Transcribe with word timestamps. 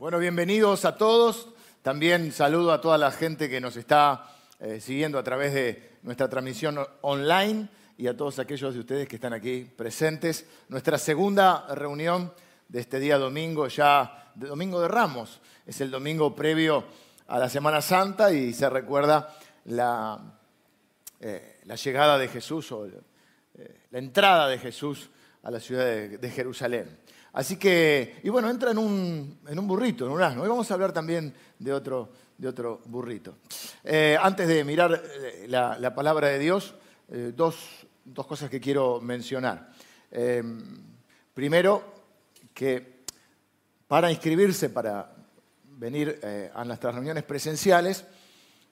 Bueno, 0.00 0.20
bienvenidos 0.20 0.84
a 0.84 0.96
todos. 0.96 1.48
También 1.82 2.30
saludo 2.30 2.70
a 2.70 2.80
toda 2.80 2.96
la 2.98 3.10
gente 3.10 3.48
que 3.48 3.60
nos 3.60 3.76
está 3.76 4.30
eh, 4.60 4.80
siguiendo 4.80 5.18
a 5.18 5.24
través 5.24 5.52
de 5.52 5.98
nuestra 6.04 6.28
transmisión 6.28 6.78
online 7.00 7.68
y 7.96 8.06
a 8.06 8.16
todos 8.16 8.38
aquellos 8.38 8.74
de 8.74 8.78
ustedes 8.78 9.08
que 9.08 9.16
están 9.16 9.32
aquí 9.32 9.64
presentes. 9.64 10.46
Nuestra 10.68 10.98
segunda 10.98 11.66
reunión 11.74 12.32
de 12.68 12.78
este 12.78 13.00
día 13.00 13.18
domingo, 13.18 13.66
ya 13.66 14.30
de 14.36 14.46
Domingo 14.46 14.80
de 14.80 14.86
Ramos, 14.86 15.40
es 15.66 15.80
el 15.80 15.90
domingo 15.90 16.32
previo 16.32 16.84
a 17.26 17.40
la 17.40 17.48
Semana 17.48 17.82
Santa 17.82 18.32
y 18.32 18.54
se 18.54 18.70
recuerda 18.70 19.36
la, 19.64 20.38
eh, 21.18 21.60
llegada 21.84 22.18
de 22.18 22.28
Jesús 22.28 22.70
o 22.70 22.86
eh, 22.86 23.80
la 23.90 23.98
entrada 23.98 24.46
de 24.46 24.58
Jesús 24.58 25.10
a 25.42 25.50
la 25.50 25.58
ciudad 25.58 25.84
de 25.84 26.30
Jerusalén. 26.30 26.86
Así 27.38 27.56
que, 27.56 28.18
y 28.24 28.30
bueno, 28.30 28.50
entra 28.50 28.72
en 28.72 28.78
un, 28.78 29.38
burrito, 29.68 30.04
en 30.04 30.10
un 30.10 30.20
asno. 30.20 30.42
Hoy 30.42 30.48
vamos 30.48 30.68
a 30.68 30.74
hablar 30.74 30.90
también 30.90 31.32
de 31.56 31.72
otro, 31.72 32.10
de 32.36 32.48
otro 32.48 32.80
burrito. 32.86 33.36
Eh, 33.84 34.18
antes 34.20 34.48
de 34.48 34.64
mirar 34.64 35.00
eh, 35.22 35.46
la, 35.46 35.94
palabra 35.94 36.26
de 36.26 36.40
Dios, 36.40 36.74
eh, 37.08 37.32
dos, 37.36 37.86
cosas 38.26 38.50
que 38.50 38.58
quiero 38.58 39.00
mencionar. 39.00 39.70
primero, 41.32 41.84
que 42.52 43.04
para 43.86 44.10
inscribirse, 44.10 44.70
para 44.70 45.08
venir 45.76 46.20
a 46.52 46.64
nuestras 46.64 46.92
reuniones 46.92 47.22
presenciales, 47.22 48.04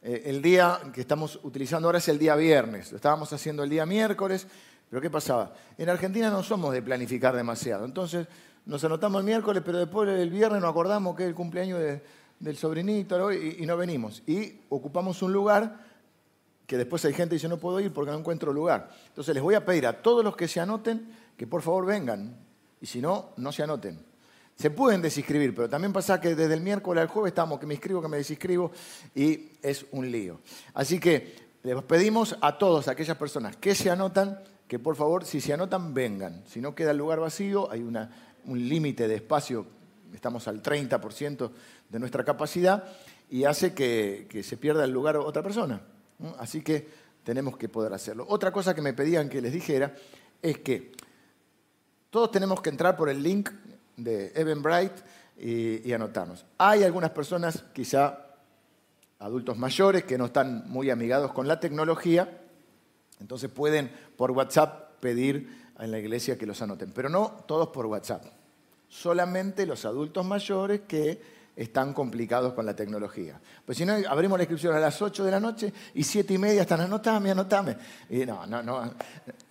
el 0.02 0.42
día 0.42 0.80
que 0.92 1.02
estamos 1.02 1.38
utilizando 1.44 1.86
ahora 1.86 1.98
es 1.98 2.08
el 2.08 2.18
día 2.18 2.34
viernes. 2.34 2.90
Lo 2.90 2.96
estábamos 2.96 3.32
haciendo 3.32 3.62
el 3.62 3.70
día 3.70 3.86
miércoles, 3.86 4.44
pero 4.90 5.00
¿qué 5.00 5.08
pasaba? 5.08 5.54
En 5.78 5.88
Argentina 5.88 6.30
no 6.30 6.42
somos 6.42 6.72
de 6.72 6.82
planificar 6.82 7.36
demasiado. 7.36 7.84
Entonces 7.84 8.26
nos 8.66 8.82
anotamos 8.82 9.20
el 9.20 9.24
miércoles, 9.24 9.62
pero 9.64 9.78
después 9.78 10.08
el 10.08 10.28
viernes 10.28 10.60
nos 10.60 10.70
acordamos 10.70 11.16
que 11.16 11.22
es 11.22 11.28
el 11.28 11.34
cumpleaños 11.34 11.80
del 12.38 12.56
sobrinito 12.56 13.32
y, 13.32 13.56
y, 13.60 13.66
no 13.66 13.76
venimos. 13.76 14.22
Y 14.26 14.60
ocupamos 14.68 15.22
un 15.22 15.32
lugar 15.32 15.86
que 16.66 16.76
después 16.76 17.04
hay 17.04 17.12
gente 17.12 17.30
que 17.30 17.36
dice 17.36 17.48
no 17.48 17.58
puedo 17.58 17.78
ir 17.78 17.92
porque 17.92 18.10
no 18.10 18.18
encuentro 18.18 18.52
lugar. 18.52 18.90
Entonces 19.06 19.34
les 19.34 19.42
voy 19.42 19.54
a 19.54 19.64
pedir 19.64 19.86
a 19.86 20.02
todos 20.02 20.24
los 20.24 20.36
que 20.36 20.48
se 20.48 20.58
anoten 20.58 21.08
que 21.36 21.46
por 21.46 21.62
favor 21.62 21.86
vengan. 21.86 22.36
Y 22.80 22.86
si 22.86 23.00
no, 23.00 23.30
no 23.36 23.52
se 23.52 23.62
anoten. 23.62 24.04
Se 24.56 24.70
pueden 24.70 25.00
desinscribir, 25.00 25.54
pero 25.54 25.68
también 25.68 25.92
pasa 25.92 26.20
que 26.20 26.34
desde 26.34 26.54
el 26.54 26.60
miércoles 26.60 27.02
al 27.02 27.08
jueves 27.08 27.30
estamos 27.30 27.60
que 27.60 27.66
me 27.66 27.74
inscribo, 27.74 28.02
que 28.02 28.08
me 28.08 28.16
desinscribo 28.16 28.72
y 29.14 29.50
es 29.62 29.86
un 29.92 30.10
lío. 30.10 30.40
Así 30.74 30.98
que 30.98 31.46
les 31.62 31.80
pedimos 31.84 32.36
a 32.40 32.58
todos 32.58 32.88
aquellas 32.88 33.16
personas 33.16 33.56
que 33.56 33.74
se 33.74 33.90
anotan 33.90 34.40
que 34.66 34.78
por 34.78 34.96
favor, 34.96 35.24
si 35.24 35.40
se 35.40 35.52
anotan, 35.52 35.94
vengan. 35.94 36.42
Si 36.46 36.60
no 36.60 36.74
queda 36.74 36.90
el 36.90 36.96
lugar 36.96 37.20
vacío, 37.20 37.70
hay 37.70 37.82
una, 37.82 38.25
un 38.46 38.68
límite 38.68 39.08
de 39.08 39.16
espacio, 39.16 39.66
estamos 40.14 40.48
al 40.48 40.62
30% 40.62 41.50
de 41.88 41.98
nuestra 41.98 42.24
capacidad, 42.24 42.84
y 43.28 43.44
hace 43.44 43.74
que, 43.74 44.28
se 44.42 44.56
pierda 44.56 44.84
el 44.84 44.92
lugar 44.92 45.16
otra 45.16 45.42
persona. 45.42 45.80
Así 46.38 46.62
que 46.62 46.88
tenemos 47.24 47.56
que 47.56 47.68
poder 47.68 47.92
hacerlo. 47.92 48.24
Otra 48.28 48.52
cosa 48.52 48.74
que 48.74 48.82
me 48.82 48.92
pedían 48.92 49.28
que 49.28 49.40
les 49.40 49.52
dijera 49.52 49.94
es 50.40 50.58
que 50.58 50.92
todos 52.10 52.30
tenemos 52.30 52.60
que 52.62 52.70
entrar 52.70 52.96
por 52.96 53.08
el 53.08 53.22
link 53.22 53.50
de 53.96 54.32
Eventbrite 54.34 55.02
y, 55.38 55.88
y 55.88 55.92
anotarnos. 55.92 56.46
Hay 56.58 56.84
algunas 56.84 57.10
personas, 57.10 57.64
quizá 57.72 58.26
adultos 59.18 59.56
mayores, 59.56 60.04
que 60.04 60.16
no 60.16 60.26
están 60.26 60.64
muy 60.68 60.90
amigados 60.90 61.32
con 61.32 61.48
la 61.48 61.58
tecnología, 61.58 62.42
entonces 63.20 63.50
pueden 63.50 63.90
por 64.16 64.30
WhatsApp 64.30 65.00
pedir 65.00 65.65
en 65.78 65.90
la 65.90 65.98
iglesia 65.98 66.38
que 66.38 66.46
los 66.46 66.60
anoten, 66.62 66.92
pero 66.92 67.08
no 67.08 67.44
todos 67.46 67.68
por 67.68 67.86
WhatsApp. 67.86 68.24
Solamente 68.88 69.66
los 69.66 69.84
adultos 69.84 70.24
mayores 70.24 70.82
que 70.86 71.36
están 71.56 71.94
complicados 71.94 72.52
con 72.52 72.66
la 72.66 72.76
tecnología. 72.76 73.40
Pues 73.64 73.78
si 73.78 73.86
no, 73.86 73.94
abrimos 74.08 74.38
la 74.38 74.44
inscripción 74.44 74.74
a 74.74 74.80
las 74.80 75.00
8 75.00 75.24
de 75.24 75.30
la 75.30 75.40
noche 75.40 75.72
y 75.94 76.04
7 76.04 76.34
y 76.34 76.38
media 76.38 76.62
están, 76.62 76.82
anotame, 76.82 77.30
anotame. 77.30 77.76
Y 78.10 78.26
no, 78.26 78.46
no, 78.46 78.62
no, 78.62 78.92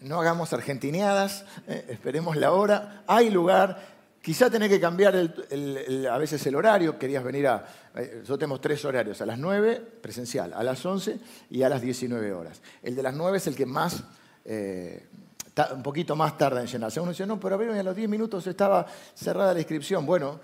no 0.02 0.22
hagamos 0.22 0.54
argentineadas, 0.54 1.46
eh, 1.68 1.86
esperemos 1.90 2.36
la 2.38 2.52
hora, 2.52 3.04
hay 3.08 3.32
lugar, 3.32 3.96
Quizá 4.26 4.50
tenés 4.50 4.70
que 4.70 4.80
cambiar 4.80 5.16
a 5.16 6.18
veces 6.18 6.44
el 6.48 6.56
horario, 6.56 6.98
querías 6.98 7.24
venir 7.24 7.46
a... 7.46 7.64
Eh, 7.96 8.12
nosotros 8.16 8.40
tenemos 8.40 8.60
tres 8.60 8.84
horarios, 8.84 9.22
a 9.22 9.26
las 9.28 9.38
9 9.38 9.80
presencial, 10.02 10.52
a 10.54 10.64
las 10.64 10.84
11 10.84 11.20
y 11.52 11.62
a 11.62 11.70
las 11.70 11.80
19 11.80 12.34
horas. 12.34 12.60
El 12.82 12.96
de 12.96 13.04
las 13.04 13.14
9 13.14 13.38
es 13.38 13.46
el 13.46 13.56
que 13.56 13.68
más, 13.68 14.04
eh, 14.44 15.06
un 15.74 15.84
poquito 15.84 16.16
más 16.16 16.38
tarda 16.38 16.62
en 16.62 16.68
llenarse. 16.68 17.00
Uno 17.00 17.12
dice, 17.12 17.26
no, 17.26 17.40
pero 17.40 17.56
a 17.56 17.84
los 17.84 17.96
10 17.96 18.10
minutos 18.10 18.46
estaba 18.48 18.86
cerrada 19.14 19.54
la 19.54 19.60
inscripción. 19.60 20.06
Bueno, 20.06 20.40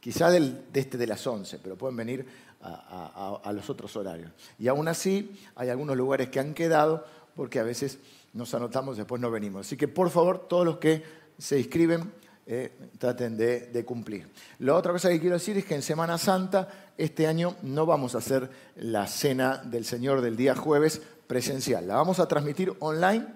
quizá 0.00 0.30
del, 0.30 0.70
de 0.72 0.80
este 0.80 0.98
de 0.98 1.06
las 1.06 1.26
11, 1.26 1.58
pero 1.62 1.76
pueden 1.76 1.96
venir 1.96 2.26
a, 2.62 3.52
los 3.54 3.70
otros 3.70 3.94
horarios. 3.96 4.30
Y 4.58 4.68
aún 4.68 4.88
así, 4.88 5.38
hay 5.56 5.70
algunos 5.70 5.96
lugares 5.96 6.28
que 6.28 6.40
han 6.40 6.54
quedado 6.54 7.04
porque 7.34 7.58
a 7.58 7.62
veces 7.62 7.98
nos 8.32 8.52
anotamos 8.54 8.96
después 8.96 9.20
no 9.20 9.30
venimos. 9.30 9.66
Así 9.66 9.76
que, 9.76 9.88
por 9.88 10.10
favor, 10.10 10.46
todos 10.48 10.64
los 10.64 10.78
que 10.78 11.02
se 11.38 11.58
inscriben, 11.58 12.12
eh, 12.46 12.72
traten 12.98 13.36
de, 13.36 13.84
cumplir. 13.86 14.28
La 14.58 14.74
otra 14.74 14.92
cosa 14.92 15.08
que 15.08 15.20
quiero 15.20 15.34
decir 15.34 15.56
es 15.56 15.64
que 15.64 15.74
en 15.74 15.82
Semana 15.82 16.18
Santa 16.18 16.68
este 16.98 17.26
año 17.26 17.56
no 17.62 17.86
vamos 17.86 18.14
a 18.14 18.18
hacer 18.18 18.50
la 18.76 19.06
cena 19.06 19.58
del 19.58 19.84
Señor 19.84 20.20
del 20.20 20.36
día 20.36 20.54
jueves 20.54 21.00
presencial. 21.26 21.86
La 21.86 21.94
vamos 21.94 22.18
a 22.18 22.26
transmitir 22.26 22.72
online, 22.80 23.26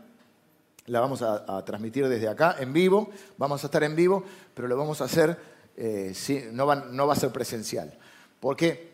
la 0.86 1.00
vamos 1.00 1.22
a, 1.22 1.64
transmitir 1.64 2.08
desde 2.08 2.28
acá 2.28 2.56
en 2.58 2.72
vivo, 2.72 3.10
vamos 3.38 3.62
a 3.62 3.66
estar 3.66 3.82
en 3.82 3.96
vivo, 3.96 4.22
pero 4.54 4.68
lo 4.68 4.76
vamos 4.76 5.00
a 5.00 5.04
hacer, 5.04 5.36
eh, 5.76 6.14
no, 6.52 6.66
va, 6.66 6.76
no 6.76 7.06
va 7.06 7.14
a 7.14 7.16
ser 7.16 7.30
presencial. 7.30 7.96
Porque 8.40 8.92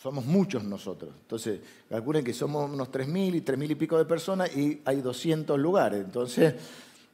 somos 0.00 0.24
muchos 0.24 0.64
nosotros. 0.64 1.14
Entonces, 1.20 1.60
calculen 1.88 2.24
que 2.24 2.32
somos 2.32 2.70
unos 2.70 2.90
3.000 2.90 3.34
y 3.34 3.40
3.000 3.40 3.70
y 3.70 3.74
pico 3.74 3.98
de 3.98 4.04
personas 4.04 4.56
y 4.56 4.80
hay 4.84 5.00
200 5.00 5.58
lugares. 5.58 6.04
Entonces, 6.04 6.54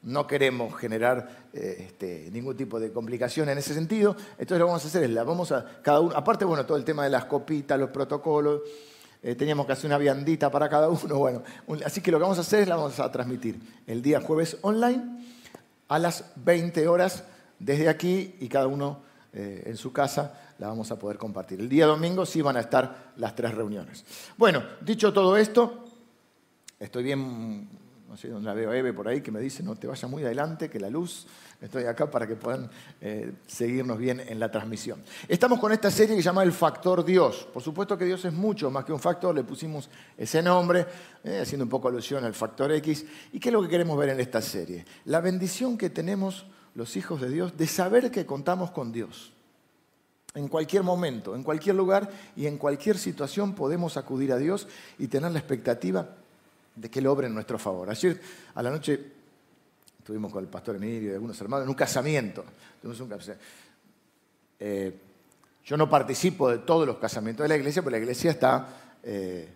no 0.02 0.26
queremos 0.26 0.76
generar 0.76 1.48
eh, 1.52 1.86
este, 1.86 2.28
ningún 2.32 2.56
tipo 2.56 2.80
de 2.80 2.92
complicación 2.92 3.48
en 3.48 3.58
ese 3.58 3.74
sentido. 3.74 4.16
Entonces 4.32 4.58
lo 4.58 4.66
vamos 4.66 4.84
a 4.84 4.88
hacer 4.88 5.04
es, 5.04 5.10
la 5.10 5.24
vamos 5.24 5.52
a, 5.52 5.80
cada 5.80 6.00
uno, 6.00 6.16
aparte, 6.16 6.44
bueno, 6.44 6.66
todo 6.66 6.76
el 6.76 6.84
tema 6.84 7.04
de 7.04 7.10
las 7.10 7.24
copitas, 7.26 7.78
los 7.78 7.90
protocolos, 7.90 8.62
eh, 9.22 9.34
teníamos 9.34 9.66
que 9.66 9.72
hacer 9.72 9.86
una 9.86 9.98
viandita 9.98 10.50
para 10.50 10.68
cada 10.68 10.88
uno, 10.88 11.18
bueno, 11.18 11.42
así 11.84 12.00
que 12.00 12.10
lo 12.10 12.18
que 12.18 12.22
vamos 12.22 12.38
a 12.38 12.42
hacer 12.42 12.62
es 12.62 12.68
la 12.68 12.76
vamos 12.76 12.98
a 12.98 13.10
transmitir 13.12 13.60
el 13.86 14.02
día 14.02 14.20
jueves 14.20 14.56
online 14.62 15.24
a 15.88 15.98
las 15.98 16.32
20 16.36 16.88
horas 16.88 17.24
desde 17.58 17.88
aquí 17.88 18.34
y 18.40 18.48
cada 18.48 18.66
uno 18.66 19.00
eh, 19.32 19.62
en 19.66 19.76
su 19.76 19.92
casa 19.92 20.54
la 20.58 20.68
vamos 20.68 20.90
a 20.90 20.98
poder 20.98 21.18
compartir. 21.18 21.60
El 21.60 21.68
día 21.68 21.86
domingo 21.86 22.26
sí 22.26 22.42
van 22.42 22.56
a 22.56 22.60
estar 22.60 23.12
las 23.16 23.34
tres 23.34 23.54
reuniones. 23.54 24.04
Bueno, 24.36 24.62
dicho 24.80 25.12
todo 25.12 25.36
esto, 25.36 25.84
estoy 26.78 27.04
bien 27.04 27.68
no 28.12 28.18
sé 28.18 28.28
dónde 28.28 28.46
la 28.46 28.52
veo 28.52 28.70
Eve 28.74 28.92
por 28.92 29.08
ahí, 29.08 29.22
que 29.22 29.30
me 29.30 29.40
dice, 29.40 29.62
no 29.62 29.74
te 29.74 29.86
vayas 29.86 30.10
muy 30.10 30.22
adelante, 30.22 30.68
que 30.68 30.78
la 30.78 30.90
luz, 30.90 31.26
estoy 31.62 31.84
acá 31.84 32.10
para 32.10 32.26
que 32.26 32.36
puedan 32.36 32.68
eh, 33.00 33.32
seguirnos 33.46 33.96
bien 33.96 34.20
en 34.20 34.38
la 34.38 34.50
transmisión. 34.50 35.02
Estamos 35.26 35.58
con 35.58 35.72
esta 35.72 35.90
serie 35.90 36.14
que 36.14 36.20
se 36.20 36.26
llama 36.26 36.42
El 36.42 36.52
Factor 36.52 37.06
Dios. 37.06 37.48
Por 37.50 37.62
supuesto 37.62 37.96
que 37.96 38.04
Dios 38.04 38.22
es 38.26 38.34
mucho 38.34 38.70
más 38.70 38.84
que 38.84 38.92
un 38.92 39.00
factor, 39.00 39.34
le 39.34 39.44
pusimos 39.44 39.88
ese 40.18 40.42
nombre, 40.42 40.84
eh, 41.24 41.38
haciendo 41.40 41.64
un 41.64 41.70
poco 41.70 41.88
alusión 41.88 42.22
al 42.22 42.34
factor 42.34 42.70
X. 42.72 43.06
¿Y 43.32 43.40
qué 43.40 43.48
es 43.48 43.52
lo 43.54 43.62
que 43.62 43.70
queremos 43.70 43.96
ver 43.96 44.10
en 44.10 44.20
esta 44.20 44.42
serie? 44.42 44.84
La 45.06 45.22
bendición 45.22 45.78
que 45.78 45.88
tenemos 45.88 46.44
los 46.74 46.98
hijos 46.98 47.18
de 47.18 47.30
Dios 47.30 47.56
de 47.56 47.66
saber 47.66 48.10
que 48.10 48.26
contamos 48.26 48.72
con 48.72 48.92
Dios. 48.92 49.32
En 50.34 50.48
cualquier 50.48 50.82
momento, 50.82 51.34
en 51.34 51.44
cualquier 51.44 51.76
lugar 51.76 52.10
y 52.36 52.44
en 52.44 52.58
cualquier 52.58 52.98
situación 52.98 53.54
podemos 53.54 53.96
acudir 53.96 54.32
a 54.32 54.36
Dios 54.36 54.68
y 54.98 55.06
tener 55.08 55.32
la 55.32 55.38
expectativa 55.38 56.18
de 56.74 56.90
que 56.90 56.98
Él 56.98 57.06
obre 57.06 57.26
en 57.26 57.34
nuestro 57.34 57.58
favor. 57.58 57.90
Ayer 57.90 58.20
a 58.54 58.62
la 58.62 58.70
noche 58.70 58.98
estuvimos 59.98 60.32
con 60.32 60.42
el 60.42 60.50
pastor 60.50 60.76
Emilio 60.76 61.10
y 61.10 61.14
algunos 61.14 61.40
hermanos 61.40 61.64
en 61.64 61.68
un 61.68 61.74
casamiento. 61.74 62.44
Eh, 64.58 64.98
yo 65.64 65.76
no 65.76 65.88
participo 65.88 66.50
de 66.50 66.58
todos 66.58 66.86
los 66.86 66.96
casamientos 66.96 67.44
de 67.44 67.48
la 67.48 67.56
iglesia, 67.56 67.82
porque 67.82 67.98
la 67.98 68.02
iglesia 68.02 68.32
está, 68.32 68.68
eh, 69.02 69.48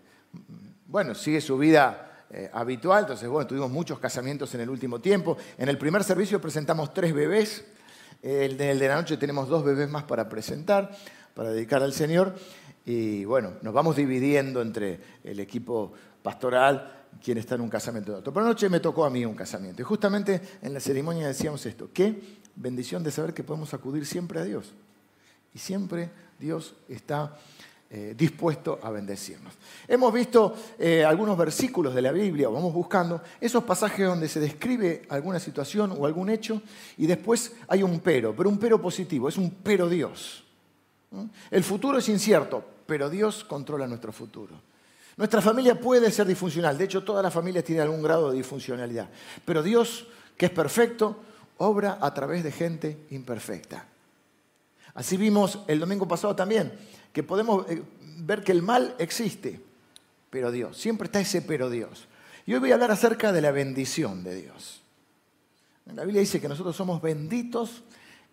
bueno, 0.86 1.14
sigue 1.14 1.40
su 1.40 1.58
vida 1.58 2.24
eh, 2.30 2.48
habitual. 2.52 3.02
Entonces, 3.02 3.28
bueno, 3.28 3.46
tuvimos 3.46 3.70
muchos 3.70 3.98
casamientos 3.98 4.54
en 4.54 4.60
el 4.60 4.70
último 4.70 5.00
tiempo. 5.00 5.36
En 5.58 5.68
el 5.68 5.78
primer 5.78 6.04
servicio 6.04 6.40
presentamos 6.40 6.94
tres 6.94 7.12
bebés. 7.12 7.64
El 8.22 8.56
de, 8.56 8.70
el 8.70 8.78
de 8.78 8.88
la 8.88 8.96
noche 8.96 9.16
tenemos 9.16 9.48
dos 9.48 9.64
bebés 9.64 9.88
más 9.88 10.04
para 10.04 10.28
presentar, 10.28 10.96
para 11.34 11.50
dedicar 11.50 11.82
al 11.82 11.92
Señor. 11.92 12.34
Y 12.84 13.24
bueno, 13.24 13.54
nos 13.62 13.74
vamos 13.74 13.96
dividiendo 13.96 14.62
entre 14.62 15.00
el 15.24 15.40
equipo 15.40 15.92
pastoral 16.26 17.06
quien 17.22 17.38
está 17.38 17.54
en 17.54 17.60
un 17.60 17.68
casamiento 17.68 18.10
de 18.10 18.18
otro. 18.18 18.32
Pero 18.32 18.46
anoche 18.46 18.68
me 18.68 18.80
tocó 18.80 19.04
a 19.04 19.10
mí 19.10 19.24
un 19.24 19.36
casamiento. 19.36 19.80
Y 19.80 19.84
justamente 19.84 20.40
en 20.60 20.74
la 20.74 20.80
ceremonia 20.80 21.28
decíamos 21.28 21.64
esto, 21.66 21.90
qué 21.94 22.20
bendición 22.56 23.04
de 23.04 23.12
saber 23.12 23.32
que 23.32 23.44
podemos 23.44 23.72
acudir 23.74 24.04
siempre 24.04 24.40
a 24.40 24.42
Dios. 24.42 24.72
Y 25.54 25.60
siempre 25.60 26.10
Dios 26.36 26.74
está 26.88 27.38
eh, 27.90 28.14
dispuesto 28.18 28.80
a 28.82 28.90
bendecirnos. 28.90 29.54
Hemos 29.86 30.12
visto 30.12 30.56
eh, 30.80 31.04
algunos 31.04 31.38
versículos 31.38 31.94
de 31.94 32.02
la 32.02 32.10
Biblia, 32.10 32.48
o 32.48 32.52
vamos 32.52 32.74
buscando, 32.74 33.22
esos 33.40 33.62
pasajes 33.62 34.04
donde 34.04 34.28
se 34.28 34.40
describe 34.40 35.02
alguna 35.08 35.38
situación 35.38 35.94
o 35.96 36.06
algún 36.06 36.28
hecho 36.28 36.60
y 36.96 37.06
después 37.06 37.52
hay 37.68 37.84
un 37.84 38.00
pero, 38.00 38.34
pero 38.34 38.48
un 38.48 38.58
pero 38.58 38.82
positivo, 38.82 39.28
es 39.28 39.36
un 39.36 39.48
pero 39.62 39.88
Dios. 39.88 40.42
El 41.52 41.62
futuro 41.62 41.98
es 41.98 42.08
incierto, 42.08 42.64
pero 42.84 43.08
Dios 43.08 43.44
controla 43.44 43.86
nuestro 43.86 44.10
futuro. 44.10 44.60
Nuestra 45.16 45.40
familia 45.40 45.80
puede 45.80 46.10
ser 46.10 46.26
disfuncional, 46.26 46.76
de 46.76 46.84
hecho 46.84 47.02
todas 47.02 47.22
las 47.22 47.32
familias 47.32 47.64
tienen 47.64 47.82
algún 47.82 48.02
grado 48.02 48.30
de 48.30 48.36
disfuncionalidad, 48.36 49.08
pero 49.44 49.62
Dios, 49.62 50.06
que 50.36 50.46
es 50.46 50.52
perfecto, 50.52 51.22
obra 51.56 51.98
a 52.00 52.12
través 52.12 52.44
de 52.44 52.52
gente 52.52 53.06
imperfecta. 53.10 53.86
Así 54.92 55.16
vimos 55.16 55.60
el 55.68 55.80
domingo 55.80 56.06
pasado 56.06 56.36
también, 56.36 56.72
que 57.14 57.22
podemos 57.22 57.68
eh, 57.70 57.82
ver 58.18 58.44
que 58.44 58.52
el 58.52 58.62
mal 58.62 58.94
existe, 58.98 59.60
pero 60.28 60.50
Dios, 60.50 60.76
siempre 60.76 61.06
está 61.06 61.20
ese 61.20 61.40
pero 61.40 61.70
Dios. 61.70 62.08
Y 62.44 62.52
hoy 62.52 62.60
voy 62.60 62.70
a 62.70 62.74
hablar 62.74 62.90
acerca 62.90 63.32
de 63.32 63.40
la 63.40 63.50
bendición 63.52 64.22
de 64.22 64.34
Dios. 64.42 64.82
La 65.94 66.04
Biblia 66.04 66.20
dice 66.20 66.40
que 66.40 66.48
nosotros 66.48 66.76
somos 66.76 67.00
benditos 67.00 67.82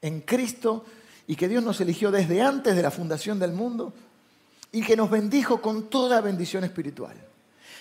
en 0.02 0.22
Cristo 0.22 0.86
y 1.28 1.36
que 1.36 1.48
Dios 1.48 1.64
nos 1.64 1.80
eligió 1.80 2.12
desde 2.12 2.42
antes 2.42 2.76
de 2.76 2.82
la 2.82 2.92
fundación 2.92 3.40
del 3.40 3.54
mundo 3.54 3.94
y 4.74 4.82
que 4.82 4.98
nos 4.98 5.10
bendijo 5.10 5.62
con 5.62 5.90
toda 5.90 6.20
bendición 6.20 6.66
espiritual. 6.66 7.16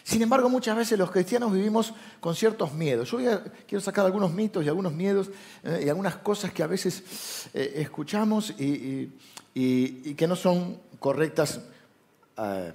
Sin 0.04 0.20
embargo, 0.20 0.48
muchas 0.48 0.76
veces 0.76 0.98
los 0.98 1.10
cristianos 1.10 1.52
vivimos 1.52 1.94
con 2.20 2.34
ciertos 2.34 2.72
miedos. 2.74 3.10
Yo 3.10 3.18
quiero 3.66 3.80
sacar 3.80 4.04
algunos 4.04 4.32
mitos 4.32 4.64
y 4.64 4.68
algunos 4.68 4.92
miedos 4.92 5.30
eh, 5.64 5.84
y 5.86 5.88
algunas 5.88 6.16
cosas 6.16 6.52
que 6.52 6.62
a 6.62 6.66
veces 6.66 7.48
eh, 7.54 7.74
escuchamos 7.76 8.54
y, 8.58 9.10
que 9.54 10.26
no 10.26 10.36
son 10.36 10.78
correctas, 10.98 11.60
eh, 12.36 12.72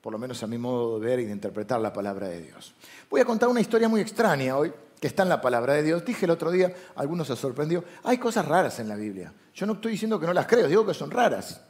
por 0.00 0.12
lo 0.12 0.18
menos 0.18 0.42
a 0.42 0.46
mi 0.46 0.56
modo 0.56 0.98
de 0.98 1.06
ver 1.06 1.20
y 1.20 1.24
de 1.26 1.32
interpretar 1.32 1.80
la 1.80 1.92
palabra 1.92 2.28
de 2.28 2.42
Dios. 2.42 2.74
Voy 3.10 3.20
a 3.20 3.24
contar 3.24 3.48
una 3.48 3.60
historia 3.60 3.88
muy 3.88 4.00
extraña 4.00 4.56
hoy, 4.56 4.72
que 4.98 5.08
está 5.08 5.24
en 5.24 5.28
la 5.28 5.40
palabra 5.40 5.74
de 5.74 5.82
Dios. 5.82 6.04
Dije 6.04 6.24
el 6.24 6.30
otro 6.30 6.50
día, 6.50 6.72
algunos 6.94 7.26
se 7.26 7.36
sorprendió, 7.36 7.84
hay 8.04 8.18
cosas 8.18 8.46
raras 8.46 8.78
en 8.78 8.88
la 8.88 8.94
Biblia. 8.94 9.32
Yo 9.54 9.66
no 9.66 9.74
estoy 9.74 9.92
diciendo 9.92 10.18
que 10.18 10.26
no 10.26 10.32
las 10.32 10.46
creo, 10.46 10.68
digo 10.68 10.86
que 10.86 10.94
son 10.94 11.10
raras. 11.10 11.60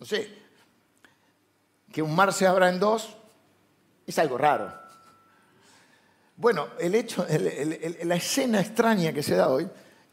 No 0.00 0.06
sé, 0.06 0.28
que 1.92 2.02
un 2.02 2.14
mar 2.14 2.32
se 2.32 2.46
abra 2.46 2.70
en 2.70 2.80
dos, 2.80 3.16
es 4.06 4.18
algo 4.18 4.38
raro. 4.38 4.72
Bueno, 6.36 6.68
el 6.78 6.94
hecho, 6.94 7.26
la 8.04 8.16
escena 8.16 8.60
extraña 8.60 9.12
que 9.12 9.22
se 9.22 9.34
da 9.34 9.50
hoy, 9.50 9.68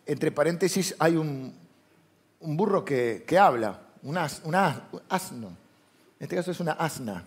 entre 0.05 0.31
paréntesis, 0.31 0.93
hay 0.99 1.15
un, 1.15 1.53
burro 2.41 2.83
que, 2.83 3.23
habla, 3.39 3.79
un, 4.03 4.17
asno. 4.17 5.47
En 5.47 6.23
este 6.23 6.35
caso 6.35 6.51
es 6.51 6.59
una 6.59 6.73
asna. 6.73 7.23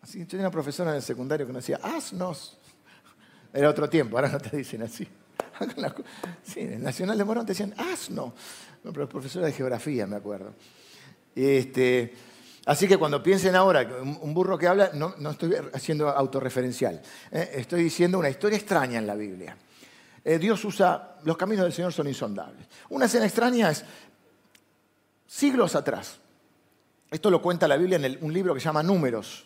Así 0.00 0.20
yo 0.20 0.26
tenía 0.26 0.46
una 0.46 0.50
profesora 0.50 0.90
en 0.90 0.96
el 0.96 1.02
secundario 1.02 1.46
que 1.46 1.52
nos 1.52 1.62
decía, 1.62 1.80
asnos. 1.82 2.56
Era 3.52 3.68
otro 3.68 3.90
tiempo, 3.90 4.16
ahora 4.16 4.28
no 4.28 4.40
te 4.40 4.56
dicen 4.56 4.82
así. 4.82 5.06
Sí, 6.42 6.60
en 6.60 6.72
el 6.74 6.82
Nacional 6.82 7.16
de 7.16 7.24
Morón 7.24 7.46
te 7.46 7.52
decían 7.52 7.74
asno. 7.76 8.34
No, 8.82 8.92
pero 8.92 9.08
profesora 9.08 9.46
de 9.46 9.52
geografía, 9.52 10.06
me 10.06 10.16
acuerdo. 10.16 10.52
Este, 11.34 12.14
Así 12.66 12.88
que 12.88 12.96
cuando 12.96 13.22
piensen 13.22 13.54
ahora 13.56 13.86
un 14.00 14.32
burro 14.32 14.56
que 14.56 14.66
habla, 14.66 14.90
no, 14.94 15.14
estoy 15.30 15.54
haciendo 15.74 16.08
autorreferencial. 16.08 17.02
¿eh? 17.30 17.50
Estoy 17.56 17.82
diciendo 17.82 18.18
una 18.18 18.30
historia 18.30 18.56
extraña 18.56 18.98
en 18.98 19.06
la 19.06 19.14
Biblia. 19.14 19.56
Eh, 20.24 20.38
Dios 20.38 20.64
usa, 20.64 21.16
los 21.24 21.36
caminos 21.36 21.64
del 21.64 21.74
Señor 21.74 21.92
son 21.92 22.08
insondables. 22.08 22.66
Una 22.88 23.04
escena 23.04 23.26
extraña 23.26 23.70
es 23.70 23.84
siglos 25.26 25.76
atrás. 25.76 26.16
Esto 27.10 27.30
lo 27.30 27.42
cuenta 27.42 27.68
la 27.68 27.76
Biblia 27.76 27.98
en 27.98 28.18
un 28.22 28.32
libro 28.32 28.54
que 28.54 28.60
se 28.60 28.64
llama 28.64 28.82
Números. 28.82 29.44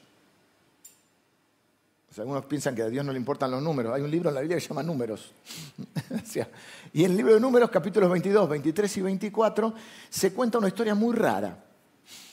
algunos 2.16 2.44
piensan 2.46 2.74
que 2.76 2.82
a 2.82 2.88
Dios 2.88 3.04
no 3.04 3.12
le 3.12 3.18
importan 3.18 3.50
los 3.50 3.62
números. 3.62 3.94
Hay 3.94 4.02
un 4.02 4.10
libro 4.10 4.28
en 4.28 4.36
la 4.36 4.40
Biblia 4.40 4.56
que 4.56 4.60
se 4.60 4.68
llama 4.68 4.84
Números. 4.84 5.32
y 6.92 7.04
en 7.04 7.10
el 7.10 7.16
libro 7.16 7.34
de 7.34 7.40
Números, 7.40 7.68
capítulos 7.68 8.08
22, 8.10 8.48
23 8.48 8.96
y 8.96 9.00
24, 9.02 9.74
se 10.08 10.32
cuenta 10.32 10.58
una 10.58 10.68
historia 10.68 10.94
muy 10.94 11.16
rara 11.16 11.64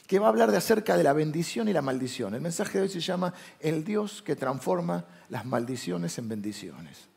que 0.08 0.20
va 0.20 0.28
a 0.28 0.30
hablar 0.30 0.52
de 0.52 0.58
acerca 0.58 0.96
de 0.98 1.04
la 1.04 1.14
bendición 1.14 1.68
y 1.68 1.74
la 1.74 1.82
maldición. 1.82 2.36
El 2.36 2.42
mensaje 2.42 2.78
de 2.78 2.84
hoy 2.84 2.90
se 2.90 3.00
llama 3.00 3.34
El 3.60 3.84
Dios 3.84 4.22
que 4.22 4.36
transforma 4.36 5.06
las 5.30 5.46
maldiciones 5.46 6.18
en 6.18 6.30
bendiciones. 6.30 7.08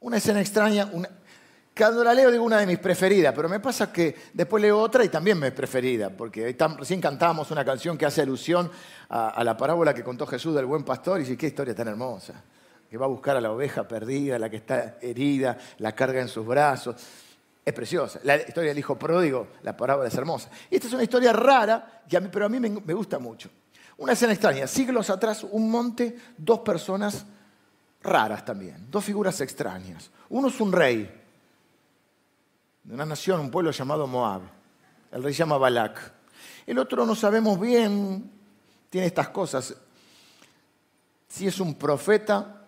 Una 0.00 0.16
escena 0.16 0.40
extraña, 0.40 0.90
una... 0.92 1.08
cuando 1.76 2.02
la 2.02 2.12
leo 2.12 2.32
digo 2.32 2.42
una 2.42 2.58
de 2.58 2.66
mis 2.66 2.78
preferidas, 2.78 3.32
pero 3.34 3.48
me 3.48 3.60
pasa 3.60 3.92
que 3.92 4.16
después 4.32 4.60
leo 4.60 4.80
otra 4.80 5.04
y 5.04 5.08
también 5.08 5.38
me 5.38 5.48
es 5.48 5.52
preferida, 5.52 6.10
porque 6.10 6.56
recién 6.76 7.00
cantábamos 7.00 7.50
una 7.52 7.64
canción 7.64 7.96
que 7.96 8.06
hace 8.06 8.22
alusión 8.22 8.68
a, 9.08 9.28
a 9.28 9.44
la 9.44 9.56
parábola 9.56 9.94
que 9.94 10.02
contó 10.02 10.26
Jesús 10.26 10.56
del 10.56 10.66
buen 10.66 10.82
pastor 10.82 11.20
y 11.20 11.22
dice, 11.22 11.36
qué 11.36 11.46
historia 11.46 11.74
tan 11.74 11.86
hermosa, 11.86 12.42
que 12.90 12.98
va 12.98 13.06
a 13.06 13.08
buscar 13.08 13.36
a 13.36 13.40
la 13.40 13.52
oveja 13.52 13.86
perdida, 13.86 14.36
la 14.40 14.50
que 14.50 14.56
está 14.56 14.98
herida, 15.00 15.56
la 15.78 15.92
carga 15.92 16.20
en 16.20 16.28
sus 16.28 16.44
brazos. 16.44 16.96
Es 17.64 17.72
preciosa. 17.72 18.20
La 18.24 18.36
historia 18.36 18.70
del 18.70 18.78
hijo 18.78 18.98
pródigo, 18.98 19.48
la 19.62 19.76
parábola 19.76 20.08
es 20.08 20.14
hermosa. 20.14 20.50
Y 20.70 20.76
esta 20.76 20.88
es 20.88 20.94
una 20.94 21.04
historia 21.04 21.32
rara, 21.32 22.02
pero 22.30 22.46
a 22.46 22.48
mí 22.48 22.58
me, 22.58 22.94
gusta 22.94 23.18
mucho. 23.18 23.50
Una 23.98 24.14
escena 24.14 24.32
extraña. 24.32 24.66
Siglos 24.66 25.10
atrás, 25.10 25.44
un 25.44 25.70
monte, 25.70 26.16
dos 26.36 26.60
personas 26.60 27.24
raras 28.02 28.44
también, 28.44 28.90
dos 28.90 29.04
figuras 29.04 29.40
extrañas. 29.40 30.10
Uno 30.30 30.48
es 30.48 30.60
un 30.60 30.72
rey 30.72 31.22
de 32.82 32.94
una 32.94 33.06
nación, 33.06 33.38
un 33.38 33.50
pueblo 33.50 33.70
llamado 33.70 34.08
Moab. 34.08 34.42
El 35.12 35.22
rey 35.22 35.32
se 35.32 35.38
llama 35.38 35.56
Balak. 35.56 36.12
El 36.66 36.78
otro 36.78 37.06
no 37.06 37.14
sabemos 37.14 37.60
bien, 37.60 38.28
tiene 38.90 39.06
estas 39.06 39.28
cosas. 39.28 39.76
Si 41.28 41.46
es 41.46 41.60
un 41.60 41.76
profeta, 41.76 42.66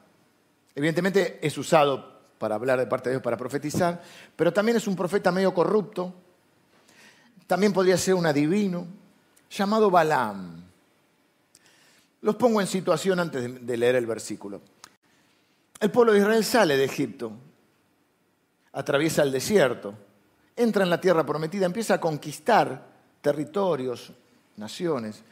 evidentemente 0.72 1.44
es 1.44 1.58
usado 1.58 2.13
para 2.44 2.56
hablar 2.56 2.78
de 2.78 2.86
parte 2.86 3.08
de 3.08 3.14
Dios, 3.14 3.22
para 3.22 3.38
profetizar, 3.38 4.02
pero 4.36 4.52
también 4.52 4.76
es 4.76 4.86
un 4.86 4.94
profeta 4.94 5.32
medio 5.32 5.54
corrupto, 5.54 6.12
también 7.46 7.72
podría 7.72 7.96
ser 7.96 8.12
un 8.12 8.26
adivino, 8.26 8.86
llamado 9.50 9.90
Balaam. 9.90 10.62
Los 12.20 12.36
pongo 12.36 12.60
en 12.60 12.66
situación 12.66 13.18
antes 13.18 13.66
de 13.66 13.76
leer 13.78 13.94
el 13.94 14.04
versículo. 14.04 14.60
El 15.80 15.90
pueblo 15.90 16.12
de 16.12 16.18
Israel 16.18 16.44
sale 16.44 16.76
de 16.76 16.84
Egipto, 16.84 17.32
atraviesa 18.74 19.22
el 19.22 19.32
desierto, 19.32 19.94
entra 20.54 20.84
en 20.84 20.90
la 20.90 21.00
tierra 21.00 21.24
prometida, 21.24 21.64
empieza 21.64 21.94
a 21.94 22.00
conquistar 22.00 22.86
territorios, 23.22 24.12
naciones. 24.58 25.22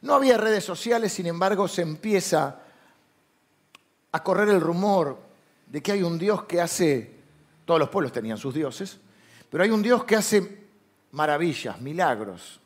No 0.00 0.12
había 0.12 0.36
redes 0.36 0.64
sociales, 0.64 1.12
sin 1.12 1.26
embargo, 1.26 1.68
se 1.68 1.82
empieza 1.82 2.62
a 4.10 4.24
correr 4.24 4.48
el 4.48 4.60
rumor 4.60 5.27
de 5.70 5.82
que 5.82 5.92
hay 5.92 6.02
un 6.02 6.18
Dios 6.18 6.44
que 6.44 6.60
hace, 6.60 7.10
todos 7.64 7.78
los 7.78 7.88
pueblos 7.88 8.12
tenían 8.12 8.38
sus 8.38 8.54
dioses, 8.54 8.98
pero 9.50 9.62
hay 9.64 9.70
un 9.70 9.82
Dios 9.82 10.04
que 10.04 10.16
hace 10.16 10.66
maravillas, 11.12 11.80
milagros, 11.80 12.60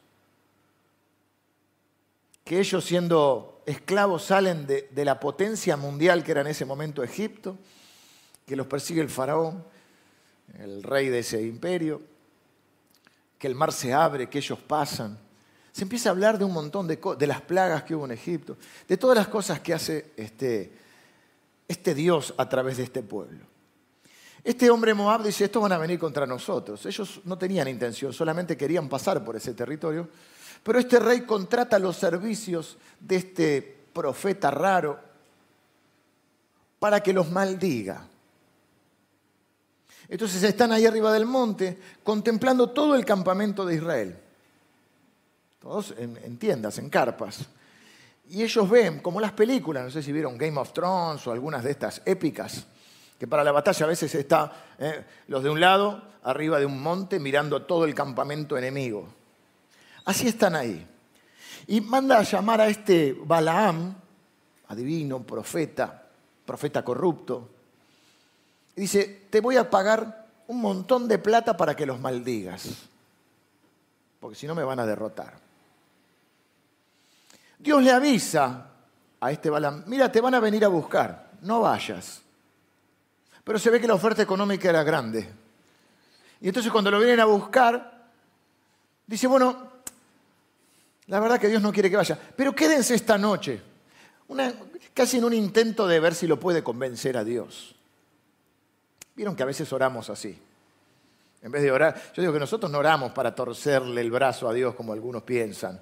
que 2.44 2.58
ellos 2.58 2.84
siendo 2.84 3.62
esclavos 3.66 4.24
salen 4.24 4.66
de, 4.66 5.04
la 5.04 5.20
potencia 5.20 5.76
mundial 5.76 6.24
que 6.24 6.32
era 6.32 6.40
en 6.40 6.48
ese 6.48 6.64
momento 6.64 7.02
Egipto, 7.02 7.56
que 8.46 8.56
los 8.56 8.66
persigue 8.66 9.00
el 9.00 9.08
faraón, 9.08 9.64
el 10.58 10.82
rey 10.82 11.08
de 11.08 11.20
ese 11.20 11.42
imperio, 11.42 12.02
que 13.38 13.46
el 13.46 13.54
mar 13.54 13.72
se 13.72 13.92
abre, 13.92 14.28
que 14.28 14.38
ellos 14.38 14.58
pasan. 14.58 15.18
Se 15.70 15.82
empieza 15.82 16.08
a 16.10 16.12
hablar 16.12 16.38
de 16.38 16.44
un 16.44 16.52
montón 16.52 16.86
de 16.86 16.98
cosas, 16.98 17.18
de 17.18 17.26
las 17.26 17.40
plagas 17.40 17.84
que 17.84 17.94
hubo 17.94 18.04
en 18.04 18.12
Egipto, 18.12 18.56
de 18.86 18.96
todas 18.96 19.16
las 19.16 19.28
cosas 19.28 19.60
que 19.60 19.72
hace 19.72 20.12
este, 20.16 20.72
este 21.68 21.94
Dios 21.94 22.34
a 22.36 22.48
través 22.48 22.76
de 22.76 22.84
este 22.84 23.02
pueblo. 23.02 23.46
Este 24.44 24.70
hombre 24.70 24.92
Moab 24.94 25.22
dice, 25.22 25.44
estos 25.44 25.62
van 25.62 25.72
a 25.72 25.78
venir 25.78 25.98
contra 25.98 26.26
nosotros. 26.26 26.84
Ellos 26.86 27.20
no 27.24 27.38
tenían 27.38 27.68
intención, 27.68 28.12
solamente 28.12 28.56
querían 28.56 28.88
pasar 28.88 29.24
por 29.24 29.36
ese 29.36 29.54
territorio. 29.54 30.08
Pero 30.62 30.78
este 30.78 30.98
rey 30.98 31.22
contrata 31.22 31.78
los 31.78 31.96
servicios 31.96 32.76
de 32.98 33.16
este 33.16 33.78
profeta 33.92 34.50
raro 34.50 34.98
para 36.78 37.00
que 37.00 37.12
los 37.12 37.30
maldiga. 37.30 38.08
Entonces 40.08 40.42
están 40.42 40.72
ahí 40.72 40.84
arriba 40.84 41.12
del 41.12 41.24
monte 41.24 41.78
contemplando 42.02 42.70
todo 42.70 42.94
el 42.94 43.04
campamento 43.04 43.64
de 43.64 43.76
Israel. 43.76 44.18
Todos 45.60 45.94
en, 45.96 46.36
tiendas, 46.38 46.78
en 46.78 46.90
carpas. 46.90 47.46
Y 48.28 48.42
ellos 48.42 48.68
ven, 48.68 49.00
como 49.00 49.20
las 49.20 49.32
películas, 49.32 49.84
no 49.84 49.90
sé 49.90 50.02
si 50.02 50.12
vieron 50.12 50.38
Game 50.38 50.58
of 50.58 50.72
Thrones 50.72 51.26
o 51.26 51.32
algunas 51.32 51.62
de 51.64 51.72
estas 51.72 52.02
épicas, 52.04 52.66
que 53.18 53.26
para 53.26 53.44
la 53.44 53.52
batalla 53.52 53.86
a 53.86 53.88
veces 53.88 54.14
está 54.14 54.52
eh, 54.78 55.04
los 55.28 55.42
de 55.42 55.50
un 55.50 55.60
lado, 55.60 56.02
arriba 56.24 56.58
de 56.58 56.66
un 56.66 56.80
monte, 56.82 57.18
mirando 57.18 57.62
todo 57.62 57.84
el 57.84 57.94
campamento 57.94 58.56
enemigo. 58.56 59.08
Así 60.04 60.28
están 60.28 60.56
ahí. 60.56 60.86
Y 61.66 61.80
manda 61.80 62.18
a 62.18 62.22
llamar 62.22 62.60
a 62.60 62.68
este 62.68 63.16
Balaam, 63.24 63.94
adivino, 64.68 65.22
profeta, 65.22 66.02
profeta 66.44 66.84
corrupto. 66.84 67.48
Y 68.76 68.82
dice, 68.82 69.26
te 69.30 69.40
voy 69.40 69.56
a 69.56 69.68
pagar 69.68 70.26
un 70.48 70.60
montón 70.60 71.06
de 71.08 71.18
plata 71.18 71.56
para 71.56 71.76
que 71.76 71.86
los 71.86 72.00
maldigas. 72.00 72.88
porque 74.20 74.36
si 74.36 74.46
no 74.46 74.54
me 74.54 74.64
van 74.64 74.80
a 74.80 74.86
derrotar. 74.86 75.41
Dios 77.62 77.80
le 77.80 77.92
avisa 77.92 78.66
a 79.20 79.30
este 79.30 79.48
Balaam, 79.48 79.84
mira, 79.86 80.10
te 80.10 80.20
van 80.20 80.34
a 80.34 80.40
venir 80.40 80.64
a 80.64 80.68
buscar, 80.68 81.30
no 81.42 81.60
vayas. 81.60 82.20
Pero 83.44 83.58
se 83.58 83.70
ve 83.70 83.80
que 83.80 83.86
la 83.86 83.94
oferta 83.94 84.20
económica 84.20 84.68
era 84.68 84.82
grande. 84.82 85.28
Y 86.40 86.48
entonces 86.48 86.72
cuando 86.72 86.90
lo 86.90 86.98
vienen 86.98 87.20
a 87.20 87.24
buscar, 87.24 88.08
dice, 89.06 89.28
bueno, 89.28 89.70
la 91.06 91.20
verdad 91.20 91.38
que 91.38 91.46
Dios 91.46 91.62
no 91.62 91.72
quiere 91.72 91.88
que 91.88 91.96
vaya, 91.96 92.18
pero 92.36 92.52
quédense 92.52 92.96
esta 92.96 93.16
noche. 93.16 93.62
casi 94.92 95.18
en 95.18 95.24
un 95.24 95.32
intento 95.32 95.86
de 95.86 96.00
ver 96.00 96.16
si 96.16 96.26
lo 96.26 96.40
puede 96.40 96.64
convencer 96.64 97.16
a 97.16 97.22
Dios. 97.22 97.76
Vieron 99.14 99.36
que 99.36 99.44
a 99.44 99.46
veces 99.46 99.72
oramos 99.72 100.10
así. 100.10 100.36
En 101.42 101.52
vez 101.52 101.62
de 101.62 101.70
orar, 101.70 101.94
yo 102.12 102.22
digo 102.22 102.32
que 102.32 102.40
nosotros 102.40 102.72
no 102.72 102.78
oramos 102.78 103.12
para 103.12 103.34
torcerle 103.36 104.00
el 104.00 104.10
brazo 104.10 104.48
a 104.48 104.52
Dios 104.52 104.74
como 104.74 104.92
algunos 104.92 105.22
piensan. 105.22 105.80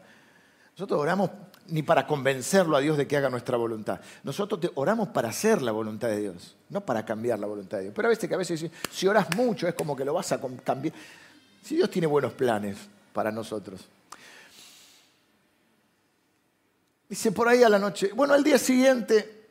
Nosotros 0.76 1.00
oramos 1.00 1.30
ni 1.68 1.82
para 1.82 2.06
convencerlo 2.06 2.76
a 2.76 2.80
Dios 2.80 2.96
de 2.96 3.06
que 3.06 3.16
haga 3.16 3.30
nuestra 3.30 3.56
voluntad. 3.56 4.00
Nosotros 4.24 4.72
oramos 4.74 5.08
para 5.08 5.28
hacer 5.28 5.62
la 5.62 5.72
voluntad 5.72 6.08
de 6.08 6.20
Dios, 6.20 6.56
no 6.68 6.80
para 6.80 7.04
cambiar 7.04 7.38
la 7.38 7.46
voluntad 7.46 7.78
de 7.78 7.84
Dios. 7.84 7.94
Pero 7.94 8.08
a 8.08 8.10
veces 8.10 8.28
que 8.28 8.34
a 8.34 8.38
veces 8.38 8.64
si 8.90 9.06
oras 9.06 9.34
mucho 9.36 9.68
es 9.68 9.74
como 9.74 9.96
que 9.96 10.04
lo 10.04 10.14
vas 10.14 10.32
a 10.32 10.40
cambiar. 10.64 10.94
Si 11.62 11.76
Dios 11.76 11.90
tiene 11.90 12.06
buenos 12.06 12.32
planes 12.32 12.76
para 13.12 13.30
nosotros. 13.30 13.86
Dice 17.08 17.32
por 17.32 17.48
ahí 17.48 17.62
a 17.62 17.68
la 17.68 17.78
noche, 17.78 18.12
bueno, 18.14 18.34
al 18.34 18.44
día 18.44 18.58
siguiente, 18.58 19.48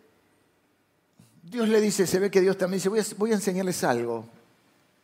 Dios 1.44 1.68
le 1.68 1.82
dice, 1.82 2.08
se 2.08 2.20
ve 2.20 2.32
que 2.32 2.42
Dios 2.42 2.58
también 2.58 2.78
dice, 2.78 2.90
voy 2.90 3.00
a, 3.00 3.04
voy 3.18 3.32
a 3.32 3.36
enseñarles 3.36 3.84
algo 3.84 4.26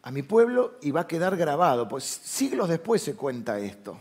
a 0.03 0.11
mi 0.11 0.21
pueblo 0.21 0.75
y 0.81 0.91
va 0.91 1.01
a 1.01 1.07
quedar 1.07 1.35
grabado. 1.35 1.87
Pues 1.87 2.03
siglos 2.03 2.69
después 2.69 3.01
se 3.01 3.15
cuenta 3.15 3.59
esto. 3.59 3.99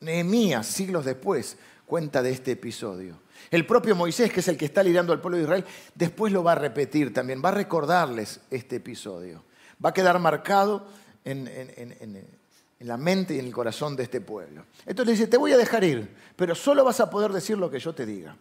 Nehemías, 0.00 0.66
siglos 0.66 1.04
después, 1.04 1.56
cuenta 1.86 2.22
de 2.22 2.30
este 2.30 2.52
episodio. 2.52 3.20
El 3.50 3.66
propio 3.66 3.96
Moisés, 3.96 4.32
que 4.32 4.40
es 4.40 4.48
el 4.48 4.56
que 4.56 4.66
está 4.66 4.82
lidiando 4.82 5.12
al 5.12 5.20
pueblo 5.20 5.36
de 5.38 5.44
Israel, 5.44 5.64
después 5.94 6.32
lo 6.32 6.42
va 6.42 6.52
a 6.52 6.56
repetir 6.56 7.12
también, 7.12 7.42
va 7.44 7.50
a 7.50 7.52
recordarles 7.52 8.40
este 8.50 8.76
episodio. 8.76 9.42
Va 9.84 9.90
a 9.90 9.94
quedar 9.94 10.18
marcado 10.18 10.86
en, 11.24 11.48
en, 11.48 12.40
la 12.80 12.96
mente 12.96 13.34
y 13.34 13.38
en 13.38 13.46
el 13.46 13.52
corazón 13.52 13.96
de 13.96 14.04
este 14.04 14.20
pueblo. 14.20 14.64
Entonces 14.86 15.18
dice, 15.18 15.30
te 15.30 15.36
voy 15.36 15.52
a 15.52 15.56
dejar 15.58 15.84
ir, 15.84 16.08
pero 16.36 16.54
solo 16.54 16.84
vas 16.84 17.00
a 17.00 17.10
poder 17.10 17.32
decir 17.32 17.58
lo 17.58 17.70
que 17.70 17.78
yo 17.78 17.94
te 17.94 18.06
diga. 18.06 18.36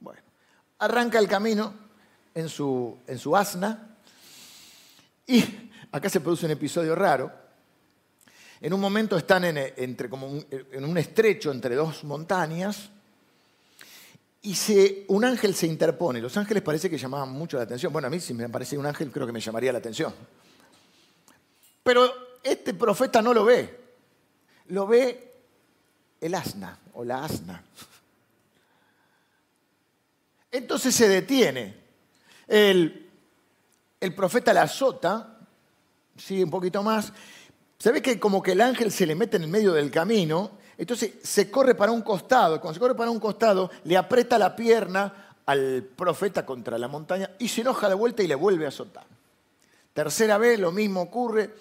Bueno, 0.00 0.22
arranca 0.78 1.18
el 1.18 1.28
camino 1.28 1.72
en 2.34 2.48
su, 2.48 2.98
en 3.06 3.18
su 3.18 3.36
asna, 3.36 3.96
y 5.26 5.44
acá 5.92 6.08
se 6.08 6.20
produce 6.20 6.46
un 6.46 6.52
episodio 6.52 6.96
raro. 6.96 7.30
En 8.60 8.74
un 8.74 8.80
momento 8.80 9.16
están 9.16 9.44
en, 9.44 9.56
entre, 9.76 10.10
como 10.10 10.26
un, 10.26 10.46
en 10.50 10.84
un 10.84 10.98
estrecho 10.98 11.50
entre 11.50 11.74
dos 11.74 12.04
montañas 12.04 12.90
y 14.42 14.54
se, 14.54 15.04
un 15.08 15.24
ángel 15.24 15.54
se 15.54 15.66
interpone. 15.66 16.20
Los 16.20 16.36
ángeles 16.36 16.62
parece 16.62 16.90
que 16.90 16.98
llamaban 16.98 17.30
mucho 17.30 17.56
la 17.56 17.62
atención. 17.62 17.92
Bueno, 17.92 18.08
a 18.08 18.10
mí 18.10 18.20
si 18.20 18.34
me 18.34 18.44
aparece 18.44 18.76
un 18.76 18.86
ángel 18.86 19.10
creo 19.10 19.26
que 19.26 19.32
me 19.32 19.40
llamaría 19.40 19.72
la 19.72 19.78
atención. 19.78 20.14
Pero 21.82 22.12
este 22.42 22.74
profeta 22.74 23.22
no 23.22 23.32
lo 23.32 23.44
ve. 23.44 23.80
Lo 24.68 24.86
ve 24.86 25.32
el 26.20 26.34
asna 26.34 26.78
o 26.94 27.04
la 27.04 27.24
asna. 27.24 27.64
Entonces 30.50 30.94
se 30.94 31.08
detiene. 31.08 31.76
El, 32.46 33.08
el 34.00 34.14
profeta 34.14 34.52
la 34.52 34.62
azota, 34.62 35.38
sigue 36.16 36.44
un 36.44 36.50
poquito 36.50 36.82
más, 36.82 37.12
se 37.80 38.02
que 38.02 38.20
como 38.20 38.42
que 38.42 38.52
el 38.52 38.60
ángel 38.60 38.92
se 38.92 39.06
le 39.06 39.14
mete 39.14 39.38
en 39.38 39.44
el 39.44 39.48
medio 39.48 39.72
del 39.72 39.90
camino, 39.90 40.50
entonces 40.76 41.12
se 41.22 41.50
corre 41.50 41.74
para 41.74 41.90
un 41.90 42.02
costado, 42.02 42.60
cuando 42.60 42.74
se 42.74 42.80
corre 42.80 42.94
para 42.94 43.10
un 43.10 43.18
costado, 43.18 43.70
le 43.84 43.96
aprieta 43.96 44.38
la 44.38 44.54
pierna 44.54 45.34
al 45.46 45.82
profeta 45.96 46.44
contra 46.44 46.76
la 46.76 46.88
montaña 46.88 47.30
y 47.38 47.48
se 47.48 47.62
enoja 47.62 47.88
de 47.88 47.94
vuelta 47.94 48.22
y 48.22 48.26
le 48.26 48.34
vuelve 48.34 48.66
a 48.66 48.68
azotar. 48.68 49.06
Tercera 49.94 50.36
vez 50.36 50.60
lo 50.60 50.72
mismo 50.72 51.00
ocurre, 51.00 51.54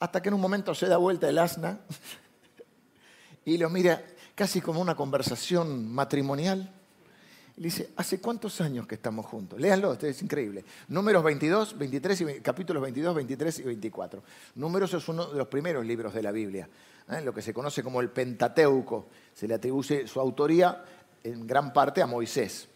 hasta 0.00 0.22
que 0.22 0.30
en 0.30 0.34
un 0.34 0.40
momento 0.40 0.74
se 0.74 0.86
da 0.86 0.96
vuelta 0.96 1.28
el 1.28 1.36
asna 1.36 1.80
y 3.44 3.58
lo 3.58 3.68
mira 3.68 4.02
casi 4.34 4.62
como 4.62 4.80
una 4.80 4.94
conversación 4.94 5.92
matrimonial 5.92 6.72
y 7.56 7.60
le 7.60 7.66
dice, 7.66 7.90
¿hace 7.96 8.20
cuántos 8.20 8.60
años 8.60 8.86
que 8.86 8.96
estamos 8.96 9.26
juntos? 9.26 9.60
Léanlo, 9.60 9.92
es 9.94 10.22
increíble. 10.22 10.64
Números 10.88 11.22
22, 11.22 11.78
23 11.78 12.20
y, 12.20 12.24
capítulos 12.40 12.82
22, 12.82 13.14
23 13.14 13.58
y 13.60 13.62
24. 13.62 14.22
Números 14.56 14.92
es 14.94 15.08
uno 15.08 15.26
de 15.26 15.38
los 15.38 15.46
primeros 15.46 15.86
libros 15.86 16.12
de 16.12 16.22
la 16.22 16.32
Biblia, 16.32 16.68
¿eh? 17.08 17.20
lo 17.20 17.32
que 17.32 17.42
se 17.42 17.54
conoce 17.54 17.84
como 17.84 18.00
el 18.00 18.10
Pentateuco. 18.10 19.06
Se 19.32 19.46
le 19.46 19.54
atribuye 19.54 20.08
su 20.08 20.18
autoría 20.18 20.84
en 21.22 21.46
gran 21.46 21.72
parte 21.72 22.02
a 22.02 22.06
Moisés. 22.08 22.66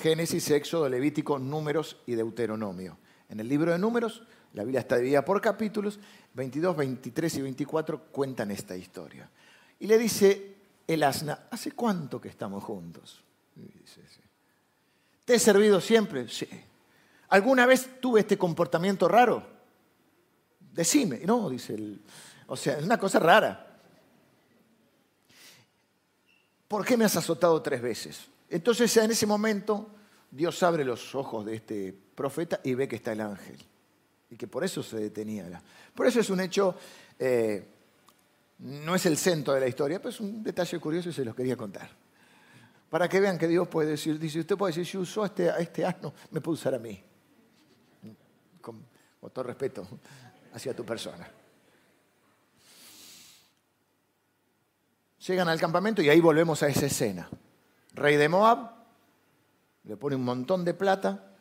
Génesis, 0.00 0.48
Éxodo, 0.52 0.88
Levítico, 0.88 1.40
Números 1.40 1.96
y 2.06 2.14
Deuteronomio. 2.14 2.98
En 3.28 3.40
el 3.40 3.48
libro 3.48 3.72
de 3.72 3.80
Números, 3.80 4.22
la 4.52 4.62
Biblia 4.62 4.80
está 4.80 4.96
dividida 4.96 5.24
por 5.24 5.40
capítulos, 5.40 5.98
22, 6.34 6.76
23 6.76 7.34
y 7.34 7.42
24 7.42 8.04
cuentan 8.12 8.52
esta 8.52 8.76
historia. 8.76 9.28
Y 9.80 9.88
le 9.88 9.98
dice 9.98 10.54
el 10.86 11.02
asna, 11.02 11.48
¿hace 11.50 11.72
cuánto 11.72 12.20
que 12.20 12.28
estamos 12.28 12.62
juntos? 12.62 13.24
¿Te 15.28 15.34
he 15.34 15.38
servido 15.38 15.78
siempre? 15.78 16.26
Sí. 16.28 16.48
¿Alguna 17.28 17.66
vez 17.66 18.00
tuve 18.00 18.20
este 18.20 18.38
comportamiento 18.38 19.06
raro? 19.08 19.46
Decime. 20.72 21.20
No, 21.26 21.50
dice 21.50 21.74
él. 21.74 22.00
O 22.46 22.56
sea, 22.56 22.78
es 22.78 22.84
una 22.84 22.98
cosa 22.98 23.18
rara. 23.18 23.78
¿Por 26.66 26.84
qué 26.84 26.96
me 26.96 27.04
has 27.04 27.14
azotado 27.16 27.60
tres 27.60 27.82
veces? 27.82 28.26
Entonces 28.48 28.96
en 28.96 29.10
ese 29.10 29.26
momento 29.26 29.90
Dios 30.30 30.62
abre 30.62 30.82
los 30.82 31.14
ojos 31.14 31.44
de 31.44 31.56
este 31.56 31.94
profeta 32.14 32.60
y 32.64 32.72
ve 32.72 32.88
que 32.88 32.96
está 32.96 33.12
el 33.12 33.20
ángel. 33.20 33.58
Y 34.30 34.36
que 34.36 34.46
por 34.46 34.64
eso 34.64 34.82
se 34.82 34.96
detenía. 34.96 35.62
Por 35.94 36.06
eso 36.06 36.20
es 36.20 36.30
un 36.30 36.40
hecho, 36.40 36.74
eh, 37.18 37.66
no 38.60 38.94
es 38.94 39.04
el 39.04 39.18
centro 39.18 39.52
de 39.52 39.60
la 39.60 39.68
historia, 39.68 39.98
pero 39.98 40.08
es 40.08 40.20
un 40.20 40.42
detalle 40.42 40.78
curioso 40.78 41.10
y 41.10 41.12
se 41.12 41.24
los 41.24 41.34
quería 41.34 41.56
contar. 41.56 42.07
Para 42.90 43.08
que 43.08 43.20
vean 43.20 43.36
que 43.36 43.46
Dios 43.46 43.68
puede 43.68 43.90
decir, 43.90 44.18
dice, 44.18 44.40
usted 44.40 44.56
puede 44.56 44.72
decir, 44.72 44.86
si 44.86 44.96
usó 44.96 45.24
este, 45.24 45.50
este 45.60 45.84
asno, 45.84 46.14
me 46.30 46.40
puede 46.40 46.54
usar 46.54 46.74
a 46.74 46.78
mí. 46.78 47.02
Con, 48.60 48.82
todo 49.32 49.42
respeto 49.44 49.86
hacia 50.54 50.74
tu 50.74 50.84
persona. 50.84 51.28
Llegan 55.26 55.48
al 55.48 55.60
campamento 55.60 56.00
y 56.00 56.08
ahí 56.08 56.20
volvemos 56.20 56.62
a 56.62 56.68
esa 56.68 56.86
escena. 56.86 57.28
Rey 57.92 58.16
de 58.16 58.28
Moab 58.28 58.70
le 59.84 59.96
pone 59.98 60.16
un 60.16 60.24
montón 60.24 60.64
de 60.64 60.72
plata 60.72 61.32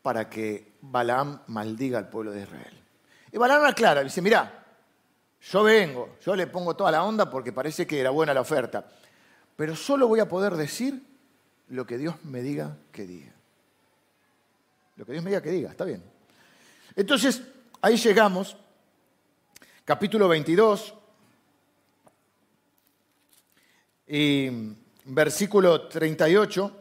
para 0.00 0.30
que 0.30 0.72
Balaam 0.80 1.42
maldiga 1.48 1.98
al 1.98 2.08
pueblo 2.08 2.32
de 2.32 2.42
Israel. 2.42 2.80
Y 3.32 3.36
Balaam 3.36 3.64
aclara, 3.64 4.02
dice, 4.02 4.22
mira, 4.22 4.64
yo 5.42 5.62
vengo, 5.62 6.16
yo 6.24 6.34
le 6.34 6.46
pongo 6.46 6.74
toda 6.74 6.90
la 6.90 7.04
onda 7.04 7.28
porque 7.28 7.52
parece 7.52 7.86
que 7.86 8.00
era 8.00 8.08
buena 8.08 8.32
la 8.32 8.40
oferta 8.40 8.86
pero 9.56 9.76
solo 9.76 10.08
voy 10.08 10.20
a 10.20 10.28
poder 10.28 10.54
decir 10.56 11.02
lo 11.68 11.86
que 11.86 11.98
Dios 11.98 12.16
me 12.24 12.42
diga 12.42 12.76
que 12.92 13.06
diga. 13.06 13.32
Lo 14.96 15.06
que 15.06 15.12
Dios 15.12 15.24
me 15.24 15.30
diga 15.30 15.42
que 15.42 15.50
diga, 15.50 15.70
está 15.70 15.84
bien. 15.84 16.02
Entonces, 16.96 17.42
ahí 17.80 17.96
llegamos, 17.96 18.56
capítulo 19.84 20.28
22, 20.28 20.94
y 24.06 24.48
versículo 25.04 25.88
38. 25.88 26.80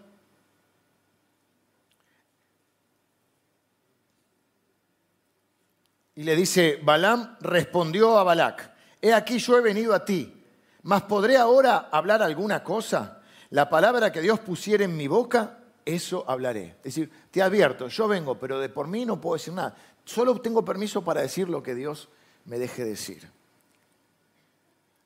Y 6.15 6.23
le 6.23 6.35
dice, 6.35 6.79
Balaam 6.83 7.37
respondió 7.39 8.17
a 8.19 8.23
Balac, 8.23 8.71
he 9.01 9.13
aquí 9.13 9.39
yo 9.39 9.57
he 9.57 9.61
venido 9.61 9.95
a 9.95 10.05
ti 10.05 10.42
mas 10.83 11.03
podré 11.03 11.37
ahora 11.37 11.89
hablar 11.91 12.21
alguna 12.21 12.63
cosa. 12.63 13.21
La 13.49 13.69
palabra 13.69 14.11
que 14.11 14.21
Dios 14.21 14.39
pusiera 14.39 14.83
en 14.83 14.95
mi 14.95 15.07
boca, 15.07 15.59
eso 15.85 16.25
hablaré. 16.27 16.75
Es 16.77 16.95
decir, 16.95 17.11
te 17.31 17.41
advierto, 17.41 17.87
yo 17.87 18.07
vengo, 18.07 18.37
pero 18.37 18.59
de 18.59 18.69
por 18.69 18.87
mí 18.87 19.05
no 19.05 19.19
puedo 19.19 19.35
decir 19.35 19.53
nada. 19.53 19.75
Solo 20.05 20.39
tengo 20.41 20.65
permiso 20.65 21.03
para 21.03 21.21
decir 21.21 21.49
lo 21.49 21.63
que 21.63 21.75
Dios 21.75 22.09
me 22.45 22.59
deje 22.59 22.83
decir. 22.83 23.29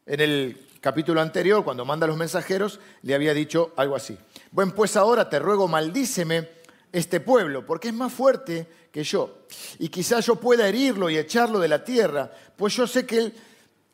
En 0.06 0.20
el 0.20 0.68
capítulo 0.82 1.22
anterior, 1.22 1.64
cuando 1.64 1.86
manda 1.86 2.06
a 2.06 2.08
los 2.08 2.18
mensajeros, 2.18 2.80
le 3.02 3.14
había 3.14 3.34
dicho 3.34 3.74
algo 3.76 3.96
así. 3.96 4.18
Bueno, 4.52 4.74
pues 4.74 4.96
ahora 4.96 5.30
te 5.30 5.38
ruego, 5.40 5.68
maldíceme 5.68 6.50
este 6.92 7.20
pueblo, 7.20 7.66
porque 7.66 7.90
es 7.90 7.94
más 7.94 8.14
fuerte 8.14 8.68
que 8.92 9.04
yo. 9.04 9.40
Y 9.78 9.90
quizás 9.90 10.26
yo 10.26 10.38
pueda 10.38 10.68
herirlo 10.68 11.10
y 11.10 11.18
echarlo 11.18 11.60
de 11.60 11.68
la 11.68 11.84
tierra, 11.84 12.32
pues 12.56 12.76
yo 12.76 12.88
sé 12.88 13.06
que 13.06 13.18
él 13.18 13.34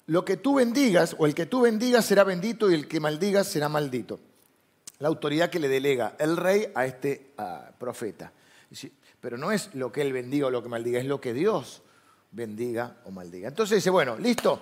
lo 0.08 0.26
que 0.26 0.38
tú 0.38 0.56
bendigas, 0.56 1.16
o 1.18 1.26
el 1.26 1.34
que 1.34 1.46
tú 1.46 1.62
bendigas 1.62 2.06
será 2.06 2.24
bendito 2.24 2.70
y 2.70 2.74
el 2.74 2.88
que 2.88 3.00
maldigas 3.00 3.48
será 3.48 3.70
maldito. 3.70 4.20
La 5.00 5.08
autoridad 5.08 5.50
que 5.50 5.60
le 5.60 5.68
delega 5.68 6.16
el 6.20 6.38
rey 6.38 6.68
a 6.76 6.86
este 6.86 7.34
profeta. 7.78 8.32
Pero 9.20 9.38
no 9.38 9.52
es 9.52 9.74
lo 9.76 9.92
que 9.92 10.02
él 10.02 10.12
bendiga 10.12 10.48
o 10.48 10.50
lo 10.50 10.62
que 10.62 10.70
maldiga, 10.70 11.00
es 11.00 11.06
lo 11.06 11.22
que 11.22 11.34
Dios 11.34 11.82
bendiga 12.32 12.98
o 13.06 13.12
maldiga. 13.12 13.48
Entonces 13.48 13.78
dice, 13.78 13.90
bueno, 13.90 14.18
listo, 14.18 14.62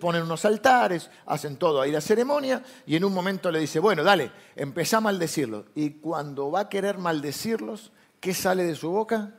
ponen 0.00 0.22
unos 0.22 0.44
altares, 0.44 1.08
hacen 1.26 1.56
todo 1.56 1.80
ahí 1.80 1.90
la 1.90 2.00
ceremonia 2.00 2.62
y 2.86 2.96
en 2.96 3.04
un 3.04 3.14
momento 3.14 3.50
le 3.50 3.60
dice, 3.60 3.78
bueno, 3.78 4.02
dale, 4.02 4.30
empezá 4.56 4.98
a 4.98 5.02
maldecirlos. 5.02 5.66
Y 5.74 5.92
cuando 5.92 6.50
va 6.50 6.60
a 6.60 6.68
querer 6.68 6.98
maldecirlos, 6.98 7.92
¿qué 8.20 8.34
sale 8.34 8.64
de 8.64 8.74
su 8.74 8.90
boca? 8.90 9.34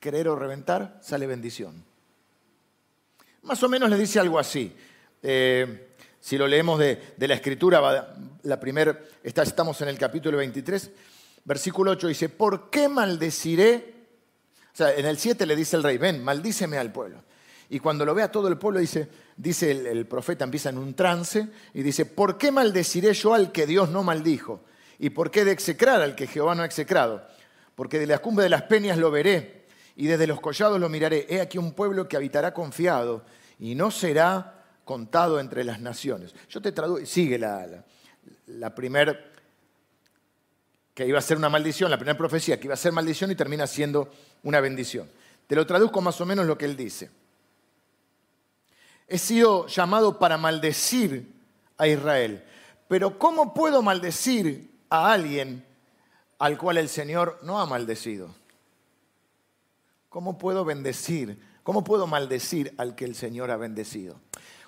Querer 0.00 0.28
o 0.28 0.36
reventar, 0.36 0.98
sale 1.02 1.26
bendición. 1.26 1.84
Más 3.42 3.60
o 3.62 3.68
menos 3.68 3.90
le 3.90 3.98
dice 3.98 4.20
algo 4.20 4.38
así. 4.38 4.72
Eh, 5.22 5.88
si 6.20 6.38
lo 6.38 6.46
leemos 6.46 6.78
de, 6.78 7.14
la 7.18 7.34
escritura, 7.34 8.14
la 8.44 8.60
primera, 8.60 9.00
estamos 9.24 9.80
en 9.82 9.88
el 9.88 9.98
capítulo 9.98 10.38
23, 10.38 10.90
versículo 11.44 11.90
8 11.92 12.06
dice, 12.06 12.28
¿por 12.28 12.70
qué 12.70 12.88
maldeciré? 12.88 13.94
O 14.72 14.76
sea, 14.76 14.94
en 14.94 15.06
el 15.06 15.18
7 15.18 15.44
le 15.46 15.56
dice 15.56 15.74
el 15.74 15.82
rey, 15.82 15.98
ven, 15.98 16.22
maldíceme 16.22 16.78
al 16.78 16.92
pueblo. 16.92 17.24
Y 17.68 17.80
cuando 17.80 18.04
lo 18.04 18.14
ve 18.14 18.22
a 18.22 18.30
todo 18.30 18.46
el 18.46 18.58
pueblo, 18.58 18.78
dice, 18.78 19.08
dice 19.36 19.72
el, 19.72 19.86
el, 19.86 20.06
profeta, 20.06 20.44
empieza 20.44 20.68
en 20.68 20.78
un 20.78 20.94
trance 20.94 21.48
y 21.74 21.82
dice, 21.82 22.06
¿por 22.06 22.38
qué 22.38 22.52
maldeciré 22.52 23.12
yo 23.12 23.34
al 23.34 23.50
que 23.50 23.66
Dios 23.66 23.90
no 23.90 24.04
maldijo? 24.04 24.62
¿Y 25.00 25.10
por 25.10 25.32
qué 25.32 25.44
de 25.44 25.50
execrar 25.50 26.00
al 26.00 26.14
que 26.14 26.28
Jehová 26.28 26.54
no 26.54 26.62
ha 26.62 26.66
execrado? 26.66 27.26
Porque 27.74 27.98
de 27.98 28.06
la 28.06 28.18
cumbre 28.18 28.44
de 28.44 28.50
las 28.50 28.62
peñas 28.62 28.98
lo 28.98 29.10
veré 29.10 29.61
y 29.96 30.06
desde 30.06 30.26
los 30.26 30.40
collados 30.40 30.80
lo 30.80 30.88
miraré. 30.88 31.26
He 31.28 31.40
aquí 31.40 31.58
un 31.58 31.72
pueblo 31.72 32.08
que 32.08 32.16
habitará 32.16 32.54
confiado 32.54 33.24
y 33.58 33.74
no 33.74 33.90
será 33.90 34.64
contado 34.84 35.38
entre 35.38 35.64
las 35.64 35.80
naciones. 35.80 36.34
Yo 36.48 36.60
te 36.60 36.72
traduzco, 36.72 37.06
sigue 37.06 37.38
la, 37.38 37.84
la, 38.46 38.74
primera, 38.74 39.18
que 40.94 41.06
iba 41.06 41.18
a 41.18 41.22
ser 41.22 41.36
una 41.36 41.48
maldición, 41.48 41.90
la 41.90 41.96
primera 41.96 42.18
profecía 42.18 42.58
que 42.58 42.66
iba 42.66 42.74
a 42.74 42.78
ser 42.78 42.92
maldición 42.92 43.30
y 43.30 43.34
termina 43.34 43.66
siendo 43.66 44.10
una 44.42 44.60
bendición. 44.60 45.08
Te 45.46 45.56
lo 45.56 45.66
traduzco 45.66 46.00
más 46.00 46.20
o 46.20 46.26
menos 46.26 46.46
lo 46.46 46.56
que 46.56 46.64
él 46.64 46.76
dice. 46.76 47.10
He 49.06 49.18
sido 49.18 49.66
llamado 49.66 50.18
para 50.18 50.38
maldecir 50.38 51.30
a 51.76 51.86
Israel, 51.86 52.44
pero 52.88 53.18
¿cómo 53.18 53.52
puedo 53.52 53.82
maldecir 53.82 54.70
a 54.88 55.12
alguien 55.12 55.64
al 56.38 56.56
cual 56.56 56.78
el 56.78 56.88
Señor 56.88 57.38
no 57.42 57.60
ha 57.60 57.66
maldecido? 57.66 58.34
¿Cómo 60.12 60.36
puedo 60.36 60.62
bendecir? 60.66 61.40
¿Cómo 61.62 61.82
puedo 61.82 62.06
maldecir 62.06 62.74
al 62.76 62.94
que 62.94 63.06
el 63.06 63.14
Señor 63.14 63.50
ha 63.50 63.56
bendecido? 63.56 64.20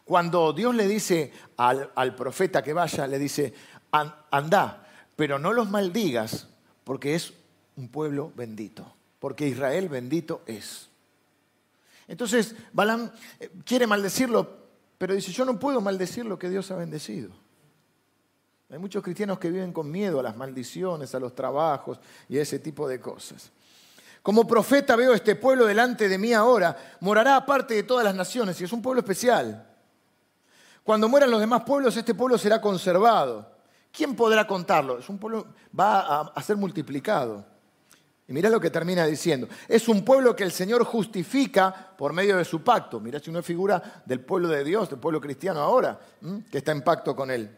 Cuando 0.06 0.54
Dios 0.54 0.74
le 0.74 0.88
dice 0.88 1.32
al, 1.58 2.14
profeta 2.16 2.62
que 2.62 2.72
vaya, 2.72 3.06
le 3.06 3.18
dice, 3.18 3.52
anda, 3.90 4.88
pero 5.14 5.38
no 5.38 5.52
los 5.52 5.68
maldigas, 5.68 6.48
porque 6.82 7.14
es 7.14 7.34
un 7.76 7.88
pueblo 7.88 8.32
bendito, 8.34 8.90
porque 9.18 9.46
Israel 9.46 9.90
bendito 9.90 10.40
es. 10.46 10.88
Entonces, 12.08 12.56
Balaam 12.72 13.10
eh, 13.38 13.50
quiere 13.66 13.86
maldecirlo, 13.86 14.48
pero 14.96 15.14
dice, 15.14 15.30
yo 15.30 15.44
no 15.44 15.58
puedo 15.58 15.82
maldecir 15.82 16.24
lo 16.24 16.38
que 16.38 16.48
Dios 16.48 16.70
ha 16.70 16.76
bendecido. 16.76 17.30
Hay 18.70 18.78
muchos 18.78 19.02
cristianos 19.02 19.38
que 19.38 19.50
viven 19.50 19.74
con 19.74 19.90
miedo 19.90 20.20
a 20.20 20.22
las 20.22 20.38
maldiciones, 20.38 21.14
a 21.14 21.20
los 21.20 21.34
trabajos 21.34 22.00
y 22.30 22.38
a 22.38 22.42
ese 22.42 22.58
tipo 22.58 22.88
de 22.88 22.98
cosas. 22.98 23.52
Como 24.24 24.46
profeta 24.46 24.96
veo 24.96 25.12
este 25.12 25.36
pueblo 25.36 25.66
delante 25.66 26.08
de 26.08 26.16
mí 26.16 26.32
ahora, 26.32 26.74
morará 27.00 27.36
aparte 27.36 27.74
de 27.74 27.82
todas 27.82 28.02
las 28.02 28.14
naciones 28.14 28.58
y 28.58 28.64
es 28.64 28.72
un 28.72 28.80
pueblo 28.80 29.00
especial. 29.00 29.66
Cuando 30.82 31.10
mueran 31.10 31.30
los 31.30 31.40
demás 31.40 31.62
pueblos, 31.64 31.94
este 31.94 32.14
pueblo 32.14 32.38
será 32.38 32.58
conservado. 32.58 33.46
¿Quién 33.92 34.16
podrá 34.16 34.46
contarlo? 34.46 34.98
Es 34.98 35.10
un 35.10 35.18
pueblo, 35.18 35.48
va 35.78 36.22
a, 36.22 36.42
ser 36.42 36.56
multiplicado. 36.56 37.44
Y 38.26 38.32
mirá 38.32 38.48
lo 38.48 38.58
que 38.58 38.70
termina 38.70 39.04
diciendo. 39.04 39.46
Es 39.68 39.88
un 39.88 40.02
pueblo 40.02 40.34
que 40.34 40.44
el 40.44 40.52
Señor 40.52 40.84
justifica 40.84 41.92
por 41.94 42.14
medio 42.14 42.38
de 42.38 42.46
su 42.46 42.64
pacto. 42.64 43.00
Mirá 43.00 43.20
si 43.20 43.30
es 43.30 43.44
figura 43.44 44.02
del 44.06 44.20
pueblo 44.20 44.48
de 44.48 44.64
Dios, 44.64 44.88
del 44.88 45.00
pueblo 45.00 45.20
cristiano 45.20 45.60
ahora, 45.60 46.00
que 46.50 46.56
está 46.56 46.72
en 46.72 46.80
pacto 46.80 47.14
con 47.14 47.30
Él. 47.30 47.54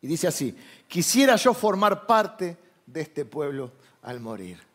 Y 0.00 0.06
dice 0.06 0.26
así, 0.26 0.56
quisiera 0.88 1.36
yo 1.36 1.52
formar 1.52 2.06
parte 2.06 2.56
de 2.86 3.02
este 3.02 3.26
pueblo 3.26 3.72
al 4.00 4.20
morir. 4.20 4.72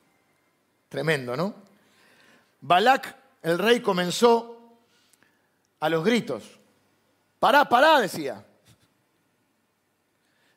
Tremendo, 0.90 1.38
¿no? 1.38 1.54
Balak, 2.62 3.16
el 3.44 3.58
rey, 3.58 3.80
comenzó 3.80 4.78
a 5.80 5.90
los 5.90 6.04
gritos. 6.04 6.60
Pará, 7.40 7.70
pará, 7.70 8.00
decía. 8.00 8.44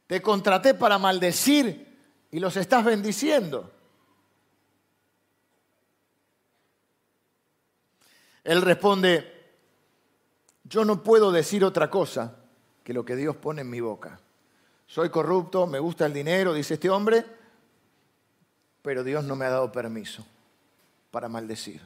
Te 0.06 0.20
contraté 0.20 0.74
para 0.74 0.98
maldecir 0.98 1.96
y 2.30 2.40
los 2.40 2.56
estás 2.56 2.84
bendiciendo. 2.84 3.70
Él 8.44 8.60
responde, 8.62 9.32
yo 10.64 10.84
no 10.84 11.02
puedo 11.02 11.30
decir 11.30 11.64
otra 11.64 11.88
cosa 11.90 12.36
que 12.82 12.92
lo 12.92 13.04
que 13.04 13.14
Dios 13.14 13.36
pone 13.36 13.60
en 13.60 13.70
mi 13.70 13.80
boca. 13.80 14.18
Soy 14.86 15.10
corrupto, 15.10 15.66
me 15.66 15.78
gusta 15.78 16.06
el 16.06 16.12
dinero, 16.12 16.52
dice 16.52 16.74
este 16.74 16.90
hombre, 16.90 17.24
pero 18.82 19.04
Dios 19.04 19.24
no 19.24 19.36
me 19.36 19.44
ha 19.44 19.50
dado 19.50 19.70
permiso 19.72 20.26
para 21.10 21.28
maldecir. 21.28 21.80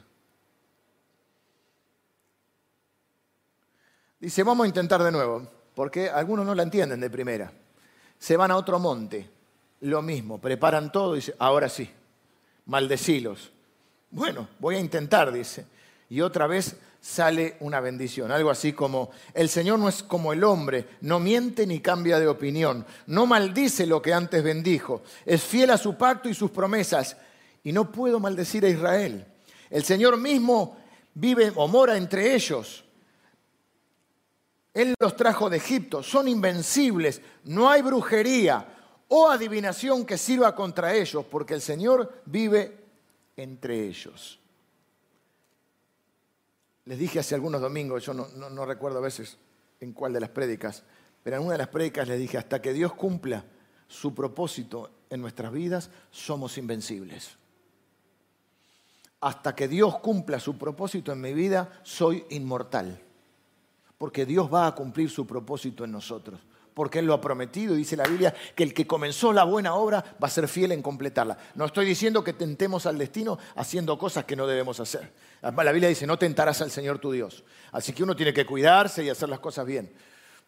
Dice, 4.19 4.43
vamos 4.43 4.65
a 4.65 4.67
intentar 4.67 5.03
de 5.03 5.11
nuevo, 5.11 5.47
porque 5.75 6.09
algunos 6.09 6.45
no 6.45 6.55
la 6.55 6.63
entienden 6.63 6.99
de 6.99 7.09
primera. 7.09 7.51
Se 8.17 8.35
van 8.35 8.49
a 8.49 8.57
otro 8.57 8.79
monte, 8.79 9.29
lo 9.81 10.01
mismo, 10.01 10.39
preparan 10.39 10.91
todo 10.91 11.13
y 11.13 11.17
dice, 11.17 11.35
ahora 11.37 11.69
sí, 11.69 11.87
maldecilos. 12.65 13.51
Bueno, 14.09 14.47
voy 14.59 14.75
a 14.75 14.79
intentar, 14.79 15.31
dice. 15.31 15.67
Y 16.09 16.21
otra 16.21 16.47
vez 16.47 16.77
sale 17.07 17.55
una 17.61 17.79
bendición, 17.79 18.31
algo 18.31 18.49
así 18.49 18.73
como, 18.73 19.11
el 19.33 19.47
Señor 19.47 19.79
no 19.79 19.87
es 19.87 20.03
como 20.03 20.33
el 20.33 20.43
hombre, 20.43 20.87
no 21.01 21.19
miente 21.19 21.65
ni 21.65 21.79
cambia 21.79 22.19
de 22.19 22.27
opinión, 22.27 22.85
no 23.05 23.25
maldice 23.25 23.85
lo 23.85 24.01
que 24.01 24.13
antes 24.13 24.43
bendijo, 24.43 25.03
es 25.25 25.41
fiel 25.41 25.69
a 25.71 25.77
su 25.77 25.95
pacto 25.95 26.27
y 26.27 26.33
sus 26.33 26.51
promesas, 26.51 27.15
y 27.63 27.71
no 27.71 27.91
puedo 27.91 28.19
maldecir 28.19 28.65
a 28.65 28.69
Israel. 28.69 29.25
El 29.69 29.83
Señor 29.83 30.17
mismo 30.17 30.77
vive 31.13 31.51
o 31.55 31.67
mora 31.67 31.95
entre 31.95 32.35
ellos 32.35 32.83
él 34.77 34.93
los 34.99 35.15
trajo 35.15 35.49
de 35.49 35.57
Egipto, 35.57 36.03
son 36.03 36.27
invencibles, 36.27 37.19
no 37.45 37.67
hay 37.67 37.81
brujería 37.81 38.63
o 39.07 39.27
adivinación 39.27 40.05
que 40.05 40.19
sirva 40.19 40.53
contra 40.53 40.93
ellos, 40.93 41.25
porque 41.25 41.55
el 41.55 41.61
Señor 41.61 42.21
vive 42.27 42.77
entre 43.35 43.87
ellos. 43.87 44.39
Les 46.87 46.97
dije 46.97 47.19
hace 47.19 47.35
algunos 47.35 47.61
domingos, 47.61 48.03
yo 48.03 48.13
no, 48.13 48.65
recuerdo 48.65 48.97
a 48.97 49.01
veces 49.01 49.37
en 49.79 49.93
cuál 49.93 50.13
de 50.13 50.21
las 50.21 50.29
prédicas, 50.29 50.83
pero 51.21 51.37
en 51.37 51.43
una 51.43 51.51
de 51.51 51.59
las 51.59 51.67
prédicas 51.67 52.07
les 52.07 52.19
dije, 52.19 52.37
hasta 52.37 52.61
que 52.61 52.73
Dios 52.73 52.93
cumpla 52.93 53.43
su 53.87 54.15
propósito 54.15 54.89
en 55.09 55.21
nuestras 55.21 55.51
vidas, 55.51 55.89
somos 56.09 56.57
invencibles. 56.57 57.37
Hasta 59.19 59.53
que 59.53 59.67
Dios 59.67 59.99
cumpla 59.99 60.39
su 60.39 60.57
propósito 60.57 61.11
en 61.11 61.21
mi 61.21 61.33
vida, 61.33 61.79
soy 61.83 62.25
inmortal 62.29 63.03
porque 63.97 64.25
Dios 64.25 64.51
va 64.53 64.67
a 64.67 64.75
cumplir 64.75 65.09
su 65.09 65.25
propósito 65.25 65.83
en 65.83 65.91
nosotros. 65.91 66.39
Porque 66.77 66.99
Él 66.99 67.07
lo 67.07 67.15
ha 67.15 67.19
prometido 67.19 67.73
dice 67.73 67.97
la 67.97 68.03
Biblia 68.03 68.31
que 68.53 68.61
el 68.61 68.71
que 68.71 68.85
comenzó 68.85 69.33
la 69.33 69.45
buena 69.45 69.73
obra 69.73 70.15
va 70.21 70.27
a 70.27 70.29
ser 70.29 70.47
fiel 70.47 70.73
en 70.73 70.83
completarla. 70.83 71.35
No 71.55 71.65
estoy 71.65 71.87
diciendo 71.87 72.23
que 72.23 72.33
tentemos 72.33 72.85
al 72.85 72.99
destino 72.99 73.39
haciendo 73.55 73.97
cosas 73.97 74.25
que 74.25 74.35
no 74.35 74.45
debemos 74.45 74.79
hacer. 74.79 75.11
La 75.41 75.71
Biblia 75.71 75.89
dice, 75.89 76.05
no 76.05 76.19
tentarás 76.19 76.61
al 76.61 76.69
Señor 76.69 76.99
tu 76.99 77.11
Dios. 77.11 77.43
Así 77.71 77.93
que 77.93 78.03
uno 78.03 78.15
tiene 78.15 78.31
que 78.31 78.45
cuidarse 78.45 79.03
y 79.03 79.09
hacer 79.09 79.27
las 79.27 79.39
cosas 79.39 79.65
bien. 79.65 79.91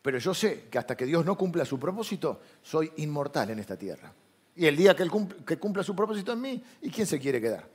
Pero 0.03 0.19
yo 0.19 0.35
sé 0.35 0.67
que 0.69 0.77
hasta 0.77 0.95
que 0.95 1.07
Dios 1.07 1.25
no 1.25 1.35
cumpla 1.35 1.65
su 1.65 1.79
propósito, 1.79 2.41
soy 2.61 2.91
inmortal 2.97 3.49
en 3.49 3.57
esta 3.57 3.75
tierra. 3.75 4.13
Y 4.55 4.67
el 4.67 4.77
día 4.77 4.95
que 4.95 5.01
Él 5.01 5.11
que 5.47 5.57
cumpla 5.57 5.81
su 5.81 5.95
propósito 5.95 6.31
en 6.31 6.41
mí, 6.41 6.63
¿y 6.83 6.91
quién 6.91 7.07
se 7.07 7.19
quiere 7.19 7.41
quedar? 7.41 7.67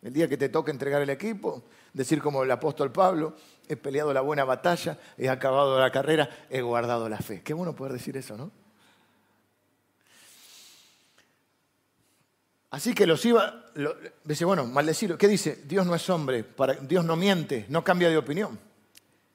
El 0.00 0.14
día 0.14 0.26
que 0.26 0.38
te 0.38 0.48
toque 0.48 0.70
entregar 0.70 1.02
el 1.02 1.10
equipo, 1.10 1.64
decir 1.92 2.22
como 2.22 2.44
el 2.44 2.50
apóstol 2.50 2.90
Pablo, 2.92 3.34
he 3.70 3.76
peleado 3.76 4.12
la 4.12 4.20
buena 4.20 4.44
batalla, 4.44 4.98
he 5.16 5.28
acabado 5.28 5.78
la 5.78 5.92
carrera, 5.92 6.28
he 6.50 6.60
guardado 6.60 7.08
la 7.08 7.18
fe. 7.18 7.40
Qué 7.42 7.54
bueno 7.54 7.74
poder 7.74 7.92
decir 7.92 8.16
eso, 8.16 8.36
¿no? 8.36 8.50
Así 12.70 12.94
que 12.94 13.06
los 13.06 13.24
iba, 13.24 13.64
dice, 14.24 14.44
bueno, 14.44 14.66
maldecirlo. 14.66 15.16
¿Qué 15.16 15.28
dice? 15.28 15.62
Dios 15.64 15.86
no 15.86 15.94
es 15.94 16.10
hombre, 16.10 16.44
Dios 16.82 17.04
no 17.04 17.14
miente, 17.14 17.66
no 17.68 17.84
cambia 17.84 18.08
de 18.08 18.16
opinión. 18.16 18.58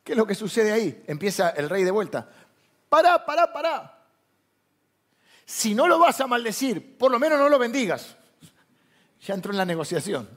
¿Qué 0.04 0.12
es 0.12 0.18
lo 0.18 0.28
que 0.28 0.36
sucede 0.36 0.72
ahí? 0.72 1.04
Empieza 1.08 1.50
el 1.52 1.70
rey 1.70 1.84
de 1.84 1.92
vuelta. 1.92 2.30
Pará, 2.90 3.26
pará, 3.26 3.52
pará. 3.52 4.04
Si 5.46 5.74
no 5.74 5.88
lo 5.88 5.98
vas 6.00 6.20
a 6.20 6.28
maldecir, 6.28 6.98
por 6.98 7.12
lo 7.12 7.20
menos 7.20 7.40
no 7.40 7.48
lo 7.48 7.58
bendigas. 7.58 8.16
Ya 9.22 9.34
entró 9.34 9.52
en 9.52 9.58
la 9.58 9.66
negociación. 9.66 10.30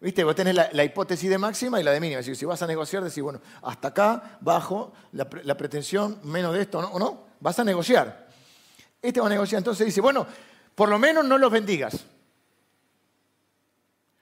¿Viste? 0.00 0.24
Vos 0.24 0.34
tenés 0.34 0.54
la, 0.54 0.84
hipótesis 0.84 1.28
de 1.28 1.36
máxima 1.36 1.78
y 1.78 1.82
la 1.82 1.92
de 1.92 2.00
mínima. 2.00 2.22
Si, 2.22 2.44
vas 2.46 2.62
a 2.62 2.66
negociar, 2.66 3.04
decís, 3.04 3.22
bueno, 3.22 3.40
hasta 3.62 3.88
acá, 3.88 4.38
bajo, 4.40 4.94
la, 5.12 5.28
pretensión, 5.28 6.18
menos 6.24 6.54
de 6.54 6.62
esto, 6.62 6.80
¿no? 6.80 6.88
¿o 6.88 6.98
no? 6.98 7.26
Vas 7.40 7.58
a 7.58 7.64
negociar. 7.64 8.28
Este 9.02 9.20
va 9.20 9.26
a 9.26 9.30
negociar. 9.30 9.58
Entonces 9.58 9.84
dice, 9.84 10.00
bueno, 10.00 10.26
por 10.74 10.88
lo 10.88 10.98
menos 10.98 11.24
no 11.26 11.36
los 11.36 11.52
bendigas. 11.52 12.06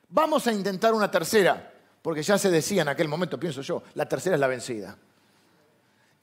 Vamos 0.09 0.47
a 0.49 0.53
intentar 0.53 0.95
una 0.95 1.11
tercera. 1.11 1.75
porque 2.03 2.23
ya 2.23 2.39
se 2.39 2.51
decía 2.51 2.83
en 2.83 2.89
aquel 2.89 3.07
momento, 3.07 3.39
pienso 3.39 3.61
yo, 3.61 3.83
la 3.95 4.09
tercera 4.09 4.35
es 4.35 4.41
la 4.41 4.47
vencida. 4.49 4.97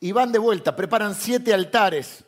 Y 0.01 0.11
van 0.11 0.31
de 0.31 0.39
vuelta, 0.39 0.75
preparan 0.75 1.15
siete 1.15 1.53
altares. 1.53 2.25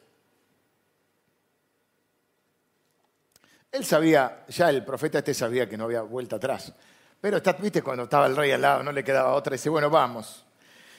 Él 3.71 3.83
sabía, 3.83 4.45
ya 4.47 4.69
el 4.69 4.85
profeta 4.85 5.19
este 5.19 5.33
sabía 5.33 5.67
que 5.67 5.77
no 5.77 5.85
había 5.85 6.01
vuelta 6.03 6.37
atrás. 6.37 6.73
Pero 7.19 7.37
está, 7.37 7.53
viste, 7.53 7.81
cuando 7.81 8.03
estaba 8.03 8.27
el 8.27 8.35
rey 8.35 8.51
al 8.51 8.61
lado, 8.61 8.83
no 8.83 8.91
le 8.91 9.03
quedaba 9.03 9.33
otra, 9.33 9.53
dice, 9.53 9.69
bueno, 9.69 9.89
vamos. 9.89 10.45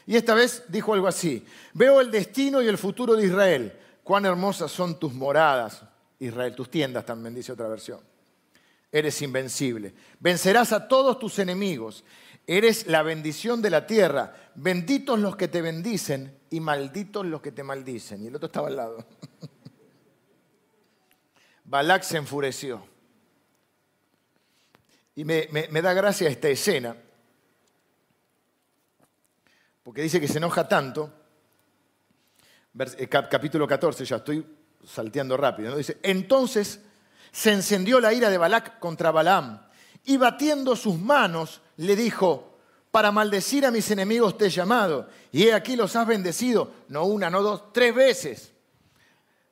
Y 0.07 0.17
esta 0.17 0.35
vez 0.35 0.65
dijo 0.69 0.95
algo 0.95 1.07
así, 1.07 1.47
veo 1.75 2.01
el 2.01 2.11
destino 2.11 2.63
y 2.63 2.69
el 2.69 2.79
futuro 2.79 3.15
de 3.15 3.27
Israel. 3.27 3.79
Cuán 4.03 4.25
hermosas 4.25 4.73
son 4.73 4.99
tus 4.99 5.13
moradas, 5.13 5.83
Israel, 6.19 6.55
tus 6.55 6.71
tiendas 6.71 7.05
también, 7.05 7.35
dice 7.35 7.53
otra 7.53 7.69
versión. 7.69 8.01
Eres 8.91 9.21
invencible. 9.21 9.93
Vencerás 10.19 10.73
a 10.73 10.89
todos 10.89 11.19
tus 11.19 11.39
enemigos. 11.39 12.05
Eres 12.47 12.87
la 12.87 13.03
bendición 13.03 13.61
de 13.61 13.69
la 13.69 13.87
tierra. 13.87 14.35
Benditos 14.55 15.19
los 15.19 15.37
que 15.37 15.49
te 15.49 15.61
bendicen 15.61 16.39
y 16.49 16.61
malditos 16.61 17.27
los 17.27 17.43
que 17.43 17.53
te 17.53 17.63
maldicen. 17.63 18.25
Y 18.25 18.29
el 18.29 18.37
otro 18.37 18.47
estaba 18.47 18.69
al 18.69 18.77
lado. 18.77 19.05
Balak 21.65 22.03
se 22.03 22.17
enfureció. 22.17 22.83
Y 25.19 25.25
me, 25.25 25.83
da 25.83 25.93
gracia 25.95 26.29
esta 26.29 26.49
escena, 26.49 26.95
porque 29.83 30.03
dice 30.03 30.21
que 30.21 30.29
se 30.29 30.39
enoja 30.39 30.69
tanto, 30.69 31.13
eh, 32.97 33.09
capítulo 33.09 33.67
14, 33.67 34.05
ya 34.05 34.19
estoy 34.19 34.47
salteando 34.87 35.37
rápido, 35.37 35.71
¿no? 35.71 35.77
dice, 35.77 35.99
entonces 36.05 36.83
se 37.33 37.51
encendió 37.51 37.99
la 37.99 38.13
ira 38.13 38.31
de 38.31 38.39
Balac 38.39 38.79
contra 38.79 39.11
Balaam 39.11 39.61
y 40.05 40.19
batiendo 40.19 40.77
sus 40.77 40.97
manos 41.01 41.63
le 41.79 41.97
dijo, 41.97 42.57
para 42.93 43.11
maldecir 43.11 43.67
a 43.67 43.73
mis 43.73 43.91
enemigos 43.91 44.39
te 44.39 44.47
he 44.47 44.51
llamado 44.51 45.09
y 45.33 45.49
he 45.49 45.53
aquí 45.53 45.75
los 45.75 45.97
has 45.97 46.07
bendecido, 46.07 46.71
no 46.87 47.07
una, 47.07 47.29
no 47.29 47.43
dos, 47.43 47.73
tres 47.73 47.93
veces. 47.93 48.53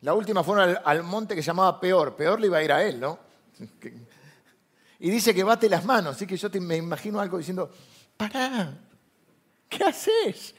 La 0.03 0.15
última 0.15 0.45
fueron 0.45 0.79
al, 0.85 1.03
monte 1.03 1.35
que 1.35 1.43
llamaba 1.43 1.81
Peor, 1.81 2.15
Peor 2.15 2.39
le 2.39 2.47
iba 2.47 2.59
a 2.59 2.63
ir 2.63 2.71
a 2.71 2.85
él, 2.85 3.01
¿no? 3.01 3.19
Y 4.99 5.11
dice 5.11 5.35
que 5.35 5.45
bate 5.45 5.69
las 5.69 5.85
manos, 5.85 6.17
así 6.17 6.27
que 6.27 6.37
yo 6.37 6.49
me 6.61 6.77
imagino 6.77 7.21
algo 7.21 7.39
diciendo, 7.39 7.71
pará, 8.17 8.79
¿qué 9.69 9.85
haces? 9.85 10.55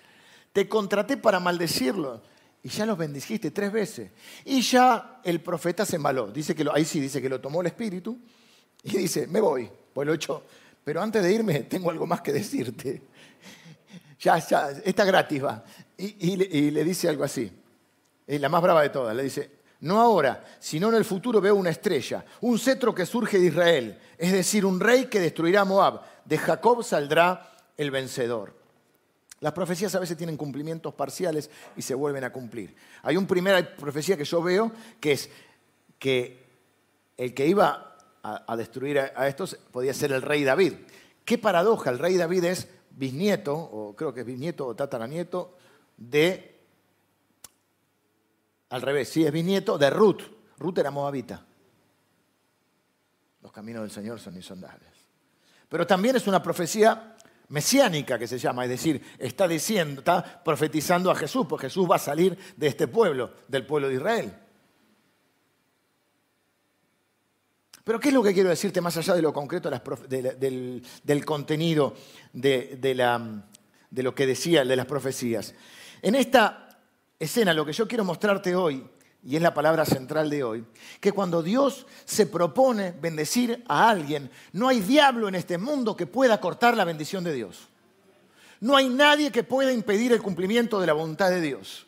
Te 0.54 0.67
contraté 0.69 1.17
para 1.17 1.39
maldecirlo 1.39 2.21
y 2.63 2.69
ya 2.69 2.86
los 2.86 2.97
bendijiste 2.97 3.52
tres 3.52 3.71
veces. 3.71 4.12
Y 4.45 4.62
ya 4.62 5.21
el 5.23 5.41
profeta 5.41 5.86
se 5.86 5.95
embaló. 5.95 6.28
Dice 6.28 6.54
que 6.54 6.63
lo, 6.63 6.73
ahí 6.73 6.86
sí 6.86 7.00
dice 7.00 7.21
que 7.21 7.30
lo 7.30 7.41
tomó 7.41 7.62
el 7.62 7.67
espíritu 7.67 8.19
y 8.84 8.97
dice, 8.97 9.28
me 9.28 9.39
voy, 9.41 9.69
pues 9.93 10.06
lo 10.06 10.13
he 10.13 10.15
hecho. 10.15 10.43
Pero 10.84 11.02
antes 11.02 11.23
de 11.23 11.34
irme 11.34 11.62
tengo 11.62 11.89
algo 11.89 12.06
más 12.06 12.21
que 12.21 12.34
decirte. 12.34 13.02
Ya, 14.19 14.39
ya, 14.39 14.71
está 14.84 15.06
gratis 15.06 15.43
va. 15.43 15.63
Y, 15.95 16.26
y 16.43 16.71
le 16.71 16.84
dice 16.84 17.08
algo 17.08 17.23
así. 17.23 17.52
Es 18.26 18.41
la 18.41 18.50
más 18.50 18.63
brava 18.63 18.82
de 18.82 18.89
todas. 18.89 19.15
Le 19.15 19.21
dice, 19.21 19.57
no 19.81 20.01
ahora, 20.01 20.43
sino 20.59 20.89
en 20.89 20.95
el 20.95 21.05
futuro 21.05 21.39
veo 21.39 21.55
una 21.55 21.69
estrella, 21.69 22.25
un 22.41 22.57
cetro 22.57 22.95
que 22.95 23.05
surge 23.05 23.37
de 23.37 23.47
Israel, 23.47 23.99
es 24.17 24.31
decir, 24.31 24.65
un 24.65 24.79
rey 24.79 25.05
que 25.05 25.19
destruirá 25.19 25.65
Moab. 25.65 26.01
De 26.25 26.37
Jacob 26.37 26.83
saldrá 26.83 27.51
el 27.77 27.91
vencedor. 27.91 28.53
Las 29.39 29.53
profecías 29.53 29.93
a 29.93 29.99
veces 29.99 30.17
tienen 30.17 30.35
cumplimientos 30.35 30.95
parciales 30.95 31.51
y 31.75 31.83
se 31.83 31.93
vuelven 31.93 32.23
a 32.23 32.31
cumplir. 32.31 32.75
Hay 33.03 33.17
una 33.17 33.27
primera 33.27 33.75
profecía 33.75 34.17
que 34.17 34.25
yo 34.25 34.41
veo 34.41 34.71
que 34.99 35.11
es 35.11 35.29
que 35.99 36.43
el 37.17 37.33
que 37.33 37.47
iba 37.47 37.97
a, 38.23 38.57
destruir 38.57 38.99
a, 38.99 39.27
estos 39.27 39.55
podía 39.71 39.93
ser 39.93 40.11
el 40.11 40.21
rey 40.21 40.43
David. 40.43 40.73
Qué 41.23 41.37
paradoja, 41.37 41.91
el 41.91 41.99
rey 41.99 42.17
David 42.17 42.45
es 42.45 42.67
bisnieto, 42.91 43.55
o 43.55 43.95
creo 43.95 44.13
que 44.13 44.21
es 44.21 44.25
bisnieto 44.25 44.65
o 44.65 44.75
tataranieto, 44.75 45.55
de 45.97 46.57
al 48.69 48.82
revés, 48.82 49.10
sí, 49.10 49.25
es 49.25 49.32
bisnieto 49.32 49.77
de 49.77 49.89
Ruth. 49.89 50.21
Ruth 50.58 50.77
era 50.77 50.91
moabita. 50.91 51.45
Los 53.41 53.51
caminos 53.51 53.84
del 53.84 53.91
Señor 53.91 54.19
son 54.19 54.36
insondables. 54.36 54.89
Pero 55.69 55.86
también 55.88 56.15
es 56.15 56.27
una 56.27 56.41
profecía 56.41 57.15
mesiánica 57.49 58.19
que 58.19 58.27
se 58.27 58.38
llama, 58.38 58.63
es 58.65 58.69
decir, 58.69 59.01
está 59.17 59.47
diciendo, 59.47 60.01
está 60.01 60.43
profetizando 60.43 61.10
a 61.10 61.15
Jesús, 61.15 61.45
porque 61.47 61.67
Jesús 61.67 61.89
va 61.89 61.95
a 61.95 61.99
salir 61.99 62.38
de 62.58 62.67
este 62.67 62.88
pueblo, 62.88 63.32
del 63.47 63.65
pueblo 63.65 63.88
de 63.88 63.95
Israel. 63.95 64.34
Pero 67.86 68.01
¿qué 68.01 68.10
es 68.10 68.13
lo 68.13 68.21
que 68.21 68.34
quiero 68.34 68.49
decirte 68.49 68.82
más 68.82 68.97
allá 68.97 69.13
de 69.13 69.21
lo 69.21 69.32
concreto 69.32 69.69
del, 69.69 71.25
contenido 71.25 71.95
de, 72.34 72.77
de 72.82 74.03
lo 74.03 74.13
que 74.13 74.27
decía 74.27 74.65
de 74.65 74.75
las 74.75 74.86
profecías? 74.86 75.56
En 76.01 76.15
esta 76.15 76.66
escena, 77.19 77.53
lo 77.53 77.65
que 77.65 77.73
yo 77.73 77.88
quiero 77.88 78.03
mostrarte 78.03 78.56
hoy, 78.56 78.88
y 79.23 79.36
es 79.36 79.41
la 79.41 79.53
palabra 79.53 79.86
central 79.86 80.30
de 80.30 80.43
hoy, 80.43 80.65
que 80.99 81.12
cuando 81.12 81.41
Dios 81.41 81.86
se 82.06 82.27
propone 82.27 82.91
bendecir 82.91 83.63
a 83.67 83.89
alguien, 83.89 84.32
no 84.53 84.67
hay 84.67 84.80
diablo 84.80 85.27
en 85.27 85.36
este 85.36 85.58
mundo 85.58 85.95
que 85.95 86.08
pueda 86.08 86.39
cortar 86.39 86.77
la 86.77 86.86
bendición 86.86 87.23
de 87.23 87.34
Dios. 87.34 87.67
No 88.60 88.75
hay 88.75 88.89
nadie 88.89 89.32
que 89.32 89.43
pueda 89.43 89.71
impedir 89.71 90.13
el 90.13 90.21
cumplimiento 90.21 90.80
de 90.80 90.88
la 90.88 90.93
voluntad 90.93 91.30
de 91.30 91.41
Dios. 91.41 91.86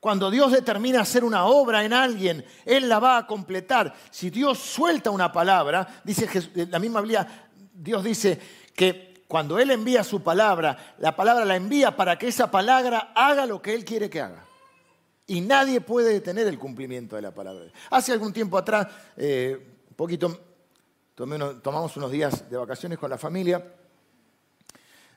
Cuando 0.00 0.32
Dios 0.32 0.50
determina 0.50 1.00
hacer 1.00 1.22
una 1.22 1.44
obra 1.44 1.84
en 1.84 1.92
alguien, 1.92 2.44
Él 2.64 2.88
la 2.88 2.98
va 2.98 3.18
a 3.18 3.26
completar. 3.26 3.94
Si 4.10 4.30
Dios 4.30 4.58
suelta 4.58 5.10
una 5.10 5.30
palabra, 5.30 6.02
dice 6.02 6.28
la 6.68 6.80
misma 6.80 7.00
Biblia, 7.00 7.48
Dios 7.72 8.02
dice 8.02 8.40
que 8.74 9.11
cuando 9.32 9.58
Él 9.58 9.70
envía 9.70 10.04
su 10.04 10.22
palabra, 10.22 10.94
la 10.98 11.16
palabra 11.16 11.46
la 11.46 11.56
envía 11.56 11.96
para 11.96 12.18
que 12.18 12.28
esa 12.28 12.50
palabra 12.50 13.14
haga 13.14 13.46
lo 13.46 13.62
que 13.62 13.72
Él 13.72 13.82
quiere 13.82 14.10
que 14.10 14.20
haga. 14.20 14.44
Y 15.26 15.40
nadie 15.40 15.80
puede 15.80 16.12
detener 16.12 16.46
el 16.48 16.58
cumplimiento 16.58 17.16
de 17.16 17.22
la 17.22 17.32
palabra. 17.32 17.64
Hace 17.88 18.12
algún 18.12 18.34
tiempo 18.34 18.58
atrás, 18.58 18.88
eh, 19.16 19.78
un 19.88 19.96
poquito, 19.96 20.38
tomamos 21.14 21.96
unos 21.96 22.10
días 22.10 22.50
de 22.50 22.58
vacaciones 22.58 22.98
con 22.98 23.08
la 23.08 23.16
familia. 23.16 23.72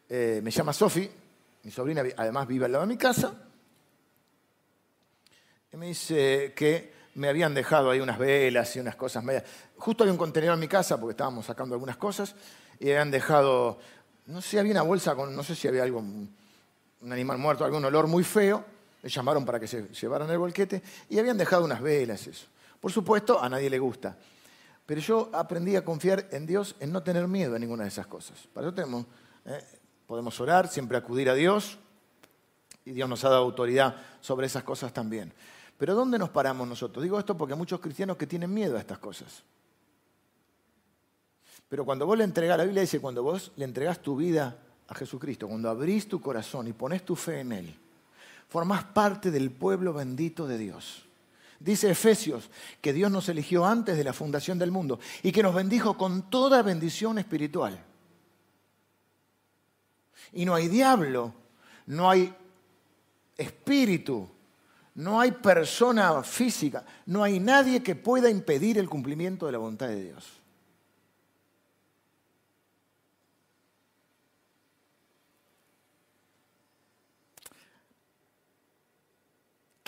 Eh, 0.08 0.40
me 0.42 0.50
llama 0.50 0.72
Sofi, 0.72 1.12
mi 1.64 1.72
sobrina 1.72 2.02
además 2.16 2.48
vive 2.48 2.68
al 2.68 2.72
lado 2.72 2.86
de 2.86 2.94
mi 2.94 2.98
casa. 2.98 3.34
Y 5.74 5.76
me 5.76 5.88
dice 5.88 6.54
que 6.56 6.94
me 7.16 7.28
habían 7.28 7.54
dejado 7.54 7.92
ahí 7.92 8.00
unas 8.00 8.18
velas 8.18 8.74
y 8.78 8.80
unas 8.80 8.96
cosas 8.96 9.26
medias. 9.26 9.44
Justo 9.76 10.06
había 10.06 10.14
un 10.14 10.18
contenedor 10.18 10.54
en 10.54 10.62
mi 10.62 10.70
casa 10.70 10.98
porque 10.98 11.12
estábamos 11.12 11.46
sacando 11.46 11.76
algunas 11.76 11.98
cosas 11.98 12.34
y 12.80 12.90
habían 12.92 13.12
dejado 13.12 13.80
no 14.28 14.42
sé, 14.42 14.60
había 14.60 14.72
una 14.72 14.82
bolsa 14.82 15.16
con, 15.16 15.36
no 15.36 15.44
sé 15.44 15.56
si 15.56 15.68
había 15.68 15.84
algo, 15.84 16.00
un 16.00 17.12
animal 17.12 17.38
muerto, 17.38 17.66
algún 17.66 17.86
olor 17.86 18.08
muy 18.08 18.24
feo. 18.24 18.64
Le 19.02 19.10
llamaron 19.10 19.46
para 19.46 19.60
que 19.60 19.68
se 19.68 19.88
llevaran 19.90 20.30
el 20.32 20.38
bolquete 20.38 20.82
y 21.10 21.20
habían 21.20 21.38
dejado 21.38 21.64
unas 21.64 21.82
velas, 21.82 22.26
eso. 22.26 22.48
Por 22.80 22.92
supuesto, 22.92 23.42
a 23.42 23.48
nadie 23.50 23.70
le 23.70 23.78
gusta. 23.78 24.18
Pero 24.86 25.02
yo 25.02 25.30
aprendí 25.34 25.76
a 25.76 25.84
confiar 25.84 26.28
en 26.32 26.46
Dios, 26.46 26.76
en 26.80 26.92
no 26.92 27.04
tener 27.04 27.28
miedo 27.28 27.56
a 27.56 27.60
ninguna 27.60 27.84
de 27.84 27.90
esas 27.90 28.08
cosas. 28.08 28.48
Para 28.54 28.68
eso 28.68 28.76
tenemos, 28.76 29.06
eh, 29.46 29.64
podemos 30.06 30.40
orar, 30.40 30.68
siempre 30.68 30.98
acudir 30.98 31.30
a 31.30 31.34
Dios, 31.34 31.78
y 32.84 32.92
Dios 32.92 33.10
nos 33.10 33.24
ha 33.24 33.30
dado 33.30 33.44
autoridad 33.44 33.96
sobre 34.22 34.46
esas 34.46 34.64
cosas 34.64 34.94
también. 34.94 35.34
Pero 35.78 35.96
¿dónde 35.96 36.20
nos 36.20 36.30
paramos 36.30 36.68
nosotros? 36.68 37.04
Digo 37.04 37.20
esto 37.20 37.36
porque 37.36 37.54
hay 37.54 37.58
muchos 37.58 37.80
cristianos 37.80 38.16
que 38.16 38.28
tienen 38.28 38.54
miedo 38.54 38.78
a 38.78 38.80
estas 38.80 39.00
cosas. 39.00 39.44
Pero 41.70 41.86
cuando 41.86 42.06
vos 42.06 42.18
le 42.18 42.24
entregás, 42.24 42.58
la 42.58 42.64
Biblia 42.64 42.82
dice, 42.82 43.00
cuando 43.00 43.24
vos 43.24 43.52
le 43.56 43.66
entregás 43.66 44.00
tu 44.00 44.16
vida 44.16 44.58
a 44.88 44.94
Jesucristo, 44.94 45.48
cuando 45.48 45.70
abrís 45.70 46.08
tu 46.08 46.22
corazón 46.22 46.68
y 46.68 46.74
pones 46.74 47.04
tu 47.04 47.16
fe 47.16 47.40
en 47.40 47.52
Él, 47.52 47.76
formás 48.48 48.84
parte 48.84 49.32
del 49.32 49.52
pueblo 49.52 49.94
bendito 49.94 50.48
de 50.48 50.58
Dios. 50.58 51.06
Dice 51.60 51.90
Efesios 51.90 52.50
que 52.82 52.94
Dios 52.94 53.10
nos 53.10 53.30
eligió 53.30 53.66
antes 53.66 53.98
de 53.98 54.04
la 54.04 54.14
fundación 54.14 54.60
del 54.60 54.72
mundo 54.72 55.00
y 55.24 55.32
que 55.32 55.42
nos 55.42 55.56
bendijo 55.56 55.98
con 55.98 56.30
toda 56.30 56.62
bendición 56.62 57.18
espiritual. 57.18 57.84
Y 60.34 60.46
no 60.46 60.54
hay 60.54 60.68
diablo, 60.68 61.34
no 61.88 62.10
hay 62.10 62.34
espíritu, 63.38 64.30
no 64.96 65.20
hay 65.20 65.32
persona 65.32 66.22
física, 66.24 66.86
no 67.06 67.24
hay 67.24 67.40
nadie 67.40 67.82
que 67.82 67.96
pueda 67.96 68.30
impedir 68.30 68.78
el 68.78 68.90
cumplimiento 68.90 69.46
de 69.46 69.54
la 69.54 69.58
voluntad 69.58 69.88
de 69.88 70.04
Dios. 70.04 70.35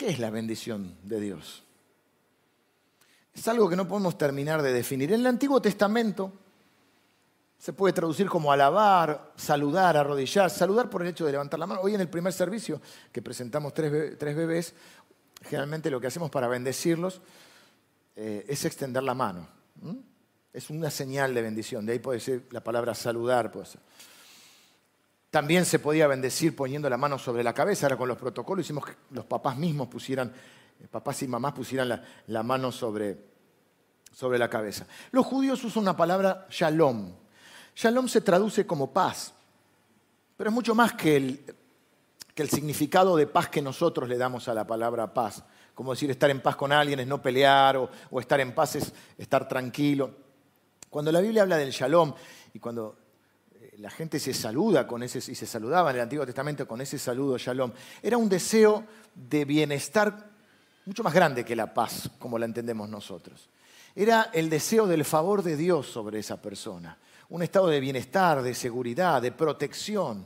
¿Qué 0.07 0.13
es 0.13 0.19
la 0.19 0.29
bendición 0.29 0.95
de 1.03 1.19
Dios? 1.19 1.65
Es 3.33 3.45
algo 3.49 3.67
que 3.67 3.75
no 3.75 3.89
podemos 3.89 4.17
terminar 4.17 4.61
de 4.61 4.71
definir. 4.71 5.11
En 5.11 5.19
el 5.19 5.25
Antiguo 5.25 5.61
Testamento 5.61 6.31
se 7.57 7.73
puede 7.73 7.91
traducir 7.91 8.29
como 8.29 8.49
alabar, 8.49 9.33
saludar, 9.35 9.97
arrodillar, 9.97 10.49
saludar 10.49 10.89
por 10.89 11.01
el 11.01 11.09
hecho 11.09 11.25
de 11.25 11.33
levantar 11.33 11.59
la 11.59 11.67
mano. 11.67 11.81
Hoy 11.81 11.95
en 11.95 11.99
el 11.99 12.07
primer 12.07 12.31
servicio, 12.31 12.81
que 13.11 13.21
presentamos 13.21 13.73
tres, 13.73 13.91
bebés, 14.17 14.73
generalmente 15.43 15.91
lo 15.91 15.99
que 15.99 16.07
hacemos 16.07 16.31
para 16.31 16.47
bendecirlos 16.47 17.19
eh, 18.15 18.45
es 18.47 18.63
extender 18.63 19.03
la 19.03 19.13
mano. 19.13 19.45
Es 20.53 20.69
una 20.69 20.89
señal 20.89 21.33
de 21.33 21.41
bendición. 21.41 21.85
De 21.85 21.91
ahí 21.91 21.99
puede 21.99 22.21
ser 22.21 22.43
la 22.51 22.63
palabra 22.63 22.95
saludar. 22.95 23.51
Pues. 23.51 23.77
También 25.29 25.65
se 25.65 25.79
podía 25.79 26.07
bendecir 26.07 26.55
poniendo 26.55 26.89
la 26.89 26.97
mano 26.97 27.19
sobre 27.19 27.43
la 27.43 27.53
cabeza. 27.53 27.85
Ahora 27.85 27.97
con 27.97 28.07
los 28.07 28.17
protocolos 28.17 28.65
hicimos 28.65 28.85
que 28.85 28.95
los 29.11 29.25
papás 29.25 29.57
mismos 29.57 29.87
pusieran, 29.87 30.31
papás 30.89 31.21
y 31.23 31.27
mamás 31.27 31.53
pusieran 31.53 32.01
la, 32.27 32.43
mano 32.43 32.71
sobre, 32.71 33.17
sobre 34.13 34.39
la 34.39 34.49
cabeza. 34.49 34.87
Los 35.11 35.25
judíos 35.25 35.63
usan 35.63 35.83
una 35.83 35.97
palabra 35.97 36.47
shalom. 36.49 37.11
Shalom 37.75 38.07
se 38.07 38.21
traduce 38.21 38.65
como 38.65 38.91
paz, 38.93 39.33
pero 40.37 40.49
es 40.49 40.53
mucho 40.53 40.73
más 40.73 40.93
que 40.93 41.17
el, 41.17 41.55
que 42.33 42.41
el 42.41 42.49
significado 42.49 43.17
de 43.17 43.27
paz 43.27 43.49
que 43.49 43.61
nosotros 43.61 44.07
le 44.07 44.17
damos 44.17 44.47
a 44.47 44.53
la 44.53 44.65
palabra 44.65 45.13
paz. 45.13 45.43
Como 45.75 45.91
decir 45.91 46.09
estar 46.09 46.29
en 46.31 46.41
paz 46.41 46.55
con 46.55 46.71
alguien 46.71 47.01
es 47.01 47.07
no 47.07 47.21
pelear 47.21 47.77
o, 47.77 47.89
o 48.09 48.19
estar 48.19 48.39
en 48.39 48.55
paz 48.55 48.77
es 48.77 48.93
estar 49.17 49.47
tranquilo. 49.47 50.09
Cuando 50.89 51.11
la 51.11 51.19
Biblia 51.19 51.41
habla 51.41 51.57
del 51.57 51.71
shalom 51.71 52.13
y 52.53 52.59
cuando 52.59 52.95
la 53.79 53.89
gente 53.89 54.19
se 54.19 54.33
saluda 54.33 54.87
con 54.87 55.03
ese, 55.03 55.19
y 55.19 55.35
se 55.35 55.45
saludaba 55.45 55.91
en 55.91 55.97
el 55.97 56.01
Antiguo 56.03 56.25
Testamento 56.25 56.67
con 56.67 56.81
ese 56.81 56.97
saludo 56.97 57.37
shalom, 57.37 57.71
era 58.01 58.17
un 58.17 58.27
deseo 58.27 58.83
de 59.13 59.45
bienestar 59.45 60.29
mucho 60.85 61.03
más 61.03 61.13
grande 61.13 61.45
que 61.45 61.55
la 61.55 61.73
paz, 61.73 62.09
como 62.17 62.39
la 62.39 62.45
entendemos 62.45 62.89
nosotros. 62.89 63.49
Era 63.95 64.29
el 64.33 64.49
deseo 64.49 64.87
del 64.87 65.05
favor 65.05 65.43
de 65.43 65.57
Dios 65.57 65.87
sobre 65.87 66.19
esa 66.19 66.41
persona, 66.41 66.97
un 67.29 67.43
estado 67.43 67.67
de 67.67 67.79
bienestar, 67.79 68.41
de 68.41 68.53
seguridad, 68.53 69.21
de 69.21 69.31
protección. 69.31 70.25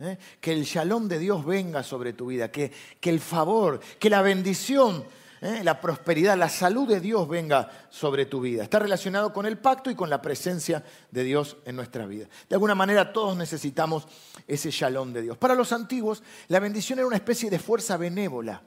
¿eh? 0.00 0.16
Que 0.40 0.52
el 0.52 0.64
shalom 0.64 1.08
de 1.08 1.18
Dios 1.18 1.44
venga 1.44 1.82
sobre 1.82 2.14
tu 2.14 2.26
vida, 2.26 2.50
que, 2.50 2.72
que 3.00 3.10
el 3.10 3.20
favor, 3.20 3.80
que 3.98 4.10
la 4.10 4.22
bendición 4.22 5.04
¿eh? 5.40 5.62
la 5.62 5.80
prosperidad, 5.80 6.36
la 6.36 6.48
salud 6.48 6.88
de 6.88 7.00
Dios 7.00 7.28
venga 7.28 7.70
sobre 7.90 8.26
tu 8.26 8.40
vida. 8.40 8.62
Está 8.62 8.78
relacionado 8.78 9.32
con 9.32 9.46
el 9.46 9.58
pacto 9.58 9.90
y 9.90 9.94
con 9.94 10.10
la 10.10 10.22
presencia 10.22 10.84
de 11.10 11.24
Dios 11.24 11.56
en 11.64 11.76
nuestra 11.76 12.06
vida. 12.06 12.26
De 12.48 12.54
alguna 12.54 12.74
manera 12.74 13.12
todos 13.12 13.36
necesitamos 13.36 14.06
ese 14.46 14.70
shalom 14.70 15.12
de 15.12 15.22
Dios. 15.22 15.38
Para 15.38 15.54
los 15.54 15.72
antiguos, 15.72 16.22
la 16.48 16.60
bendición 16.60 16.98
era 16.98 17.06
una 17.06 17.16
especie 17.16 17.50
de 17.50 17.58
fuerza 17.58 17.96
benévola, 17.96 18.62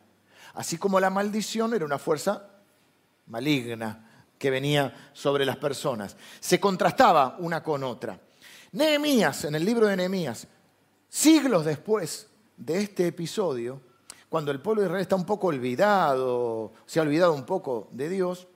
así 0.53 0.77
como 0.77 0.99
la 0.99 1.09
maldición 1.09 1.73
era 1.73 1.85
una 1.85 1.99
fuerza 1.99 2.47
maligna 3.27 4.07
que 4.37 4.49
venía 4.49 5.11
sobre 5.13 5.45
las 5.45 5.57
personas. 5.57 6.17
Se 6.39 6.59
contrastaba 6.59 7.35
una 7.39 7.61
con 7.61 7.83
otra. 7.83 8.19
Nehemías, 8.71 9.45
en 9.45 9.55
el 9.55 9.65
libro 9.65 9.87
de 9.87 9.97
Nehemías, 9.97 10.47
siglos 11.09 11.65
después 11.65 12.27
de 12.57 12.79
este 12.79 13.07
episodio, 13.07 13.81
cuando 14.31 14.51
el 14.51 14.61
pueblo 14.61 14.81
de 14.81 14.87
Israel 14.87 15.01
está 15.01 15.17
un 15.17 15.25
poco 15.25 15.47
olvidado, 15.47 16.71
se 16.85 16.99
ha 16.99 17.01
olvidado 17.01 17.33
un 17.33 17.45
poco 17.45 17.89
de 17.91 18.07
Dios, 18.07 18.47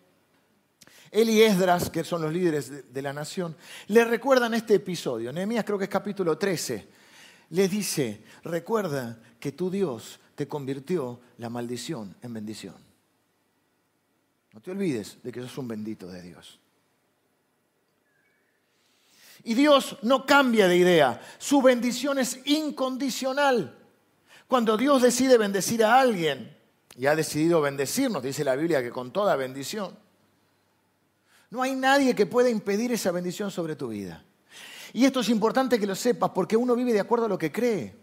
él 1.12 1.30
y 1.30 1.42
Esdras, 1.42 1.90
que 1.90 2.06
son 2.06 2.22
los 2.22 2.32
líderes 2.32 2.94
de, 2.94 3.02
la 3.02 3.12
nación, 3.12 3.58
le 3.88 4.06
recuerdan 4.06 4.54
este 4.54 4.76
episodio. 4.76 5.34
Nehemías 5.34 5.66
creo 5.66 5.78
que 5.78 5.84
es 5.84 5.90
capítulo 5.90 6.38
13. 6.38 6.88
Les 7.50 7.70
dice, 7.70 8.24
recuerda 8.46 9.20
que 9.38 9.52
tu 9.52 9.70
Dios 9.70 10.18
te 10.36 10.48
convirtió 10.48 11.20
la 11.40 11.50
maldición 11.50 12.16
en 12.22 12.34
bendición. 12.34 12.76
No 14.54 14.62
te 14.62 14.72
olvides 14.72 15.22
de 15.22 15.30
que 15.30 15.42
sos 15.42 15.58
un 15.58 15.68
bendito 15.68 16.08
de 16.08 16.22
Dios. 16.22 16.58
Y 19.44 19.56
Dios 19.56 19.98
no 20.04 20.26
cambia 20.26 20.70
de 20.70 20.78
idea. 20.78 21.22
Su 21.38 21.62
bendición 21.62 22.18
es 22.18 22.40
incondicional. 22.46 23.82
Cuando 24.48 24.78
Dios 24.78 25.02
decide 25.02 25.38
bendecir 25.38 25.84
a 25.84 26.00
alguien, 26.00 26.56
y 26.98 27.08
ha 27.08 27.16
decidido 27.16 27.62
bendecirnos, 27.62 28.24
dice 28.24 28.44
la 28.44 28.56
Biblia 28.56 28.82
que 28.82 28.92
con 28.92 29.12
toda 29.12 29.36
bendición, 29.36 29.98
no 31.50 31.62
hay 31.62 31.76
nadie 31.76 32.16
que 32.16 32.26
pueda 32.26 32.50
impedir 32.50 32.92
esa 32.92 33.12
bendición 33.12 33.52
sobre 33.52 33.76
tu 33.76 33.90
vida. 33.90 34.24
Y 34.94 35.06
esto 35.06 35.20
es 35.20 35.30
importante 35.30 35.80
que 35.80 35.88
lo 35.88 35.96
sepas 35.96 36.32
porque 36.32 36.56
uno 36.56 36.76
vive 36.76 36.94
de 36.94 37.00
acuerdo 37.00 37.26
a 37.26 37.30
lo 37.30 37.38
que 37.38 37.52
cree. 37.52 37.96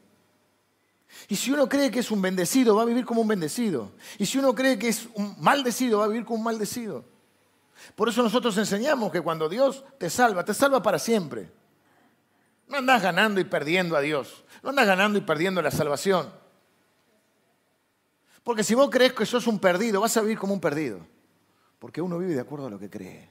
Y 1.29 1.37
si 1.37 1.51
uno 1.51 1.69
cree 1.69 1.91
que 1.91 2.01
es 2.01 2.11
un 2.11 2.21
bendecido, 2.21 2.77
va 2.77 2.83
a 2.83 2.87
vivir 2.87 3.05
como 3.05 3.21
un 3.21 3.29
bendecido. 3.29 3.93
Y 4.19 4.27
si 4.27 4.39
uno 4.39 4.55
cree 4.55 4.79
que 4.79 4.89
es 4.89 5.09
un 5.15 5.35
maldecido, 5.39 5.99
va 5.99 6.07
a 6.07 6.09
vivir 6.09 6.25
como 6.25 6.39
un 6.39 6.45
maldecido. 6.45 7.05
Por 7.95 8.09
eso 8.09 8.23
nosotros 8.23 8.57
enseñamos 8.59 9.11
que 9.11 9.21
cuando 9.21 9.49
Dios 9.49 9.85
te 9.99 10.11
salva, 10.11 10.45
te 10.45 10.55
salva 10.55 10.83
para 10.83 10.99
siempre. 10.99 11.51
No 12.69 12.79
andas 12.79 13.03
ganando 13.03 13.41
y 13.41 13.45
perdiendo 13.45 13.97
a 13.97 14.01
Dios. 14.01 14.42
No 14.63 14.71
andas 14.71 14.87
ganando 14.87 15.19
y 15.19 15.23
perdiendo 15.23 15.61
la 15.61 15.71
salvación. 15.71 16.33
Porque 18.45 18.65
si 18.65 18.75
vos 18.75 18.91
crees 18.91 19.13
que 19.13 19.27
sos 19.27 19.47
un 19.47 19.59
perdido, 19.59 20.01
vas 20.01 20.17
a 20.17 20.23
vivir 20.23 20.39
como 20.39 20.55
un 20.55 20.61
perdido. 20.61 21.01
Porque 21.79 22.01
uno 22.01 22.19
vive 22.19 22.35
de 22.35 22.41
acuerdo 22.41 22.67
a 22.67 22.71
lo 22.71 22.79
que 22.79 22.91
cree. 22.91 23.29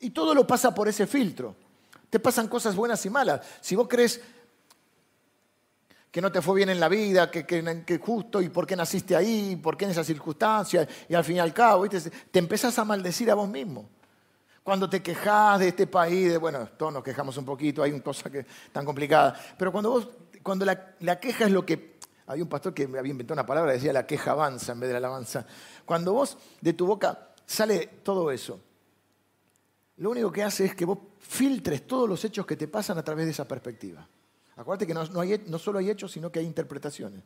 Y 0.00 0.10
todo 0.10 0.34
lo 0.34 0.46
pasa 0.46 0.74
por 0.74 0.88
ese 0.88 1.06
filtro. 1.06 1.56
Te 2.10 2.20
pasan 2.20 2.48
cosas 2.48 2.74
buenas 2.76 3.04
y 3.06 3.10
malas. 3.10 3.40
Si 3.60 3.74
vos 3.74 3.88
crees 3.88 4.20
que 6.10 6.20
no 6.20 6.30
te 6.30 6.42
fue 6.42 6.56
bien 6.56 6.68
en 6.68 6.78
la 6.78 6.88
vida, 6.88 7.30
que, 7.30 7.46
que, 7.46 7.98
justo, 7.98 8.42
y 8.42 8.50
por 8.50 8.66
qué 8.66 8.76
naciste 8.76 9.16
ahí, 9.16 9.56
por 9.56 9.76
qué 9.76 9.86
en 9.86 9.92
esa 9.92 10.04
circunstancia, 10.04 10.86
y 11.08 11.14
al 11.14 11.24
fin 11.24 11.36
y 11.36 11.40
al 11.40 11.54
cabo, 11.54 11.88
te 11.88 12.38
empezás 12.38 12.78
a 12.78 12.84
maldecir 12.84 13.30
a 13.30 13.34
vos 13.34 13.48
mismo. 13.48 13.88
Cuando 14.62 14.88
te 14.88 15.02
quejas 15.02 15.58
de 15.58 15.68
este 15.68 15.86
país, 15.86 16.30
de, 16.30 16.38
bueno, 16.38 16.68
todos 16.76 16.92
nos 16.92 17.02
quejamos 17.02 17.36
un 17.36 17.44
poquito, 17.44 17.82
hay 17.82 17.90
una 17.90 18.02
cosa 18.02 18.30
que 18.30 18.46
tan 18.70 18.84
complicada, 18.84 19.34
pero 19.58 19.72
cuando 19.72 19.90
vos, 19.90 20.08
cuando 20.42 20.64
la, 20.64 21.18
queja 21.18 21.46
es 21.46 21.50
lo 21.50 21.66
que, 21.66 21.98
había 22.26 22.44
un 22.44 22.48
pastor 22.48 22.72
que 22.72 22.84
había 22.84 23.10
inventado 23.10 23.34
una 23.34 23.46
palabra, 23.46 23.72
decía 23.72 23.92
la 23.92 24.06
queja 24.06 24.30
avanza 24.30 24.72
en 24.72 24.80
vez 24.80 24.88
de 24.88 24.92
la 24.92 24.98
alabanza. 24.98 25.44
Cuando 25.84 26.12
vos 26.12 26.38
de 26.60 26.72
tu 26.74 26.86
boca 26.86 27.30
sale 27.44 27.88
todo 28.04 28.30
eso, 28.30 28.60
lo 29.96 30.10
único 30.10 30.30
que 30.30 30.42
hace 30.42 30.66
es 30.66 30.74
que 30.74 30.84
vos 30.84 30.98
filtres 31.18 31.86
todos 31.86 32.08
los 32.08 32.24
hechos 32.24 32.46
que 32.46 32.56
te 32.56 32.68
pasan 32.68 32.98
a 32.98 33.02
través 33.02 33.26
de 33.26 33.32
esa 33.32 33.46
perspectiva. 33.46 34.06
Acuérdate 34.56 34.86
que 34.86 34.94
no, 34.94 35.04
no, 35.04 35.58
solo 35.58 35.78
hay 35.78 35.90
hechos, 35.90 36.12
sino 36.12 36.30
que 36.30 36.38
hay 36.38 36.44
interpretaciones. 36.44 37.22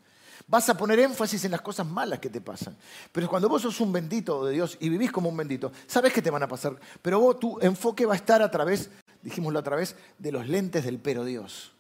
Vas 0.46 0.68
a 0.68 0.76
poner 0.76 0.98
énfasis 1.00 1.44
en 1.44 1.52
las 1.52 1.60
cosas 1.60 1.86
malas 1.86 2.18
que 2.18 2.30
te 2.30 2.40
pasan. 2.40 2.76
Pero 3.12 3.28
cuando 3.28 3.48
vos 3.48 3.62
sos 3.62 3.80
un 3.80 3.92
bendito 3.92 4.44
de 4.44 4.52
Dios 4.52 4.76
y 4.80 4.88
vivís 4.88 5.10
como 5.10 5.28
un 5.28 5.36
bendito, 5.36 5.72
sabes 5.86 6.12
que 6.12 6.22
te 6.22 6.30
van 6.30 6.42
a 6.42 6.48
pasar. 6.48 6.76
Pero 7.02 7.20
vos, 7.20 7.38
tu 7.38 7.58
enfoque 7.60 8.06
va 8.06 8.14
a 8.14 8.16
estar 8.16 8.42
a 8.42 8.50
través, 8.50 8.90
dijimoslo 9.22 9.58
a 9.58 9.62
través, 9.62 9.96
de 10.18 10.32
los 10.32 10.48
lentes 10.48 10.84
del 10.84 10.98
pero 10.98 11.24
Dios. 11.24 11.72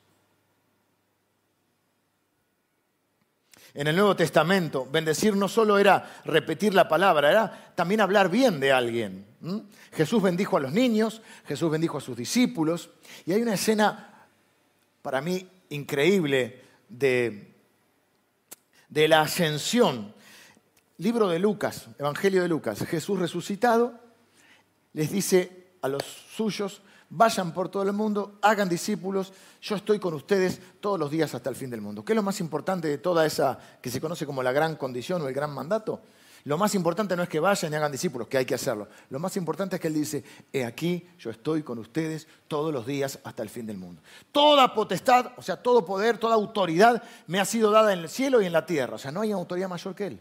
En 3.76 3.86
el 3.88 3.96
Nuevo 3.96 4.16
Testamento, 4.16 4.88
bendecir 4.90 5.36
no 5.36 5.48
solo 5.48 5.76
era 5.76 6.22
repetir 6.24 6.72
la 6.72 6.88
palabra, 6.88 7.30
era 7.30 7.72
también 7.74 8.00
hablar 8.00 8.30
bien 8.30 8.58
de 8.58 8.72
alguien. 8.72 9.26
Jesús 9.92 10.22
bendijo 10.22 10.56
a 10.56 10.60
los 10.60 10.72
niños, 10.72 11.20
Jesús 11.46 11.70
bendijo 11.70 11.98
a 11.98 12.00
sus 12.00 12.16
discípulos. 12.16 12.88
Y 13.26 13.32
hay 13.32 13.42
una 13.42 13.52
escena 13.52 14.28
para 15.02 15.20
mí 15.20 15.46
increíble 15.68 16.62
de, 16.88 17.55
de 18.88 19.08
la 19.08 19.22
ascensión. 19.22 20.14
Libro 20.98 21.28
de 21.28 21.38
Lucas, 21.38 21.88
Evangelio 21.98 22.42
de 22.42 22.48
Lucas. 22.48 22.84
Jesús 22.86 23.18
resucitado 23.18 24.00
les 24.92 25.10
dice 25.10 25.74
a 25.82 25.88
los 25.88 26.02
suyos, 26.02 26.80
vayan 27.10 27.52
por 27.52 27.68
todo 27.68 27.82
el 27.82 27.92
mundo, 27.92 28.38
hagan 28.42 28.68
discípulos, 28.68 29.32
yo 29.60 29.76
estoy 29.76 29.98
con 29.98 30.14
ustedes 30.14 30.60
todos 30.80 30.98
los 30.98 31.10
días 31.10 31.34
hasta 31.34 31.50
el 31.50 31.56
fin 31.56 31.70
del 31.70 31.80
mundo. 31.80 32.04
¿Qué 32.04 32.12
es 32.12 32.16
lo 32.16 32.22
más 32.22 32.40
importante 32.40 32.88
de 32.88 32.98
toda 32.98 33.26
esa 33.26 33.58
que 33.82 33.90
se 33.90 34.00
conoce 34.00 34.26
como 34.26 34.42
la 34.42 34.52
gran 34.52 34.76
condición 34.76 35.22
o 35.22 35.28
el 35.28 35.34
gran 35.34 35.52
mandato? 35.52 36.00
Lo 36.46 36.56
más 36.56 36.76
importante 36.76 37.16
no 37.16 37.24
es 37.24 37.28
que 37.28 37.40
vayan 37.40 37.72
y 37.72 37.74
hagan 37.74 37.90
discípulos, 37.90 38.28
que 38.28 38.38
hay 38.38 38.44
que 38.44 38.54
hacerlo. 38.54 38.86
Lo 39.10 39.18
más 39.18 39.36
importante 39.36 39.74
es 39.74 39.82
que 39.82 39.88
Él 39.88 39.94
dice, 39.94 40.22
he 40.52 40.64
aquí, 40.64 41.04
yo 41.18 41.30
estoy 41.30 41.64
con 41.64 41.76
ustedes 41.80 42.28
todos 42.46 42.72
los 42.72 42.86
días 42.86 43.18
hasta 43.24 43.42
el 43.42 43.50
fin 43.50 43.66
del 43.66 43.78
mundo. 43.78 44.00
Toda 44.30 44.72
potestad, 44.72 45.32
o 45.36 45.42
sea, 45.42 45.60
todo 45.60 45.84
poder, 45.84 46.18
toda 46.18 46.36
autoridad 46.36 47.02
me 47.26 47.40
ha 47.40 47.44
sido 47.44 47.72
dada 47.72 47.92
en 47.92 47.98
el 47.98 48.08
cielo 48.08 48.40
y 48.40 48.46
en 48.46 48.52
la 48.52 48.64
tierra. 48.64 48.94
O 48.94 48.98
sea, 48.98 49.10
no 49.10 49.22
hay 49.22 49.32
autoridad 49.32 49.68
mayor 49.68 49.96
que 49.96 50.06
Él. 50.06 50.20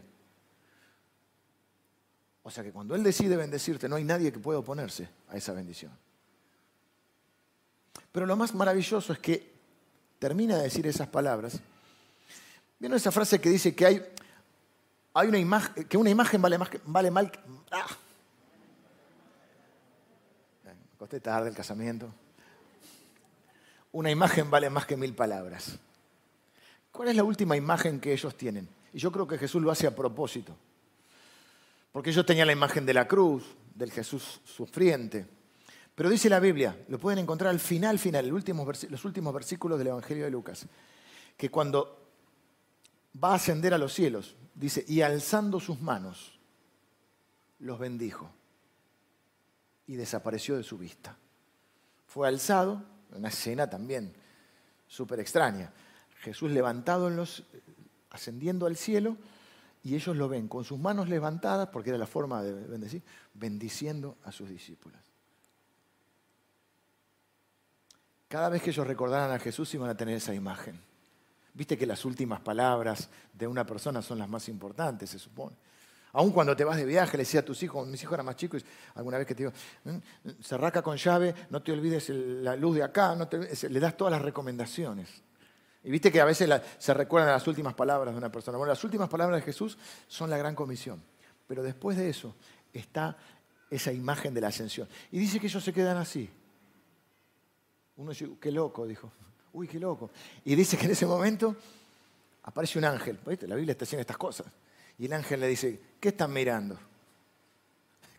O 2.42 2.50
sea 2.50 2.64
que 2.64 2.72
cuando 2.72 2.96
Él 2.96 3.04
decide 3.04 3.36
bendecirte, 3.36 3.88
no 3.88 3.94
hay 3.94 4.02
nadie 4.02 4.32
que 4.32 4.40
pueda 4.40 4.58
oponerse 4.58 5.08
a 5.28 5.36
esa 5.36 5.52
bendición. 5.52 5.92
Pero 8.10 8.26
lo 8.26 8.34
más 8.34 8.52
maravilloso 8.52 9.12
es 9.12 9.20
que 9.20 9.52
termina 10.18 10.56
de 10.56 10.64
decir 10.64 10.88
esas 10.88 11.06
palabras. 11.06 11.60
¿Vieron 12.80 12.96
esa 12.96 13.12
frase 13.12 13.40
que 13.40 13.48
dice 13.48 13.76
que 13.76 13.86
hay 13.86 14.02
hay 15.18 15.28
una 15.28 15.38
imagen, 15.38 15.84
que 15.84 15.96
una 15.96 16.10
imagen 16.10 16.42
vale, 16.42 16.58
más 16.58 16.68
que, 16.68 16.78
vale 16.84 17.10
mal 17.10 17.30
que... 17.30 17.38
¡ah! 17.70 17.86
Me 20.62 20.72
costé 20.98 21.20
tarde 21.20 21.48
el 21.48 21.54
casamiento. 21.54 22.12
Una 23.92 24.10
imagen 24.10 24.50
vale 24.50 24.68
más 24.68 24.84
que 24.84 24.94
mil 24.94 25.14
palabras. 25.14 25.78
¿Cuál 26.92 27.08
es 27.08 27.16
la 27.16 27.24
última 27.24 27.56
imagen 27.56 27.98
que 27.98 28.12
ellos 28.12 28.36
tienen? 28.36 28.68
Y 28.92 28.98
yo 28.98 29.10
creo 29.10 29.26
que 29.26 29.38
Jesús 29.38 29.62
lo 29.62 29.70
hace 29.70 29.86
a 29.86 29.94
propósito. 29.94 30.54
Porque 31.92 32.10
ellos 32.10 32.26
tenían 32.26 32.46
la 32.46 32.52
imagen 32.52 32.84
de 32.84 32.92
la 32.92 33.08
cruz, 33.08 33.56
del 33.74 33.90
Jesús 33.90 34.42
sufriente. 34.44 35.26
Pero 35.94 36.10
dice 36.10 36.28
la 36.28 36.40
Biblia, 36.40 36.76
lo 36.88 36.98
pueden 36.98 37.20
encontrar 37.20 37.48
al 37.48 37.60
final, 37.60 37.98
final, 37.98 38.28
los 38.28 39.04
últimos 39.06 39.32
versículos 39.34 39.78
del 39.78 39.86
Evangelio 39.88 40.24
de 40.24 40.30
Lucas, 40.30 40.66
que 41.38 41.50
cuando 41.50 42.05
va 43.22 43.32
a 43.32 43.34
ascender 43.36 43.74
a 43.74 43.78
los 43.78 43.92
cielos, 43.92 44.36
Dice, 44.56 44.86
y 44.88 45.02
alzando 45.02 45.60
sus 45.60 45.82
manos, 45.82 46.38
los 47.58 47.78
bendijo. 47.78 48.30
y 49.88 49.94
desapareció 49.94 50.56
de 50.56 50.64
su 50.64 50.78
vista. 50.78 51.16
Fue 52.06 52.26
alzado, 52.26 52.82
una 53.12 53.28
escena 53.28 53.70
también 53.70 54.12
súper 54.88 55.20
extraña. 55.20 55.72
Jesús 56.22 56.50
levantado 56.50 57.06
en 57.06 57.14
los, 57.14 57.44
ascendiendo 58.10 58.66
al 58.66 58.76
cielo, 58.76 59.16
y 59.84 59.94
ellos 59.94 60.16
lo 60.16 60.28
ven 60.28 60.48
con 60.48 60.64
sus 60.64 60.78
manos 60.78 61.08
levantadas, 61.08 61.68
porque 61.68 61.90
era 61.90 61.98
la 61.98 62.08
forma 62.08 62.42
de 62.42 62.52
bendecir, 62.52 63.02
bendiciendo 63.34 64.16
a 64.24 64.32
sus 64.32 64.48
discípulos. 64.48 65.00
Cada 68.26 68.48
vez 68.48 68.60
que 68.60 68.70
ellos 68.70 68.86
recordaran 68.88 69.30
a 69.30 69.38
Jesús 69.38 69.72
iban 69.74 69.88
a 69.88 69.96
tener 69.96 70.16
esa 70.16 70.34
imagen. 70.34 70.80
Viste 71.56 71.78
que 71.78 71.86
las 71.86 72.04
últimas 72.04 72.40
palabras 72.40 73.08
de 73.32 73.46
una 73.46 73.64
persona 73.64 74.02
son 74.02 74.18
las 74.18 74.28
más 74.28 74.46
importantes, 74.50 75.08
se 75.08 75.18
supone. 75.18 75.56
Aún 76.12 76.30
cuando 76.30 76.54
te 76.54 76.64
vas 76.64 76.76
de 76.76 76.84
viaje, 76.84 77.16
le 77.16 77.22
decía 77.22 77.40
a 77.40 77.44
tus 77.44 77.62
hijos, 77.62 77.86
mis 77.86 78.02
hijos 78.02 78.12
eran 78.12 78.26
más 78.26 78.36
chicos, 78.36 78.62
alguna 78.94 79.16
vez 79.16 79.26
que 79.26 79.34
te 79.34 79.44
digo, 79.44 79.52
mm, 79.84 80.42
cerraca 80.42 80.82
con 80.82 80.98
llave, 80.98 81.34
no 81.48 81.62
te 81.62 81.72
olvides 81.72 82.10
la 82.10 82.56
luz 82.56 82.76
de 82.76 82.82
acá, 82.82 83.14
no 83.14 83.26
le 83.30 83.80
das 83.80 83.96
todas 83.96 84.12
las 84.12 84.20
recomendaciones. 84.20 85.08
Y 85.82 85.90
viste 85.90 86.12
que 86.12 86.20
a 86.20 86.26
veces 86.26 86.50
se 86.76 86.92
recuerdan 86.92 87.32
las 87.32 87.46
últimas 87.46 87.72
palabras 87.72 88.12
de 88.12 88.18
una 88.18 88.30
persona. 88.30 88.58
Bueno, 88.58 88.72
las 88.72 88.84
últimas 88.84 89.08
palabras 89.08 89.40
de 89.40 89.46
Jesús 89.46 89.78
son 90.08 90.28
la 90.28 90.36
gran 90.36 90.54
comisión. 90.54 91.02
Pero 91.46 91.62
después 91.62 91.96
de 91.96 92.10
eso 92.10 92.34
está 92.70 93.16
esa 93.70 93.92
imagen 93.92 94.34
de 94.34 94.42
la 94.42 94.48
ascensión. 94.48 94.88
Y 95.10 95.18
dice 95.18 95.40
que 95.40 95.46
ellos 95.46 95.64
se 95.64 95.72
quedan 95.72 95.96
así. 95.96 96.28
Uno 97.96 98.10
dice, 98.10 98.28
qué 98.40 98.52
loco, 98.52 98.86
dijo. 98.86 99.10
Uy, 99.56 99.66
qué 99.66 99.80
loco. 99.80 100.10
Y 100.44 100.54
dice 100.54 100.76
que 100.76 100.84
en 100.84 100.90
ese 100.90 101.06
momento 101.06 101.56
aparece 102.42 102.78
un 102.78 102.84
ángel. 102.84 103.18
¿Viste? 103.24 103.48
La 103.48 103.54
Biblia 103.54 103.72
está 103.72 103.86
haciendo 103.86 104.02
estas 104.02 104.18
cosas. 104.18 104.46
Y 104.98 105.06
el 105.06 105.12
ángel 105.14 105.40
le 105.40 105.48
dice, 105.48 105.80
¿qué 105.98 106.10
están 106.10 106.30
mirando? 106.30 106.78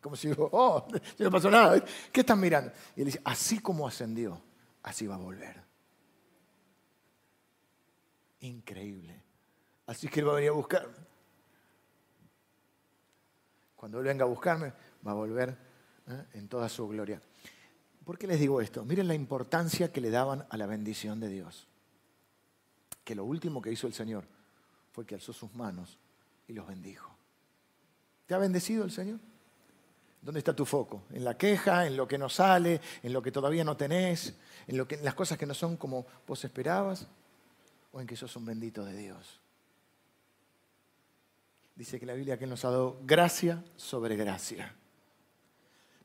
Como 0.01 0.15
si 0.15 0.29
digo, 0.29 0.49
oh, 0.51 0.87
no 1.19 1.29
pasó 1.29 1.51
nada. 1.51 1.79
¿Qué 2.11 2.21
están 2.21 2.39
mirando? 2.39 2.71
Y 2.95 3.01
él 3.01 3.05
dice, 3.05 3.21
así 3.23 3.59
como 3.59 3.87
ascendió, 3.87 4.41
así 4.81 5.05
va 5.05 5.13
a 5.13 5.19
volver. 5.19 5.61
Increíble. 8.39 9.21
Así 9.85 10.07
que 10.07 10.21
él 10.21 10.27
va 10.27 10.31
a 10.31 10.35
venir 10.37 10.49
a 10.49 10.53
buscarme. 10.53 10.95
Cuando 13.75 13.99
él 13.99 14.05
venga 14.05 14.23
a 14.25 14.27
buscarme, 14.27 14.73
va 15.05 15.11
a 15.11 15.13
volver 15.13 15.55
¿eh? 16.07 16.25
en 16.33 16.47
toda 16.47 16.67
su 16.67 16.87
gloria. 16.87 17.21
¿Por 18.07 18.17
qué 18.17 18.25
les 18.25 18.39
digo 18.39 18.61
esto? 18.61 18.85
Miren 18.85 19.09
la 19.09 19.15
importancia 19.15 19.91
que 19.91 19.99
le 19.99 20.09
daban 20.09 20.45
a 20.49 20.55
la 20.55 20.65
bendición 20.65 21.19
de 21.19 21.27
Dios. 21.27 21.67
Que 23.03 23.13
lo 23.15 23.25
último 23.25 23.61
que 23.61 23.69
hizo 23.69 23.85
el 23.85 23.93
Señor 23.93 24.23
fue 24.93 25.05
que 25.05 25.15
alzó 25.15 25.33
sus 25.33 25.53
manos 25.55 25.97
y 26.47 26.53
los 26.53 26.65
bendijo. 26.65 27.13
¿Te 28.25 28.33
ha 28.33 28.37
bendecido 28.37 28.85
el 28.85 28.91
Señor? 28.91 29.19
¿Dónde 30.21 30.39
está 30.39 30.55
tu 30.55 30.63
foco? 30.63 31.03
¿En 31.11 31.25
la 31.25 31.37
queja? 31.37 31.85
¿En 31.85 31.97
lo 31.97 32.07
que 32.07 32.17
no 32.17 32.29
sale? 32.29 32.79
¿En 33.03 33.11
lo 33.11 33.21
que 33.21 33.33
todavía 33.33 33.65
no 33.65 33.75
tenés? 33.75 34.35
¿En, 34.67 34.77
lo 34.77 34.87
que, 34.87 34.95
las 35.03 35.13
cosas 35.13 35.37
que 35.37 35.45
no 35.45 35.53
son 35.53 35.75
como 35.75 36.05
vos 36.25 36.45
esperabas? 36.45 37.07
¿O 37.91 37.99
en 37.99 38.07
que 38.07 38.15
sos 38.15 38.33
un 38.37 38.45
bendito 38.45 38.85
de 38.85 38.95
Dios? 38.95 39.41
Dice 41.75 41.99
que 41.99 42.05
la 42.05 42.13
Biblia 42.13 42.39
que 42.39 42.47
nos 42.47 42.63
ha 42.63 42.71
dado 42.71 43.01
gracia 43.03 43.61
sobre 43.75 44.15
gracia. 44.15 44.73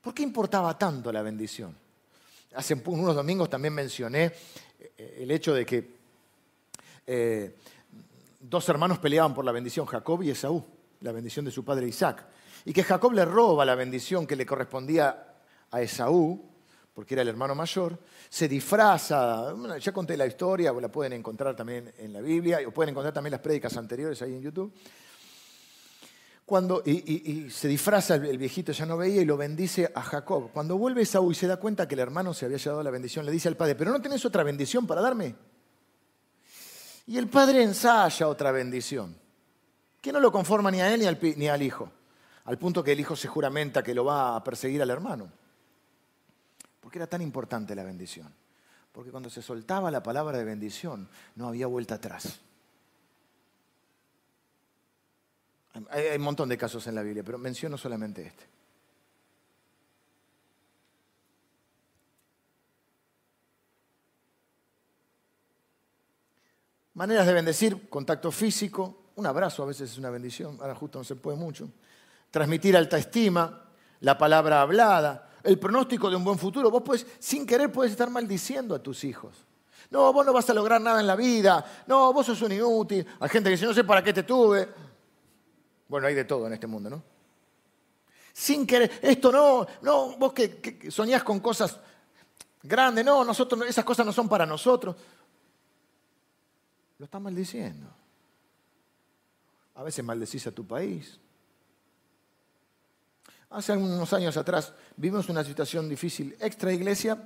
¿Por 0.01 0.13
qué 0.13 0.25
importaba 0.25 0.77
tanto 0.77 1.13
la 1.13 1.23
bendición? 1.23 1.81
Hace 2.55 2.75
unos 2.87 3.15
domingos 3.15 3.49
también 3.49 3.75
mencioné 3.75 4.33
eh, 4.79 5.19
el 5.21 5.31
hecho 5.31 5.55
de 5.55 5.67
que 5.67 5.91
eh, 7.07 7.57
dos 8.41 8.69
hermanos 8.69 8.99
peleaban 8.99 9.35
por 9.35 9.45
la 9.45 9.53
bendición, 9.53 9.87
Jacob 9.87 10.23
y 10.23 10.31
Esaú, 10.31 10.65
la 11.01 11.13
bendición 11.13 11.45
de 11.45 11.51
su 11.51 11.65
padre 11.65 11.89
Isaac. 11.89 12.27
Y 12.65 12.73
que 12.73 12.85
Jacob 12.85 13.13
le 13.13 13.25
roba 13.25 13.65
la 13.65 13.75
bendición 13.75 14.27
que 14.27 14.37
le 14.37 14.47
correspondía 14.47 15.35
a 15.71 15.83
Esaú, 15.83 16.49
porque 16.95 17.15
era 17.15 17.23
el 17.23 17.29
hermano 17.29 17.55
mayor, 17.55 17.99
se 18.29 18.49
disfraza, 18.49 19.55
ya 19.81 19.93
conté 19.93 20.17
la 20.17 20.27
historia, 20.27 20.73
la 20.73 20.89
pueden 20.89 21.15
encontrar 21.15 21.57
también 21.57 21.93
en 21.99 22.13
la 22.13 22.21
Biblia, 22.21 22.61
o 22.67 22.71
pueden 22.71 22.91
encontrar 22.91 23.13
también 23.13 23.33
las 23.33 23.41
prédicas 23.41 23.77
anteriores 23.77 24.21
ahí 24.23 24.35
en 24.35 24.43
YouTube 24.43 24.73
cuando, 26.53 26.83
y, 26.85 27.49
se 27.49 27.67
disfraza 27.67 28.17
el, 28.17 28.37
viejito, 28.37 28.73
ya 28.73 28.85
no 28.85 28.99
veía, 28.99 29.23
y 29.23 29.25
lo 29.25 29.39
bendice 29.39 29.91
a 29.95 30.03
Jacob. 30.03 30.51
Cuando 30.53 30.77
vuelve 30.77 31.07
Saúl 31.07 31.33
y 31.33 31.35
se 31.35 31.47
da 31.47 31.57
cuenta 31.57 31.89
que 31.89 31.95
el 31.95 32.01
hermano 32.01 32.35
se 32.35 32.45
había 32.45 32.59
llevado 32.59 32.83
la 32.83 32.91
bendición, 32.91 33.25
le 33.25 33.33
dice 33.33 33.49
al 33.49 33.57
padre, 33.57 33.75
pero 33.75 33.91
¿no 33.91 34.03
tenés 34.03 34.23
otra 34.27 34.43
bendición 34.43 34.87
para 34.87 35.01
darme? 35.01 35.35
Y 37.07 37.17
el 37.17 37.29
padre 37.29 37.63
ensaya 37.63 38.29
otra 38.29 38.53
bendición, 38.53 39.17
que 40.03 40.13
no 40.13 40.21
lo 40.21 40.31
conforma 40.31 40.71
ni 40.71 40.83
a 40.83 40.93
él 40.93 41.01
ni 41.01 41.07
al, 41.07 41.19
ni 41.39 41.49
al 41.49 41.63
hijo, 41.63 41.91
al 42.45 42.59
punto 42.59 42.85
que 42.85 42.93
el 42.93 43.01
hijo 43.01 43.17
se 43.17 43.29
juramenta 43.29 43.83
que 43.83 43.95
lo 43.95 44.05
va 44.05 44.37
a 44.37 44.45
perseguir 44.45 44.83
al 44.83 44.91
hermano. 44.91 45.33
¿Por 46.83 46.93
qué 46.93 46.99
era 46.99 47.07
tan 47.07 47.23
importante 47.23 47.75
la 47.75 47.83
bendición? 47.83 48.31
Porque 48.93 49.11
cuando 49.11 49.31
se 49.31 49.41
soltaba 49.41 49.91
la 49.91 50.03
palabra 50.03 50.37
de 50.37 50.45
bendición, 50.45 51.09
no 51.35 51.49
había 51.49 51.67
vuelta 51.67 51.95
atrás. 51.95 52.43
Hay, 55.91 56.17
un 56.17 56.23
montón 56.23 56.49
de 56.49 56.59
casos 56.59 56.87
en 56.87 56.95
la 56.95 57.03
Biblia, 57.03 57.23
pero 57.25 57.39
menciono 57.39 57.79
solamente 57.79 58.27
este. 58.27 58.45
Maneras 66.95 67.27
de 67.27 67.33
bendecir, 67.33 67.89
contacto 67.89 68.31
físico, 68.31 69.13
un 69.17 69.27
abrazo 69.27 69.63
a 69.63 69.67
veces 69.67 69.91
es 69.91 69.99
una 69.99 70.11
bendición, 70.11 70.59
ahora 70.61 70.75
justo 70.75 70.99
no 70.99 71.05
se 71.05 71.17
puede 71.17 71.39
mucho. 71.39 71.71
Transmitir 72.31 72.77
alta 72.77 72.99
estima, 72.99 73.71
la 74.01 74.19
palabra 74.19 74.61
hablada, 74.61 75.31
el 75.43 75.59
pronóstico 75.59 76.11
de 76.11 76.17
un 76.17 76.25
buen 76.25 76.39
futuro. 76.39 76.71
Vos 76.71 76.83
puedes, 76.85 77.07
sin 77.19 77.47
querer, 77.47 77.73
puedes 77.73 77.93
estar 77.93 78.11
maldiciendo 78.11 78.75
a 78.75 78.83
tus 78.83 79.05
hijos. 79.05 79.47
No, 79.91 80.13
vos 80.13 80.25
no 80.25 80.33
vas 80.33 80.49
a 80.49 80.55
lograr 80.55 80.81
nada 80.81 81.01
en 81.01 81.07
la 81.07 81.17
vida. 81.17 81.65
No, 81.87 82.13
vos 82.13 82.27
sos 82.27 82.41
un 82.43 82.53
inútil. 82.53 83.07
Hay 83.21 83.29
gente 83.29 83.49
que 83.49 83.57
dice, 83.57 83.67
no 83.67 83.75
sé 83.75 83.85
para 83.85 84.03
qué 84.03 84.13
te 84.13 84.23
tuve. 84.23 84.69
Bueno, 85.93 86.07
hay 86.07 86.15
de 86.15 86.25
todo 86.25 86.47
en 86.47 86.55
este 86.55 86.67
mundo, 86.67 86.89
¿no? 86.89 87.03
Sin 88.33 88.67
querer, 88.67 88.91
esto 89.03 89.31
no, 89.31 89.67
no, 89.83 90.17
vos 90.17 90.33
que, 90.33 90.91
soñás 90.91 91.23
con 91.23 91.39
cosas 91.41 91.79
grandes, 92.63 93.05
no, 93.05 93.23
nosotros, 93.23 93.69
esas 93.69 93.85
cosas 93.85 94.07
no 94.07 94.11
son 94.11 94.27
para 94.27 94.47
nosotros. 94.47 94.97
Lo 96.97 97.05
estás 97.05 97.21
maldiciendo. 97.21 97.91
A 99.75 99.83
veces 99.83 100.03
maldecís 100.03 100.47
a 100.47 100.53
tu 100.53 100.67
país. 100.67 101.21
Hace 103.51 103.77
unos 103.77 104.11
años 104.15 104.35
atrás 104.39 104.73
vimos 104.97 105.29
una 105.29 105.45
situación 105.45 105.91
difícil 105.91 106.35
extra 106.41 106.73
iglesia, 106.73 107.23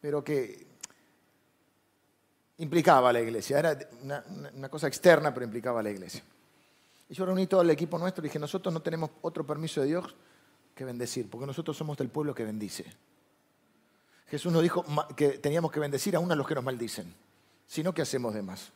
pero 0.00 0.24
que 0.24 0.68
implicaba 2.56 3.10
a 3.10 3.12
la 3.12 3.20
iglesia. 3.20 3.58
Era 3.58 3.78
una 4.54 4.70
cosa 4.70 4.88
externa, 4.88 5.34
pero 5.34 5.44
implicaba 5.44 5.80
a 5.80 5.82
la 5.82 5.90
iglesia. 5.90 6.24
Y 7.14 7.16
yo 7.16 7.26
reuní 7.26 7.46
todo 7.46 7.62
el 7.62 7.70
equipo 7.70 7.96
nuestro 7.96 8.24
y 8.24 8.28
dije, 8.28 8.40
nosotros 8.40 8.74
no 8.74 8.82
tenemos 8.82 9.08
otro 9.22 9.46
permiso 9.46 9.80
de 9.80 9.86
Dios 9.86 10.16
que 10.74 10.84
bendecir, 10.84 11.30
porque 11.30 11.46
nosotros 11.46 11.76
somos 11.76 11.96
del 11.96 12.08
pueblo 12.08 12.34
que 12.34 12.42
bendice. 12.42 12.84
Jesús 14.26 14.52
nos 14.52 14.64
dijo 14.64 14.84
que 15.14 15.38
teníamos 15.38 15.70
que 15.70 15.78
bendecir 15.78 16.16
aún 16.16 16.32
a 16.32 16.34
los 16.34 16.44
que 16.44 16.56
nos 16.56 16.64
maldicen, 16.64 17.14
sino 17.68 17.94
que 17.94 18.02
hacemos 18.02 18.34
de 18.34 18.42
más. 18.42 18.72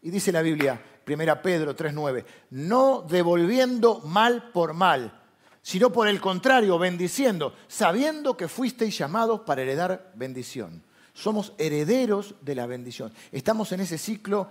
Y 0.00 0.10
dice 0.10 0.30
la 0.30 0.42
Biblia, 0.42 0.80
1 1.04 1.42
Pedro 1.42 1.74
3.9, 1.74 2.24
no 2.50 3.02
devolviendo 3.02 3.98
mal 4.02 4.52
por 4.52 4.72
mal, 4.72 5.24
sino 5.60 5.92
por 5.92 6.06
el 6.06 6.20
contrario, 6.20 6.78
bendiciendo, 6.78 7.56
sabiendo 7.66 8.36
que 8.36 8.46
fuisteis 8.46 8.96
llamados 8.96 9.40
para 9.40 9.62
heredar 9.62 10.12
bendición. 10.14 10.84
Somos 11.14 11.52
herederos 11.58 12.36
de 12.42 12.54
la 12.54 12.66
bendición. 12.66 13.12
Estamos 13.32 13.72
en 13.72 13.80
ese 13.80 13.98
ciclo 13.98 14.50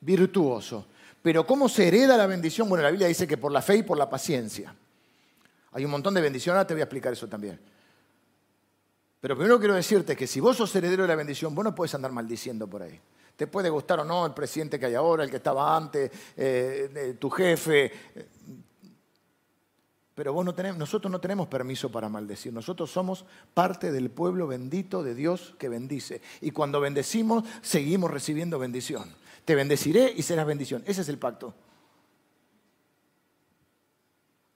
virtuoso. 0.00 0.88
Pero 1.24 1.46
¿cómo 1.46 1.70
se 1.70 1.88
hereda 1.88 2.18
la 2.18 2.26
bendición? 2.26 2.68
Bueno, 2.68 2.82
la 2.82 2.90
Biblia 2.90 3.08
dice 3.08 3.26
que 3.26 3.38
por 3.38 3.50
la 3.50 3.62
fe 3.62 3.76
y 3.76 3.82
por 3.82 3.96
la 3.96 4.10
paciencia. 4.10 4.74
Hay 5.72 5.82
un 5.82 5.90
montón 5.90 6.12
de 6.12 6.20
bendiciones, 6.20 6.58
ahora 6.58 6.66
te 6.66 6.74
voy 6.74 6.82
a 6.82 6.84
explicar 6.84 7.14
eso 7.14 7.26
también. 7.26 7.58
Pero 9.22 9.34
primero 9.34 9.58
quiero 9.58 9.72
decirte 9.72 10.14
que 10.14 10.26
si 10.26 10.38
vos 10.38 10.58
sos 10.58 10.76
heredero 10.76 11.04
de 11.04 11.08
la 11.08 11.14
bendición, 11.14 11.54
vos 11.54 11.64
no 11.64 11.74
puedes 11.74 11.94
andar 11.94 12.12
maldiciendo 12.12 12.66
por 12.66 12.82
ahí. 12.82 13.00
Te 13.36 13.46
puede 13.46 13.70
gustar 13.70 14.00
o 14.00 14.04
no 14.04 14.26
el 14.26 14.34
presidente 14.34 14.78
que 14.78 14.84
hay 14.84 14.96
ahora, 14.96 15.24
el 15.24 15.30
que 15.30 15.38
estaba 15.38 15.74
antes, 15.74 16.10
eh, 16.36 17.16
tu 17.18 17.30
jefe. 17.30 17.90
Pero 20.14 20.34
vos 20.34 20.44
no 20.44 20.54
tenés, 20.54 20.76
nosotros 20.76 21.10
no 21.10 21.22
tenemos 21.22 21.48
permiso 21.48 21.90
para 21.90 22.10
maldecir. 22.10 22.52
Nosotros 22.52 22.90
somos 22.90 23.24
parte 23.54 23.90
del 23.92 24.10
pueblo 24.10 24.46
bendito 24.46 25.02
de 25.02 25.14
Dios 25.14 25.54
que 25.58 25.70
bendice. 25.70 26.20
Y 26.42 26.50
cuando 26.50 26.80
bendecimos, 26.80 27.44
seguimos 27.62 28.10
recibiendo 28.10 28.58
bendición. 28.58 29.23
Te 29.44 29.54
bendeciré 29.54 30.12
y 30.16 30.22
serás 30.22 30.46
bendición. 30.46 30.82
Ese 30.86 31.02
es 31.02 31.08
el 31.08 31.18
pacto. 31.18 31.54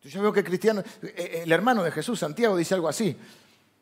Yo 0.03 0.22
veo 0.22 0.32
que 0.32 0.45
Cristiano, 0.45 0.82
eh, 1.03 1.14
eh, 1.16 1.41
el 1.45 1.53
hermano 1.53 1.82
de 1.82 1.91
Jesús, 1.91 2.18
Santiago, 2.18 2.57
dice 2.57 2.74
algo 2.74 2.89
así. 2.89 3.16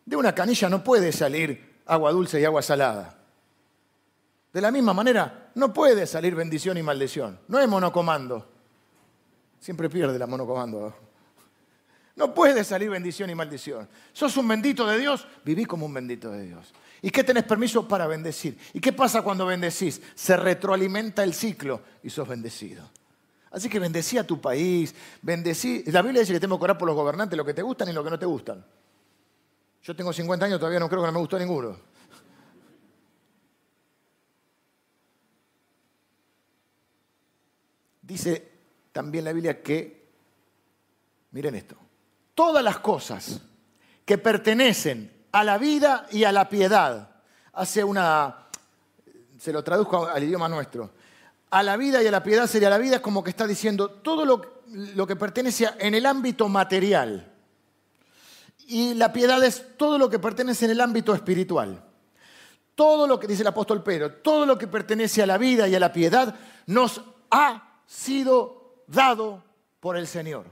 De 0.04 0.16
una 0.16 0.34
canilla 0.34 0.68
no 0.68 0.82
puede 0.82 1.12
salir 1.12 1.80
agua 1.86 2.11
dulce 2.12 2.40
y 2.40 2.44
agua 2.44 2.62
salada. 2.62 3.18
De 4.52 4.61
la 4.61 4.70
misma 4.70 4.94
manera, 4.94 5.50
no 5.54 5.72
puede 5.72 6.07
salir 6.07 6.34
bendición 6.34 6.78
y 6.78 6.82
maldición. 6.82 7.38
No 7.48 7.61
es 7.61 7.68
monocomando. 7.68 8.48
Siempre 9.61 9.88
pierde 9.88 10.18
la 10.18 10.26
monocomando. 10.26 10.94
No 12.16 12.32
puede 12.32 12.64
salir 12.64 12.88
bendición 12.88 13.28
y 13.28 13.34
maldición. 13.34 13.88
Sos 14.12 14.36
un 14.38 14.48
bendito 14.48 14.86
de 14.86 14.98
Dios, 14.98 15.28
viví 15.44 15.66
como 15.66 15.84
un 15.84 15.92
bendito 15.92 16.30
de 16.30 16.44
Dios. 16.44 16.72
¿Y 17.03 17.11
qué 17.11 17.22
tenés 17.22 17.44
permiso 17.44 17.86
para 17.86 18.07
bendecir? 18.07 18.59
¿Y 18.72 18.80
qué 18.80 18.92
pasa 18.92 19.22
cuando 19.22 19.47
bendecís? 19.47 20.01
Se 20.14 20.36
retroalimenta 20.36 21.22
el 21.22 21.34
ciclo 21.34 21.82
y 22.03 22.11
sos 22.11 22.26
bendecido. 22.26 22.88
Así 23.51 23.68
que 23.68 23.78
bendecí 23.78 24.18
a 24.18 24.26
tu 24.26 24.40
país, 24.40 24.94
bendecí. 25.22 25.84
La 25.86 26.03
Biblia 26.03 26.20
dice 26.20 26.32
que 26.32 26.40
tenemos 26.40 26.59
que 26.59 26.64
orar 26.64 26.78
por 26.78 26.86
los 26.86 26.97
gobernantes, 26.97 27.36
lo 27.36 27.44
que 27.44 27.55
te 27.55 27.62
gustan 27.62 27.88
y 27.88 27.92
lo 27.92 28.03
que 28.03 28.11
no 28.11 28.18
te 28.18 28.26
gustan. 28.26 28.64
Yo 29.82 29.94
tengo 29.94 30.12
50 30.12 30.47
años, 30.47 30.59
todavía 30.59 30.80
no 30.80 30.88
creo 30.88 31.01
que 31.03 31.07
no 31.07 31.12
me 31.12 31.20
gustó 31.20 31.38
ninguno. 31.38 31.76
Dice 38.03 38.53
también 38.92 39.24
la 39.24 39.32
Biblia 39.32 39.62
que, 39.62 40.09
miren 41.32 41.55
esto, 41.55 41.76
todas 42.34 42.62
las 42.62 42.78
cosas 42.78 43.40
que 44.05 44.18
pertenecen 44.18 45.15
a 45.32 45.44
la 45.44 45.58
vida 45.58 46.06
y 46.10 46.24
a 46.24 46.32
la 46.32 46.48
piedad, 46.48 47.10
hace 47.52 47.84
una, 47.84 48.46
se 49.38 49.52
lo 49.52 49.62
traduzco 49.62 50.06
al 50.06 50.22
idioma 50.22 50.48
nuestro, 50.48 50.90
a 51.50 51.62
la 51.62 51.76
vida 51.76 52.02
y 52.02 52.06
a 52.06 52.10
la 52.10 52.22
piedad 52.22 52.46
sería 52.46 52.70
la 52.70 52.78
vida 52.78 53.00
como 53.00 53.22
que 53.22 53.30
está 53.30 53.46
diciendo 53.46 53.88
todo 53.88 54.24
lo, 54.24 54.62
lo 54.68 55.06
que 55.06 55.16
pertenece 55.16 55.68
en 55.78 55.94
el 55.94 56.06
ámbito 56.06 56.48
material. 56.48 57.32
Y 58.68 58.94
la 58.94 59.12
piedad 59.12 59.42
es 59.44 59.76
todo 59.76 59.96
lo 59.96 60.10
que 60.10 60.18
pertenece 60.18 60.64
en 60.64 60.72
el 60.72 60.80
ámbito 60.80 61.14
espiritual. 61.14 61.82
Todo 62.74 63.06
lo 63.06 63.18
que 63.18 63.26
dice 63.26 63.42
el 63.42 63.48
apóstol 63.48 63.82
Pedro, 63.82 64.12
todo 64.12 64.44
lo 64.44 64.58
que 64.58 64.66
pertenece 64.66 65.22
a 65.22 65.26
la 65.26 65.38
vida 65.38 65.68
y 65.68 65.74
a 65.74 65.80
la 65.80 65.92
piedad 65.92 66.34
nos 66.66 67.00
ha 67.30 67.80
sido 67.86 68.82
dado 68.86 69.42
por 69.80 69.96
el 69.96 70.06
Señor. 70.06 70.46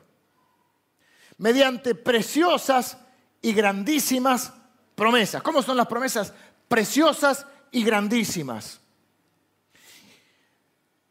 Mediante 1.37 1.95
preciosas 1.95 2.99
y 3.43 3.53
grandísimas 3.53 4.53
promesas. 4.95 5.43
¿Cómo 5.43 5.63
son 5.63 5.77
las 5.77 5.87
promesas? 5.87 6.33
Preciosas 6.69 7.47
y 7.71 7.85
grandísimas. 7.85 8.81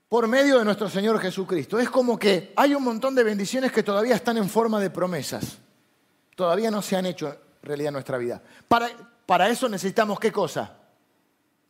Por 0.10 0.28
medio 0.28 0.60
de 0.60 0.66
nuestro 0.66 0.90
Señor 0.90 1.20
Jesucristo. 1.20 1.80
Es 1.80 1.90
como 1.90 2.18
que 2.20 2.54
hay 2.56 2.76
un 2.76 2.84
montón 2.84 3.16
de 3.16 3.24
bendiciones 3.24 3.72
que 3.72 3.84
todavía 3.84 4.16
están 4.16 4.38
en 4.38 4.50
forma 4.50 4.80
de 4.80 4.90
promesas 4.90 5.58
todavía 6.36 6.72
no 6.72 6.82
se 6.82 6.96
han 6.96 7.06
hecho 7.06 7.36
realidad 7.62 7.90
en 7.90 7.94
nuestra 7.94 8.18
vida. 8.18 8.42
Para, 8.68 8.90
para 9.26 9.50
eso 9.50 9.70
necesitamos 9.70 10.20
qué 10.20 10.32
cosa? 10.32 10.76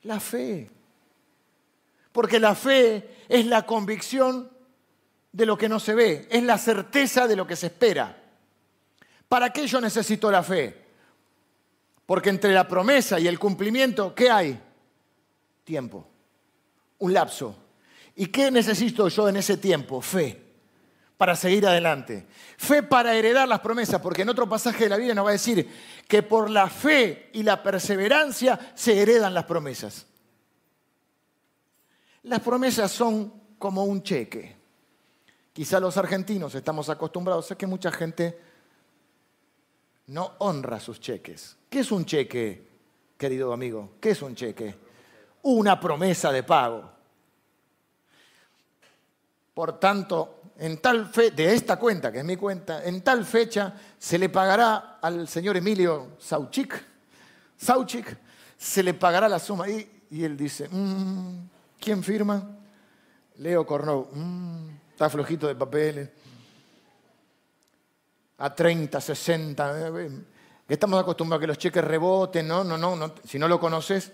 La 0.03 0.20
fe. 0.20 0.70
Porque 2.11 2.39
la 2.39 2.55
fe 2.55 3.26
es 3.28 3.45
la 3.45 3.66
convicción 3.66 4.51
de 5.32 5.45
lo 5.45 5.57
que 5.57 5.70
no 5.70 5.80
se 5.80 5.95
ve, 5.95 6.28
es 6.30 6.43
la 6.43 6.57
certeza 6.57 7.28
de 7.28 7.36
lo 7.36 7.47
que 7.47 7.55
se 7.55 7.68
espera. 7.68 8.22
¿Para 9.28 9.51
qué 9.51 9.66
yo 9.66 9.82
necesito 9.82 10.30
la 10.30 10.43
fe? 10.43 10.82
Porque 12.06 12.30
entre 12.30 12.54
la 12.54 12.68
promesa 12.68 13.20
y 13.20 13.28
el 13.28 13.39
cumplimiento, 13.39 14.14
¿qué 14.14 14.30
hay? 14.30 14.60
Tiempo, 15.64 16.08
un 16.99 17.14
lapso. 17.14 17.56
¿Y 18.16 18.28
qué 18.28 18.51
necesito 18.51 19.08
yo 19.08 19.30
en 19.30 19.38
ese 19.38 19.58
tiempo? 19.58 20.01
Fe 20.01 20.43
para 21.18 21.36
seguir 21.36 21.66
adelante. 21.66 22.28
Fe 22.58 22.84
para 22.84 23.16
heredar 23.16 23.47
las 23.47 23.62
promesas, 23.62 24.01
porque 24.01 24.24
en 24.24 24.30
otro 24.30 24.49
pasaje 24.49 24.84
de 24.84 24.89
la 24.89 24.97
Biblia 24.97 25.16
nos 25.16 25.26
va 25.26 25.30
a 25.30 25.34
decir 25.34 25.70
que 26.08 26.22
por 26.22 26.49
la 26.49 26.70
fe 26.70 27.30
y 27.34 27.43
la 27.43 27.64
perseverancia 27.64 28.60
se 28.76 29.01
heredan 29.01 29.34
las 29.34 29.45
promesas. 29.45 30.06
Las 32.24 32.41
promesas 32.41 32.91
son 32.91 33.34
como 33.58 33.86
un 33.86 34.04
cheque. 34.04 34.56
Quizá 35.54 35.80
los 35.80 35.95
argentinos 35.97 36.56
estamos 36.56 36.89
acostumbrados 36.89 37.51
a 37.51 37.58
que 37.58 37.68
mucha 37.68 37.91
gente 37.91 38.38
no 40.08 40.34
honra 40.39 40.80
sus 40.80 40.99
cheques. 40.99 41.58
¿Qué 41.70 41.80
es 41.80 41.91
un 41.91 42.06
cheque, 42.06 42.68
querido 43.18 43.54
amigo? 43.54 43.93
¿Qué 43.99 44.12
es 44.12 44.22
un 44.22 44.36
cheque? 44.36 44.76
Una 45.43 45.80
promesa 45.80 46.32
de 46.32 46.43
pago. 46.43 46.89
Por 49.54 49.80
tanto, 49.80 50.41
en 50.58 50.78
tal 50.78 51.08
fe, 51.08 51.32
de 51.32 51.54
esta 51.54 51.78
cuenta, 51.78 52.12
que 52.12 52.20
es 52.20 52.26
mi 52.26 52.38
cuenta, 52.38 52.84
en 52.84 53.01
tal 53.01 53.26
fecha 53.26 53.74
se 53.97 54.18
le 54.18 54.30
pagará 54.30 54.99
al 55.01 55.28
señor 55.28 55.58
Emilio 55.58 56.12
Sauchik, 56.20 56.84
Sauchik, 57.58 58.18
se 58.58 58.84
le 58.84 58.93
pagará 58.93 59.30
la 59.30 59.39
suma. 59.39 59.70
Y, 59.70 60.06
y 60.12 60.24
él 60.24 60.36
dice, 60.36 60.68
mm, 60.70 61.49
¿quién 61.80 62.04
firma? 62.04 62.58
Leo 63.38 63.66
Cornou, 63.66 64.10
mm, 64.12 64.70
está 64.91 65.10
flojito 65.10 65.47
de 65.47 65.56
papeles. 65.56 66.10
A 68.43 68.53
30, 68.53 68.99
60, 68.99 69.99
eh, 70.01 70.09
estamos 70.67 70.99
acostumbrados 70.99 71.39
a 71.39 71.43
que 71.43 71.47
los 71.47 71.57
cheques 71.57 71.81
reboten, 71.81 72.45
no, 72.45 72.61
no, 72.61 72.77
no, 72.77 72.93
no, 72.93 73.15
si 73.23 73.39
no 73.39 73.47
lo 73.47 73.57
conoces. 73.57 74.11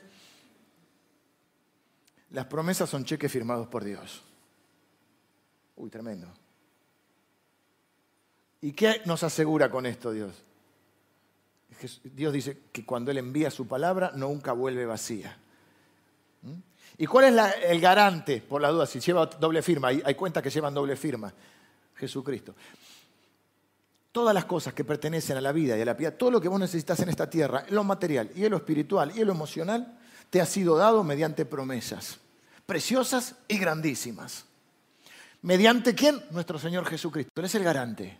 Las 2.30 2.46
promesas 2.46 2.88
son 2.88 3.06
cheques 3.06 3.32
firmados 3.32 3.68
por 3.68 3.84
Dios. 3.84 4.22
Uy, 5.78 5.90
tremendo. 5.90 6.28
¿Y 8.62 8.74
qué 8.74 9.02
nos 9.06 9.24
asegura 9.24 9.72
con 9.72 9.88
esto 9.88 10.12
Dios? 10.12 10.36
Dios 12.04 12.32
dice 12.32 12.66
que 12.72 12.86
cuando 12.86 13.10
Él 13.10 13.18
envía 13.18 13.50
su 13.50 13.68
palabra 13.68 14.12
nunca 14.14 14.52
vuelve 14.52 14.86
vacía. 14.86 15.40
¿Mm? 16.44 16.54
¿Y 17.00 17.08
cuál 17.08 17.36
es 17.36 17.56
el 17.64 17.82
garante, 17.82 18.44
por 18.44 18.62
la 18.62 18.70
duda, 18.70 18.86
si 18.86 19.00
lleva 19.00 19.26
doble 19.26 19.64
firma? 19.64 19.88
Hay, 19.88 20.04
hay 20.06 20.14
cuentas 20.14 20.44
que 20.44 20.52
llevan 20.52 20.76
doble 20.76 20.96
firma. 20.96 21.34
Jesucristo. 21.96 22.54
Todas 24.20 24.34
las 24.34 24.44
cosas 24.44 24.74
que 24.74 24.84
pertenecen 24.84 25.38
a 25.38 25.42
la 25.42 25.54
vida 25.54 25.78
y 25.78 25.82
a 25.82 25.86
la 25.86 25.96
piedad, 25.96 26.14
todo 26.14 26.30
lo 26.30 26.42
que 26.42 26.50
vos 26.50 26.60
necesitas 26.60 27.00
en 27.00 27.08
esta 27.08 27.30
tierra, 27.30 27.64
lo 27.70 27.86
material 27.86 28.30
y 28.36 28.50
lo 28.50 28.58
espiritual 28.58 29.14
y 29.16 29.24
lo 29.24 29.32
emocional, 29.32 29.98
te 30.30 30.42
ha 30.42 30.46
sido 30.46 30.76
dado 30.76 31.06
mediante 31.06 31.46
promesas 31.46 32.20
preciosas 32.66 33.36
y 33.48 33.58
grandísimas. 33.58 34.44
¿Mediante 35.44 35.96
quién? 35.96 36.22
Nuestro 36.32 36.60
Señor 36.60 36.86
Jesucristo. 36.86 37.32
Él 37.38 37.46
es 37.46 37.56
el 37.56 37.64
garante. 37.64 38.20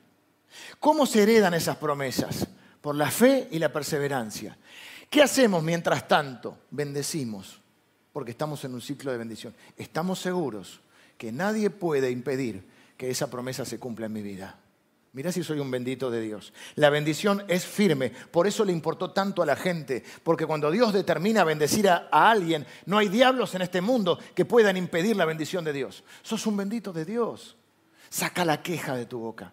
¿Cómo 0.80 1.06
se 1.06 1.24
heredan 1.24 1.54
esas 1.54 1.76
promesas? 1.76 2.48
Por 2.80 2.96
la 2.96 3.12
fe 3.12 3.50
y 3.52 3.60
la 3.60 3.74
perseverancia. 3.74 4.58
¿Qué 5.10 5.22
hacemos 5.22 5.62
mientras 5.62 6.08
tanto? 6.08 6.60
Bendecimos, 6.72 7.60
porque 8.14 8.32
estamos 8.32 8.64
en 8.64 8.74
un 8.74 8.82
ciclo 8.82 9.12
de 9.12 9.18
bendición. 9.18 9.54
Estamos 9.76 10.20
seguros 10.20 10.80
que 11.18 11.34
nadie 11.34 11.70
puede 11.70 12.10
impedir 12.10 12.64
que 12.96 13.10
esa 13.10 13.30
promesa 13.30 13.66
se 13.66 13.80
cumpla 13.80 14.06
en 14.06 14.14
mi 14.14 14.22
vida. 14.22 14.58
Mira 15.12 15.32
si 15.32 15.44
soy 15.44 15.60
un 15.60 15.72
bendito 15.72 16.12
de 16.12 16.22
Dios. 16.22 16.54
La 16.76 16.92
bendición 16.92 17.44
es 17.48 17.66
firme. 17.66 18.12
Por 18.12 18.46
eso 18.46 18.64
le 18.64 18.72
importó 18.72 19.12
tanto 19.12 19.42
a 19.42 19.46
la 19.46 19.56
gente. 19.56 20.04
Porque 20.24 20.46
cuando 20.46 20.70
Dios 20.70 20.94
determina 20.94 21.44
bendecir 21.44 21.90
a, 21.90 22.10
alguien, 22.12 22.66
no 22.86 23.00
hay 23.00 23.10
diablos 23.10 23.56
en 23.56 23.64
este 23.64 23.82
mundo 23.82 24.20
que 24.36 24.46
puedan 24.46 24.78
impedir 24.78 25.16
la 25.16 25.26
bendición 25.26 25.64
de 25.64 25.74
Dios. 25.74 26.04
Sos 26.22 26.46
un 26.46 26.58
bendito 26.58 26.94
de 26.94 27.06
Dios. 27.06 27.58
Saca 28.10 28.46
la 28.46 28.62
queja 28.62 28.96
de 28.96 29.08
tu 29.08 29.20
boca. 29.20 29.52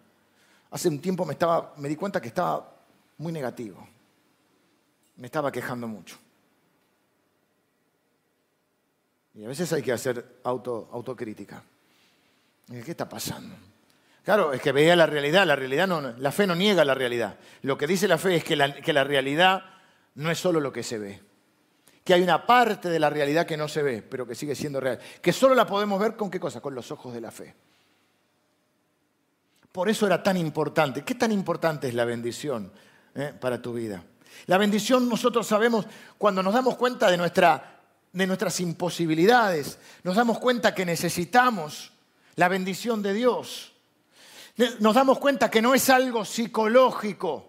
Hace 0.71 0.89
un 0.89 1.01
tiempo 1.01 1.25
me, 1.25 1.33
estaba, 1.33 1.73
me 1.79 1.89
di 1.89 1.97
cuenta 1.97 2.21
que 2.21 2.29
estaba 2.29 2.77
muy 3.17 3.33
negativo. 3.33 3.89
Me 5.17 5.27
estaba 5.27 5.51
quejando 5.51 5.89
mucho. 5.89 6.19
Y 9.35 9.45
a 9.45 9.49
veces 9.49 9.73
hay 9.73 9.83
que 9.83 9.93
hacer 9.93 10.41
auto, 10.45 10.91
autocrítica. 10.93 11.63
¿Qué 12.69 12.91
está 12.91 13.09
pasando? 13.09 13.55
Claro, 14.27 14.53
es 14.53 14.61
que 14.61 14.73
veía 14.73 14.97
la 14.97 15.07
realidad, 15.07 15.47
la 15.47 15.55
realidad 15.55 15.87
no, 15.87 16.01
la 16.01 16.33
fe 16.33 16.49
no 16.49 16.57
niega 16.57 16.85
la 16.85 16.95
realidad. 16.95 17.39
Lo 17.63 17.79
que 17.79 17.87
dice 17.87 18.09
la 18.09 18.19
fe 18.19 18.35
es 18.35 18.43
que 18.43 18.57
la, 18.57 19.05
realidad 19.05 19.63
no 20.17 20.33
es 20.33 20.39
solo 20.41 20.59
lo 20.59 20.73
que 20.73 20.83
se 20.83 20.99
ve. 20.99 21.23
Que 22.03 22.13
hay 22.13 22.23
una 22.23 22.45
parte 22.45 22.89
de 22.89 22.99
la 22.99 23.09
realidad 23.09 23.47
que 23.47 23.57
no 23.57 23.69
se 23.69 23.85
ve, 23.85 24.03
pero 24.03 24.27
que 24.27 24.35
sigue 24.35 24.57
siendo 24.57 24.81
real. 24.81 24.99
Que 25.23 25.33
solo 25.33 25.55
la 25.55 25.65
podemos 25.65 26.01
ver 26.01 26.17
con 26.17 26.29
qué 26.29 26.41
cosa? 26.41 26.61
Con 26.61 26.75
los 26.75 26.91
ojos 26.91 27.15
de 27.15 27.21
la 27.21 27.31
fe. 27.31 27.55
Por 29.71 29.89
eso 29.89 30.07
era 30.07 30.21
tan 30.21 30.37
importante. 30.37 31.05
¿Qué 31.05 31.15
tan 31.15 31.31
importante 31.31 31.87
es 31.87 31.95
la 31.95 32.05
bendición 32.05 32.73
eh, 33.15 33.33
para 33.39 33.63
tu 33.63 33.75
vida? 33.75 34.03
La 34.47 34.59
bendición 34.59 35.09
nosotros 35.09 35.47
sabemos 35.47 35.87
cuando 36.19 36.43
nos 36.43 36.53
damos 36.53 36.75
cuenta 36.75 37.09
de, 37.13 37.61
de 38.13 38.27
nuestras 38.27 38.59
imposibilidades, 38.59 39.79
nos 40.03 40.17
damos 40.17 40.41
cuenta 40.41 40.75
que 40.75 40.85
necesitamos 40.85 41.93
la 42.35 42.49
bendición 42.49 43.03
de 43.03 43.13
Dios 43.13 43.76
nos 44.79 44.95
damos 44.95 45.19
cuenta 45.19 45.51
que 45.51 45.63
no 45.63 45.75
es 45.75 45.91
algo 45.91 46.25
psicológico, 46.25 47.49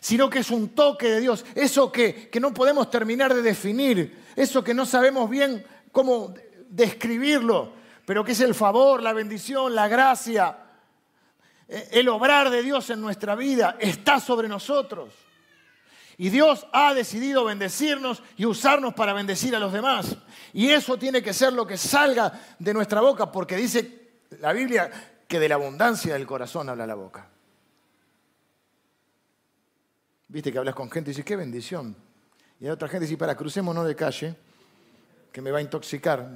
sino 0.00 0.28
que 0.28 0.40
es 0.40 0.50
un 0.50 0.70
toque 0.70 1.10
de 1.10 1.20
Dios, 1.20 1.44
eso 1.54 1.90
que, 1.90 2.28
que 2.28 2.40
no 2.40 2.52
podemos 2.52 2.90
terminar 2.90 3.34
de 3.34 3.42
definir, 3.42 4.24
eso 4.36 4.62
que 4.64 4.74
no 4.74 4.86
sabemos 4.86 5.28
bien 5.28 5.64
cómo 5.92 6.34
describirlo, 6.68 7.72
pero 8.04 8.24
que 8.24 8.32
es 8.32 8.40
el 8.40 8.54
favor, 8.54 9.02
la 9.02 9.12
bendición, 9.12 9.74
la 9.74 9.88
gracia, 9.88 10.58
eh, 11.68 11.88
el 11.92 12.08
obrar 12.08 12.50
de 12.50 12.62
Dios 12.62 12.90
en 12.90 13.00
nuestra 13.00 13.34
vida 13.34 13.76
está 13.78 14.20
sobre 14.20 14.48
nosotros. 14.48 15.14
Y 16.18 16.28
Dios 16.28 16.66
ha 16.72 16.92
decidido 16.92 17.44
bendecirnos 17.44 18.22
y 18.36 18.44
usarnos 18.44 18.92
para 18.92 19.14
bendecir 19.14 19.56
a 19.56 19.58
los 19.58 19.72
demás. 19.72 20.18
Y 20.52 20.68
eso 20.68 20.98
tiene 20.98 21.22
que 21.22 21.32
ser 21.32 21.54
lo 21.54 21.66
que 21.66 21.78
salga 21.78 22.38
de 22.58 22.74
nuestra 22.74 23.00
boca, 23.00 23.32
porque 23.32 23.56
dice 23.56 24.10
la 24.38 24.52
Biblia 24.52 24.90
que 25.30 25.38
de 25.38 25.48
la 25.48 25.54
abundancia 25.54 26.14
del 26.14 26.26
corazón 26.26 26.68
habla 26.68 26.88
la 26.88 26.96
boca. 26.96 27.28
Viste 30.26 30.50
que 30.50 30.58
hablas 30.58 30.74
con 30.74 30.90
gente 30.90 31.10
y 31.10 31.12
dices, 31.12 31.24
qué 31.24 31.36
bendición. 31.36 31.94
Y 32.58 32.64
hay 32.64 32.72
otra 32.72 32.88
gente 32.88 33.04
que 33.04 33.10
dice, 33.10 33.16
para, 33.16 33.36
crucémonos 33.36 33.86
de 33.86 33.94
calle, 33.94 34.34
que 35.30 35.40
me 35.40 35.52
va 35.52 35.58
a 35.58 35.62
intoxicar. 35.62 36.28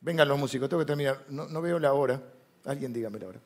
Vengan 0.00 0.26
los 0.26 0.38
músicos, 0.40 0.68
tengo 0.68 0.80
que 0.82 0.86
terminar. 0.86 1.24
No, 1.28 1.46
no 1.46 1.62
veo 1.62 1.78
la 1.78 1.92
hora. 1.92 2.20
Alguien 2.64 2.92
dígame 2.92 3.20
la 3.20 3.28
hora. 3.28 3.40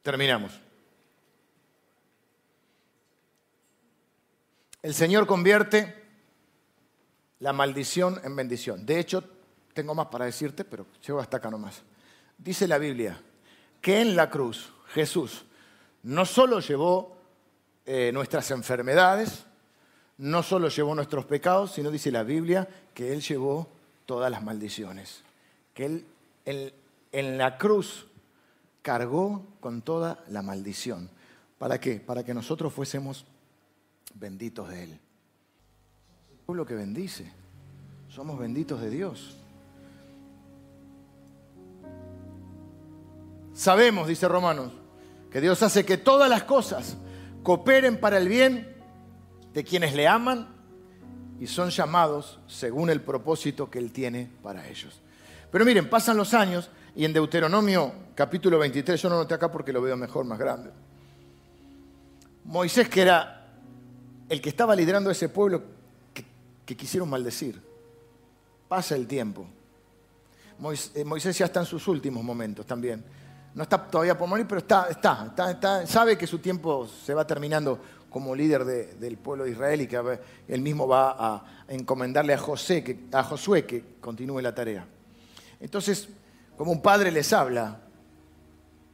Terminamos. 0.00 0.58
El 4.80 4.94
Señor 4.94 5.26
convierte 5.26 6.05
la 7.40 7.52
maldición 7.52 8.20
en 8.24 8.36
bendición. 8.36 8.86
De 8.86 8.98
hecho, 8.98 9.22
tengo 9.74 9.94
más 9.94 10.06
para 10.06 10.24
decirte, 10.24 10.64
pero 10.64 10.86
llego 11.06 11.20
hasta 11.20 11.36
acá 11.36 11.50
nomás. 11.50 11.82
Dice 12.38 12.66
la 12.66 12.78
Biblia 12.78 13.20
que 13.80 14.00
en 14.00 14.16
la 14.16 14.30
cruz 14.30 14.72
Jesús 14.88 15.44
no 16.02 16.24
solo 16.24 16.60
llevó 16.60 17.16
eh, 17.84 18.10
nuestras 18.12 18.50
enfermedades, 18.50 19.44
no 20.18 20.42
solo 20.42 20.68
llevó 20.68 20.94
nuestros 20.94 21.26
pecados, 21.26 21.72
sino 21.72 21.90
dice 21.90 22.10
la 22.10 22.22
Biblia 22.22 22.68
que 22.94 23.12
Él 23.12 23.20
llevó 23.20 23.68
todas 24.06 24.30
las 24.30 24.42
maldiciones. 24.42 25.22
Que 25.74 26.04
Él 26.44 26.74
en 27.12 27.38
la 27.38 27.58
cruz 27.58 28.06
cargó 28.82 29.44
con 29.60 29.82
toda 29.82 30.22
la 30.28 30.42
maldición. 30.42 31.10
¿Para 31.58 31.80
qué? 31.80 31.98
Para 31.98 32.24
que 32.24 32.34
nosotros 32.34 32.72
fuésemos 32.72 33.24
benditos 34.14 34.68
de 34.68 34.84
Él. 34.84 35.00
Pueblo 36.46 36.64
que 36.64 36.76
bendice. 36.76 37.28
Somos 38.08 38.38
benditos 38.38 38.80
de 38.80 38.88
Dios. 38.88 39.36
Sabemos, 43.52 44.06
dice 44.06 44.28
Romanos, 44.28 44.72
que 45.32 45.40
Dios 45.40 45.60
hace 45.64 45.84
que 45.84 45.98
todas 45.98 46.30
las 46.30 46.44
cosas 46.44 46.96
cooperen 47.42 47.98
para 47.98 48.18
el 48.18 48.28
bien 48.28 48.76
de 49.52 49.64
quienes 49.64 49.94
le 49.96 50.06
aman 50.06 50.46
y 51.40 51.48
son 51.48 51.70
llamados 51.70 52.38
según 52.46 52.90
el 52.90 53.00
propósito 53.00 53.68
que 53.68 53.80
Él 53.80 53.90
tiene 53.90 54.30
para 54.40 54.68
ellos. 54.68 55.00
Pero 55.50 55.64
miren, 55.64 55.90
pasan 55.90 56.16
los 56.16 56.32
años 56.32 56.70
y 56.94 57.04
en 57.04 57.12
Deuteronomio 57.12 57.92
capítulo 58.14 58.58
23, 58.60 59.02
yo 59.02 59.08
no 59.08 59.16
noté 59.16 59.34
acá 59.34 59.50
porque 59.50 59.72
lo 59.72 59.82
veo 59.82 59.96
mejor, 59.96 60.24
más 60.24 60.38
grande. 60.38 60.70
Moisés, 62.44 62.88
que 62.88 63.02
era 63.02 63.48
el 64.28 64.40
que 64.40 64.48
estaba 64.48 64.76
liderando 64.76 65.10
ese 65.10 65.28
pueblo 65.28 65.75
que, 66.66 66.76
quisieron 66.76 67.08
maldecir, 67.08 67.62
pasa 68.68 68.94
el 68.94 69.06
tiempo. 69.06 69.46
Eh, 70.94 71.04
Moisés, 71.04 71.38
ya 71.38 71.46
está 71.46 71.60
en 71.60 71.66
sus 71.66 71.86
últimos 71.88 72.22
momentos 72.22 72.66
también. 72.66 73.02
No 73.54 73.62
está 73.62 73.86
todavía 73.86 74.18
por 74.18 74.28
morir, 74.28 74.46
pero 74.46 74.58
está, 74.58 74.88
está, 74.90 75.32
está, 75.50 75.86
sabe 75.86 76.18
que 76.18 76.26
su 76.26 76.40
tiempo 76.40 76.86
se 76.86 77.14
va 77.14 77.26
terminando 77.26 77.80
como 78.10 78.34
líder 78.34 78.64
del 78.64 79.16
pueblo 79.18 79.44
de 79.44 79.50
Israel 79.52 79.80
y 79.82 79.86
que 79.86 80.20
él 80.48 80.60
mismo 80.60 80.86
va 80.86 81.16
a 81.18 81.44
encomendarle 81.68 82.34
a, 82.34 82.38
José, 82.38 82.82
que, 82.82 83.06
a 83.12 83.22
Josué 83.22 83.64
que 83.64 83.84
continúe 84.00 84.40
la 84.40 84.54
tarea. 84.54 84.86
Entonces, 85.60 86.08
como 86.56 86.72
un 86.72 86.82
padre 86.82 87.10
les 87.10 87.32
habla. 87.32 87.80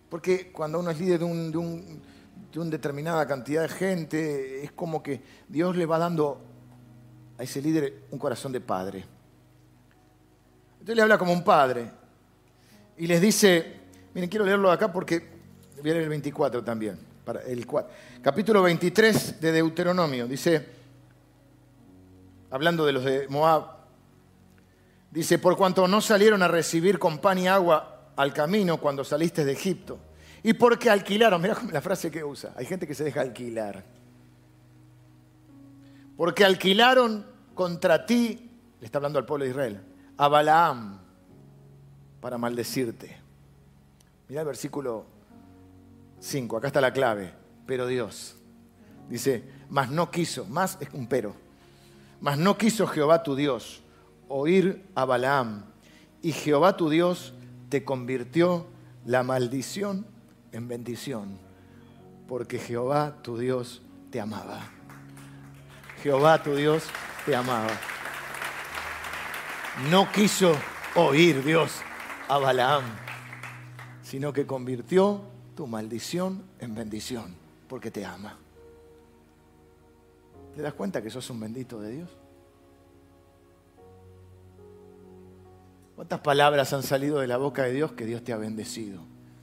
Porque 0.08 0.52
cuando 0.52 0.80
uno 0.80 0.90
es 0.90 1.00
líder 1.00 1.20
de, 1.20 1.24
una 1.24 2.70
determinada 2.70 3.26
cantidad 3.26 3.62
de 3.62 3.68
gente, 3.68 4.64
es 4.64 4.72
como 4.72 5.02
que 5.02 5.22
Dios 5.48 5.76
le 5.76 5.86
va 5.86 5.98
dando 5.98 6.40
a 7.38 7.42
ese 7.42 7.60
líder 7.60 8.04
un 8.10 8.18
corazón 8.18 8.52
de 8.52 8.60
padre. 8.60 9.04
Entonces 10.72 10.96
le 10.96 11.02
habla 11.02 11.18
como 11.18 11.32
un 11.32 11.44
padre 11.44 11.90
y 12.96 13.06
les 13.06 13.20
dice, 13.20 13.80
miren, 14.14 14.28
quiero 14.28 14.44
leerlo 14.44 14.70
acá 14.70 14.92
porque 14.92 15.28
viene 15.82 16.00
el 16.00 16.08
24 16.08 16.62
también, 16.62 16.98
el 17.46 17.66
capítulo 18.20 18.62
23 18.62 19.40
de 19.40 19.52
Deuteronomio, 19.52 20.26
dice, 20.26 20.66
hablando 22.50 22.84
de 22.84 22.92
los 22.92 23.04
de 23.04 23.28
Moab, 23.28 23.82
Dice, 25.12 25.38
por 25.38 25.58
cuanto 25.58 25.86
no 25.86 26.00
salieron 26.00 26.42
a 26.42 26.48
recibir 26.48 26.98
con 26.98 27.18
pan 27.18 27.38
y 27.38 27.46
agua 27.46 28.12
al 28.16 28.32
camino 28.32 28.78
cuando 28.78 29.04
saliste 29.04 29.44
de 29.44 29.52
Egipto. 29.52 29.98
Y 30.42 30.54
porque 30.54 30.88
alquilaron, 30.88 31.40
mira 31.42 31.54
la 31.70 31.82
frase 31.82 32.10
que 32.10 32.24
usa, 32.24 32.54
hay 32.56 32.64
gente 32.64 32.86
que 32.86 32.94
se 32.94 33.04
deja 33.04 33.20
alquilar. 33.20 33.84
Porque 36.16 36.44
alquilaron 36.44 37.26
contra 37.54 38.06
ti, 38.06 38.50
le 38.80 38.86
está 38.86 38.98
hablando 38.98 39.18
al 39.18 39.26
pueblo 39.26 39.44
de 39.44 39.50
Israel, 39.50 39.80
a 40.16 40.28
Balaam 40.28 41.00
para 42.20 42.38
maldecirte. 42.38 43.16
Mira 44.28 44.42
el 44.42 44.46
versículo 44.46 45.06
5, 46.20 46.56
acá 46.56 46.68
está 46.68 46.80
la 46.80 46.92
clave, 46.92 47.32
pero 47.66 47.86
Dios. 47.86 48.36
Dice, 49.08 49.44
mas 49.68 49.90
no 49.90 50.10
quiso, 50.10 50.44
más 50.46 50.78
es 50.80 50.88
un 50.92 51.06
pero, 51.06 51.34
mas 52.20 52.38
no 52.38 52.56
quiso 52.56 52.86
Jehová 52.86 53.22
tu 53.22 53.34
Dios 53.34 53.82
oír 54.28 54.84
a 54.94 55.04
Balaam. 55.04 55.64
Y 56.22 56.32
Jehová 56.32 56.76
tu 56.76 56.88
Dios 56.88 57.34
te 57.68 57.84
convirtió 57.84 58.66
la 59.04 59.22
maldición 59.22 60.06
en 60.52 60.68
bendición, 60.68 61.38
porque 62.28 62.58
Jehová 62.58 63.16
tu 63.22 63.36
Dios 63.36 63.82
te 64.10 64.20
amaba. 64.20 64.70
Jehová 66.02 66.42
tu 66.42 66.56
Dios 66.56 66.84
te 67.24 67.36
amaba. 67.36 67.70
No 69.90 70.10
quiso 70.10 70.52
oír 70.96 71.44
Dios 71.44 71.80
a 72.28 72.38
Balaam, 72.38 72.84
sino 74.02 74.32
que 74.32 74.46
convirtió 74.46 75.22
tu 75.54 75.66
maldición 75.66 76.42
en 76.58 76.74
bendición, 76.74 77.34
porque 77.68 77.90
te 77.90 78.04
ama. 78.04 78.36
¿Te 80.56 80.62
das 80.62 80.74
cuenta 80.74 81.00
que 81.00 81.08
sos 81.08 81.30
un 81.30 81.40
bendito 81.40 81.80
de 81.80 81.90
Dios? 81.92 82.10
¿Cuántas 85.94 86.20
palabras 86.20 86.72
han 86.72 86.82
salido 86.82 87.20
de 87.20 87.28
la 87.28 87.36
boca 87.36 87.62
de 87.62 87.72
Dios 87.72 87.92
que 87.92 88.04
Dios 88.04 88.24
te 88.24 88.32
ha 88.32 88.36
bendecido? 88.36 89.00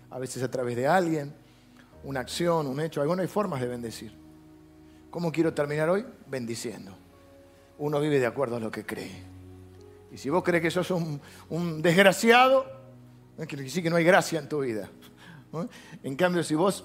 A 0.10 0.20
veces 0.20 0.44
a 0.44 0.52
través 0.52 0.76
de 0.76 0.88
alguien, 0.88 1.34
una 2.04 2.20
acción, 2.20 2.68
un 2.68 2.82
hecho. 2.82 3.06
Bueno, 3.06 3.22
hay 3.22 3.28
formas 3.28 3.62
de 3.62 3.68
bendecir. 3.68 4.19
¿Cómo 5.10 5.32
quiero 5.32 5.54
terminar 5.54 5.90
hoy? 5.90 6.06
Bendiciendo. 6.28 6.96
Uno 7.78 8.00
vive 8.00 8.20
de 8.20 8.26
acuerdo 8.26 8.58
a 8.58 8.60
lo 8.60 8.70
que 8.70 8.86
cree. 8.86 9.24
Y 10.12 10.18
si 10.18 10.30
vos 10.30 10.44
crees 10.44 10.62
que 10.62 10.72
sos 10.72 10.92
un, 10.92 11.22
un 11.50 11.82
desgraciado, 11.82 12.66
quiere 13.48 13.64
decir 13.64 13.84
que 13.84 13.90
no 13.90 13.96
hay 13.96 14.04
gracia 14.04 14.40
en 14.40 14.50
tu 14.50 14.62
vida. 14.62 14.90
En 16.04 16.16
cambio, 16.16 16.44
si 16.44 16.56
vos 16.56 16.84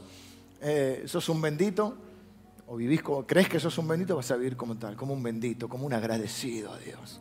eh, 0.60 1.04
sos 1.06 1.28
un 1.28 1.40
bendito, 1.40 1.96
o 2.66 2.76
vivís 2.76 3.02
crees 3.26 3.48
que 3.48 3.60
sos 3.60 3.76
un 3.78 3.88
bendito, 3.88 4.16
vas 4.16 4.30
a 4.30 4.36
vivir 4.36 4.56
como 4.56 4.76
tal, 4.76 4.96
como 4.96 5.12
un 5.12 5.22
bendito, 5.22 5.68
como 5.68 5.86
un 5.86 5.92
agradecido 5.92 6.72
a 6.72 6.78
Dios 6.78 7.20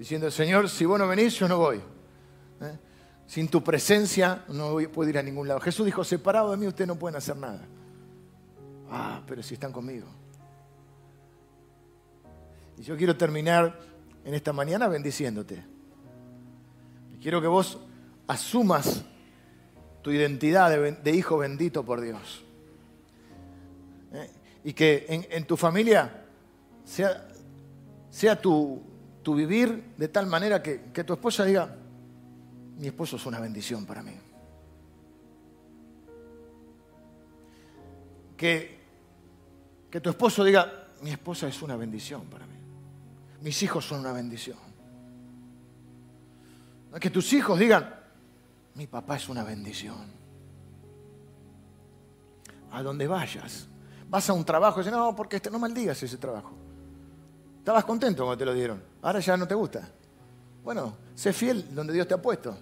diciendo, 0.00 0.30
Señor, 0.30 0.66
si 0.70 0.86
vos 0.86 0.98
no 0.98 1.06
venís, 1.06 1.34
yo 1.34 1.46
no 1.46 1.58
voy. 1.58 1.76
¿eh? 1.76 2.78
Sin 3.26 3.48
tu 3.48 3.62
presencia 3.62 4.44
no 4.48 4.78
puedo 4.90 5.10
ir 5.10 5.18
a 5.18 5.22
ningún 5.22 5.46
lado. 5.46 5.60
Jesús 5.60 5.84
dijo, 5.84 6.02
separado 6.04 6.50
de 6.52 6.56
mí 6.56 6.66
ustedes 6.66 6.88
no 6.88 6.98
pueden 6.98 7.16
hacer 7.16 7.36
nada. 7.36 7.68
Ah, 8.90 9.22
pero 9.26 9.42
si 9.42 9.54
están 9.54 9.72
conmigo. 9.72 10.06
Y 12.76 12.82
yo 12.82 12.96
quiero 12.96 13.16
terminar 13.16 13.78
en 14.24 14.34
esta 14.34 14.52
mañana 14.52 14.88
bendiciéndote. 14.88 15.62
Quiero 17.20 17.40
que 17.40 17.46
vos 17.46 17.78
asumas 18.26 19.04
tu 20.02 20.10
identidad 20.10 20.70
de, 20.70 21.14
hijo 21.14 21.38
bendito 21.38 21.84
por 21.84 22.00
Dios. 22.00 22.42
¿Eh? 24.12 24.30
Y 24.64 24.72
que 24.72 25.28
en, 25.30 25.44
tu 25.44 25.56
familia 25.56 26.24
sea, 26.84 27.28
sea 28.10 28.40
tu, 28.40 28.82
tu 29.22 29.34
vivir 29.34 29.92
de 29.96 30.08
tal 30.08 30.26
manera 30.26 30.62
que, 30.62 30.78
tu 31.04 31.12
esposa 31.12 31.44
diga, 31.44 31.76
mi 32.78 32.86
esposo 32.86 33.16
es 33.16 33.26
una 33.26 33.40
bendición 33.40 33.84
para 33.84 34.02
mí. 34.02 34.12
Que, 38.36 38.79
que 39.90 40.00
tu 40.00 40.10
esposo 40.10 40.44
diga, 40.44 40.86
mi 41.02 41.10
esposa 41.10 41.48
es 41.48 41.60
una 41.62 41.76
bendición 41.76 42.22
para 42.26 42.46
mí. 42.46 42.54
Mis 43.42 43.62
hijos 43.62 43.84
son 43.86 44.00
una 44.00 44.12
bendición. 44.12 44.58
Que 47.00 47.10
tus 47.10 47.32
hijos 47.32 47.58
digan, 47.58 47.94
mi 48.74 48.86
papá 48.86 49.16
es 49.16 49.28
una 49.28 49.44
bendición. 49.44 50.20
A 52.72 52.82
donde 52.82 53.06
vayas, 53.06 53.66
vas 54.08 54.28
a 54.30 54.32
un 54.32 54.44
trabajo 54.44 54.80
y 54.80 54.84
dices, 54.84 54.96
no, 54.96 55.14
porque 55.16 55.36
este, 55.36 55.50
no 55.50 55.58
maldigas 55.58 56.02
ese 56.02 56.18
trabajo. 56.18 56.52
Estabas 57.58 57.84
contento 57.84 58.24
cuando 58.24 58.38
te 58.38 58.44
lo 58.44 58.54
dieron. 58.54 58.82
Ahora 59.02 59.20
ya 59.20 59.36
no 59.36 59.46
te 59.46 59.54
gusta. 59.54 59.88
Bueno, 60.62 60.94
sé 61.14 61.32
fiel 61.32 61.74
donde 61.74 61.92
Dios 61.92 62.06
te 62.06 62.14
ha 62.14 62.22
puesto. 62.22 62.56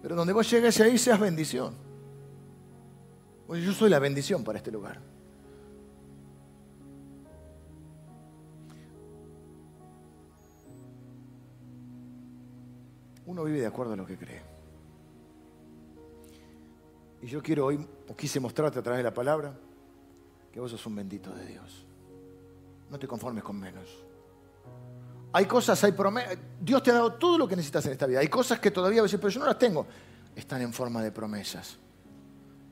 Pero 0.00 0.14
donde 0.14 0.32
vos 0.32 0.48
llegues 0.48 0.80
ahí, 0.80 0.96
seas 0.96 1.18
bendición. 1.18 1.74
Oye, 3.48 3.62
yo 3.62 3.72
soy 3.72 3.90
la 3.90 3.98
bendición 3.98 4.44
para 4.44 4.58
este 4.58 4.70
lugar. 4.70 5.00
Uno 13.28 13.44
vive 13.44 13.60
de 13.60 13.66
acuerdo 13.66 13.92
a 13.92 13.96
lo 13.96 14.06
que 14.06 14.16
cree. 14.16 14.40
Y 17.20 17.26
yo 17.26 17.42
quiero 17.42 17.66
hoy, 17.66 17.86
o 18.08 18.16
quise 18.16 18.40
mostrarte 18.40 18.78
a 18.78 18.82
través 18.82 19.00
de 19.00 19.02
la 19.02 19.12
palabra, 19.12 19.52
que 20.50 20.58
vos 20.58 20.70
sos 20.70 20.86
un 20.86 20.96
bendito 20.96 21.34
de 21.34 21.44
Dios. 21.44 21.84
No 22.90 22.98
te 22.98 23.06
conformes 23.06 23.44
con 23.44 23.60
menos. 23.60 23.86
Hay 25.34 25.44
cosas, 25.44 25.84
hay 25.84 25.92
promesas. 25.92 26.38
Dios 26.58 26.82
te 26.82 26.90
ha 26.90 26.94
dado 26.94 27.12
todo 27.12 27.36
lo 27.36 27.46
que 27.46 27.54
necesitas 27.54 27.84
en 27.84 27.92
esta 27.92 28.06
vida. 28.06 28.20
Hay 28.20 28.28
cosas 28.28 28.60
que 28.60 28.70
todavía 28.70 29.00
a 29.00 29.02
veces, 29.02 29.20
pero 29.20 29.28
yo 29.28 29.40
no 29.40 29.46
las 29.46 29.58
tengo. 29.58 29.86
Están 30.34 30.62
en 30.62 30.72
forma 30.72 31.02
de 31.02 31.12
promesas. 31.12 31.76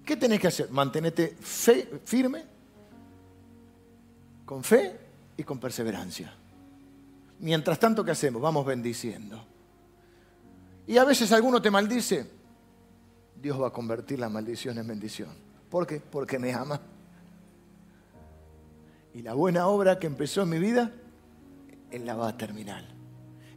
¿Qué 0.07 0.17
tenés 0.17 0.41
que 0.41 0.47
hacer? 0.47 0.71
Mantenerte 0.71 1.37
fe, 1.39 2.01
firme, 2.03 2.47
con 4.47 4.65
fe 4.65 4.99
y 5.37 5.43
con 5.43 5.61
perseverancia. 5.61 6.33
Mientras 7.41 7.79
tanto, 7.79 8.03
¿qué 8.03 8.13
hacemos? 8.13 8.41
Vamos 8.41 8.65
bendiciendo. 8.65 9.56
Y 10.87 10.99
a 10.99 11.05
veces 11.05 11.33
alguno 11.33 11.61
te 11.61 11.71
maldice. 11.71 12.31
Dios 13.41 13.61
va 13.61 13.69
a 13.69 13.73
convertir 13.73 14.19
la 14.19 14.29
maldición 14.29 14.79
en 14.79 14.87
bendición. 14.87 15.31
¿Por 15.69 15.87
qué? 15.87 16.01
Porque 16.01 16.39
me 16.39 16.53
ama. 16.53 16.81
Y 19.15 19.23
la 19.23 19.35
buena 19.35 19.67
obra 19.67 19.99
que 19.99 20.07
empezó 20.07 20.43
en 20.43 20.51
mi 20.51 20.59
vida, 20.59 20.93
Él 21.91 22.07
la 22.07 22.15
va 22.15 22.29
a 22.29 22.37
terminar. 22.37 22.85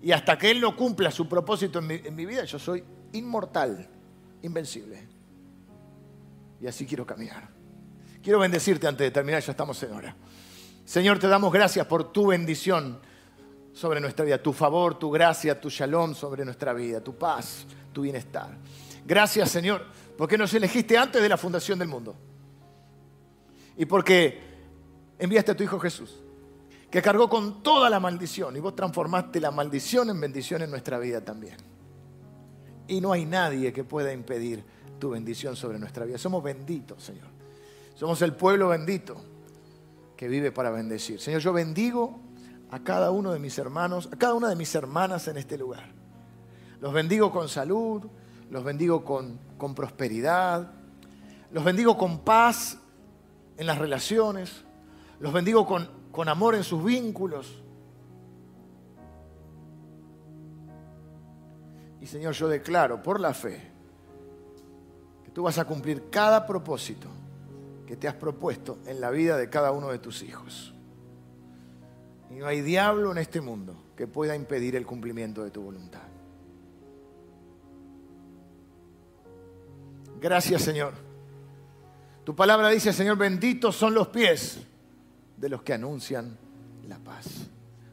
Y 0.01 0.11
hasta 0.11 0.37
que 0.37 0.49
Él 0.51 0.61
no 0.61 0.75
cumpla 0.75 1.11
su 1.11 1.27
propósito 1.27 1.79
en 1.79 2.15
mi, 2.15 2.25
vida, 2.25 2.45
yo 2.45 2.57
soy 2.57 2.83
inmortal, 3.13 3.87
invencible. 4.41 5.07
Y 6.61 6.67
así 6.67 6.85
quiero 6.85 7.05
caminar. 7.05 7.49
Quiero 8.23 8.39
bendecirte 8.39 8.87
antes 8.87 9.05
de 9.05 9.11
terminar, 9.11 9.41
ya 9.41 9.51
estamos 9.51 9.81
en 9.83 9.91
hora. 9.93 10.15
Señor, 10.85 11.19
te 11.19 11.27
damos 11.27 11.53
gracias 11.53 11.85
por 11.85 12.11
tu 12.11 12.27
bendición 12.27 12.99
sobre 13.73 13.99
nuestra 13.99 14.25
vida, 14.25 14.41
tu 14.41 14.53
favor, 14.53 14.97
tu 14.97 15.09
gracia, 15.09 15.59
tu 15.59 15.69
shalom 15.69 16.13
sobre 16.13 16.43
nuestra 16.43 16.73
vida, 16.73 17.01
tu 17.01 17.15
paz, 17.15 17.65
tu 17.93 18.01
bienestar. 18.01 18.57
Gracias, 19.05 19.49
Señor, 19.49 19.85
porque 20.17 20.37
nos 20.37 20.53
elegiste 20.53 20.97
antes 20.97 21.21
de 21.21 21.29
la 21.29 21.37
fundación 21.37 21.79
del 21.79 21.87
mundo. 21.87 22.15
Y 23.77 23.85
porque 23.85 24.39
enviaste 25.17 25.51
a 25.51 25.55
tu 25.55 25.63
Hijo 25.63 25.79
Jesús, 25.79 26.13
que 26.91 27.01
cargó 27.01 27.29
con 27.29 27.63
toda 27.63 27.89
la 27.89 27.99
maldición 27.99 28.55
y 28.57 28.59
vos 28.59 28.75
transformaste 28.75 29.39
la 29.39 29.51
maldición 29.51 30.09
en 30.09 30.19
bendición 30.19 30.61
en 30.61 30.71
nuestra 30.71 30.99
vida 30.99 31.21
también. 31.21 31.57
Y 32.87 32.99
no 32.99 33.11
hay 33.11 33.25
nadie 33.25 33.71
que 33.71 33.83
pueda 33.83 34.11
impedir 34.11 34.63
tu 34.99 35.11
bendición 35.11 35.55
sobre 35.55 35.79
nuestra 35.79 36.05
vida. 36.05 36.17
Somos 36.17 36.43
benditos, 36.43 37.03
Señor. 37.03 37.27
Somos 37.95 38.21
el 38.21 38.33
pueblo 38.33 38.69
bendito 38.69 39.15
que 40.17 40.27
vive 40.27 40.51
para 40.51 40.71
bendecir. 40.71 41.19
Señor, 41.21 41.41
yo 41.41 41.53
bendigo 41.53 42.19
a 42.71 42.79
cada 42.79 43.11
uno 43.11 43.31
de 43.31 43.39
mis 43.39 43.57
hermanos, 43.57 44.09
a 44.11 44.17
cada 44.17 44.33
una 44.33 44.49
de 44.49 44.55
mis 44.55 44.73
hermanas 44.75 45.27
en 45.27 45.37
este 45.37 45.57
lugar. 45.57 45.91
Los 46.79 46.93
bendigo 46.93 47.31
con 47.31 47.49
salud, 47.49 48.03
los 48.49 48.63
bendigo 48.63 49.03
con, 49.03 49.39
con 49.57 49.75
prosperidad, 49.75 50.71
los 51.51 51.63
bendigo 51.63 51.97
con 51.97 52.19
paz 52.19 52.77
en 53.57 53.67
las 53.67 53.77
relaciones, 53.77 54.63
los 55.19 55.33
bendigo 55.33 55.65
con, 55.65 55.89
con 56.11 56.29
amor 56.29 56.55
en 56.55 56.63
sus 56.63 56.83
vínculos. 56.83 57.61
Y 62.01 62.05
Señor, 62.05 62.33
yo 62.33 62.47
declaro 62.47 63.03
por 63.03 63.19
la 63.19 63.33
fe 63.33 63.71
que 65.25 65.31
tú 65.31 65.43
vas 65.43 65.57
a 65.57 65.65
cumplir 65.65 66.09
cada 66.09 66.45
propósito 66.45 67.09
que 67.85 67.97
te 67.97 68.07
has 68.07 68.13
propuesto 68.13 68.77
en 68.85 69.01
la 69.01 69.09
vida 69.09 69.35
de 69.35 69.49
cada 69.49 69.71
uno 69.71 69.89
de 69.89 69.99
tus 69.99 70.21
hijos. 70.21 70.73
Y 72.29 72.35
no 72.35 72.45
hay 72.45 72.61
diablo 72.61 73.11
en 73.11 73.17
este 73.17 73.41
mundo 73.41 73.75
que 73.95 74.07
pueda 74.07 74.35
impedir 74.35 74.75
el 74.75 74.85
cumplimiento 74.85 75.43
de 75.43 75.51
tu 75.51 75.61
voluntad. 75.61 76.07
Gracias 80.21 80.61
Señor. 80.61 80.93
Tu 82.23 82.35
palabra 82.35 82.69
dice, 82.69 82.93
Señor, 82.93 83.17
benditos 83.17 83.75
son 83.75 83.93
los 83.93 84.09
pies 84.09 84.59
de 85.37 85.49
los 85.49 85.63
que 85.63 85.73
anuncian 85.73 86.37
la 86.87 86.99
paz, 86.99 87.47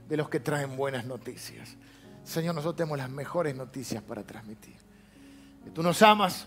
de 0.09 0.16
los 0.16 0.28
que 0.28 0.41
traen 0.41 0.76
buenas 0.76 1.07
noticias. 1.07 1.76
Señor, 2.24 2.55
nosotros 2.55 2.76
tenemos 2.76 2.99
las 2.99 3.09
mejores 3.09 3.55
noticias 3.55 4.03
para 4.03 4.24
transmitir. 4.24 4.76
Que 5.64 5.70
tú 5.70 5.82
nos 5.82 6.03
amas 6.03 6.47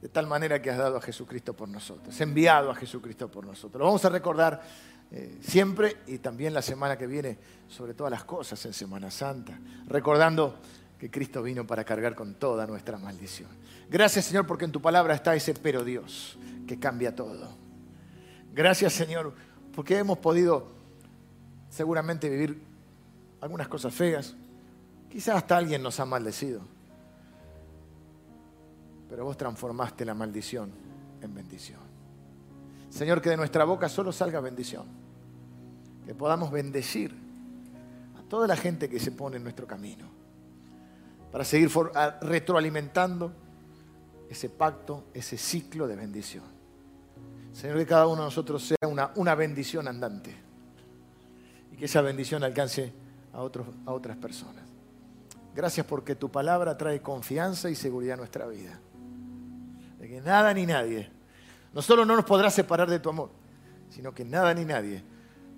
de 0.00 0.08
tal 0.08 0.26
manera 0.26 0.62
que 0.62 0.70
has 0.70 0.78
dado 0.78 0.96
a 0.96 1.00
Jesucristo 1.00 1.54
por 1.54 1.68
nosotros, 1.68 2.18
enviado 2.20 2.70
a 2.70 2.74
Jesucristo 2.74 3.28
por 3.28 3.44
nosotros. 3.44 3.80
Lo 3.80 3.86
vamos 3.86 4.04
a 4.04 4.08
recordar 4.08 4.62
eh, 5.10 5.38
siempre 5.40 5.96
y 6.06 6.18
también 6.18 6.54
la 6.54 6.62
semana 6.62 6.96
que 6.96 7.06
viene 7.06 7.38
sobre 7.68 7.94
todas 7.94 8.10
las 8.10 8.24
cosas 8.24 8.64
en 8.66 8.72
Semana 8.72 9.10
Santa, 9.10 9.58
recordando 9.86 10.58
que 10.98 11.10
Cristo 11.10 11.42
vino 11.42 11.66
para 11.66 11.84
cargar 11.84 12.14
con 12.14 12.34
toda 12.34 12.66
nuestra 12.66 12.98
maldición. 12.98 13.48
Gracias 13.88 14.26
Señor 14.26 14.46
porque 14.46 14.66
en 14.66 14.72
tu 14.72 14.82
palabra 14.82 15.14
está 15.14 15.34
ese 15.34 15.54
pero 15.54 15.82
Dios 15.84 16.38
que 16.66 16.78
cambia 16.78 17.14
todo. 17.14 17.56
Gracias 18.52 18.92
Señor 18.92 19.32
porque 19.74 19.98
hemos 19.98 20.18
podido 20.18 20.68
seguramente 21.70 22.28
vivir 22.28 22.60
algunas 23.40 23.68
cosas 23.68 23.94
feas. 23.94 24.34
Quizás 25.10 25.36
hasta 25.36 25.56
alguien 25.56 25.82
nos 25.82 25.98
ha 26.00 26.04
maldecido. 26.04 26.77
Pero 29.08 29.24
vos 29.24 29.36
transformaste 29.36 30.04
la 30.04 30.14
maldición 30.14 30.70
en 31.20 31.34
bendición. 31.34 31.80
Señor, 32.90 33.20
que 33.20 33.30
de 33.30 33.36
nuestra 33.36 33.64
boca 33.64 33.88
solo 33.88 34.12
salga 34.12 34.40
bendición. 34.40 34.86
Que 36.04 36.14
podamos 36.14 36.50
bendecir 36.50 37.14
a 38.18 38.22
toda 38.28 38.46
la 38.46 38.56
gente 38.56 38.88
que 38.88 38.98
se 38.98 39.12
pone 39.12 39.36
en 39.36 39.42
nuestro 39.42 39.66
camino. 39.66 40.06
Para 41.30 41.44
seguir 41.44 41.70
retroalimentando 42.22 43.32
ese 44.30 44.48
pacto, 44.48 45.04
ese 45.12 45.36
ciclo 45.36 45.86
de 45.86 45.96
bendición. 45.96 46.44
Señor, 47.52 47.76
que 47.78 47.86
cada 47.86 48.06
uno 48.06 48.22
de 48.22 48.26
nosotros 48.26 48.62
sea 48.62 48.88
una, 48.88 49.34
bendición 49.34 49.88
andante. 49.88 50.34
Y 51.72 51.76
que 51.76 51.86
esa 51.86 52.00
bendición 52.00 52.44
alcance 52.44 52.92
a, 53.32 53.38
a 53.38 53.92
otras 53.92 54.16
personas. 54.16 54.64
Gracias 55.54 55.84
porque 55.86 56.14
tu 56.14 56.30
palabra 56.30 56.76
trae 56.78 57.02
confianza 57.02 57.68
y 57.68 57.74
seguridad 57.74 58.14
a 58.14 58.18
nuestra 58.18 58.46
vida. 58.46 58.78
Que 60.08 60.22
nada 60.22 60.54
ni 60.54 60.64
nadie 60.64 61.10
no 61.74 61.82
solo 61.82 62.06
no 62.06 62.16
nos 62.16 62.24
podrá 62.24 62.50
separar 62.50 62.88
de 62.88 62.98
tu 62.98 63.10
amor, 63.10 63.28
sino 63.90 64.14
que 64.14 64.24
nada 64.24 64.54
ni 64.54 64.64
nadie 64.64 65.04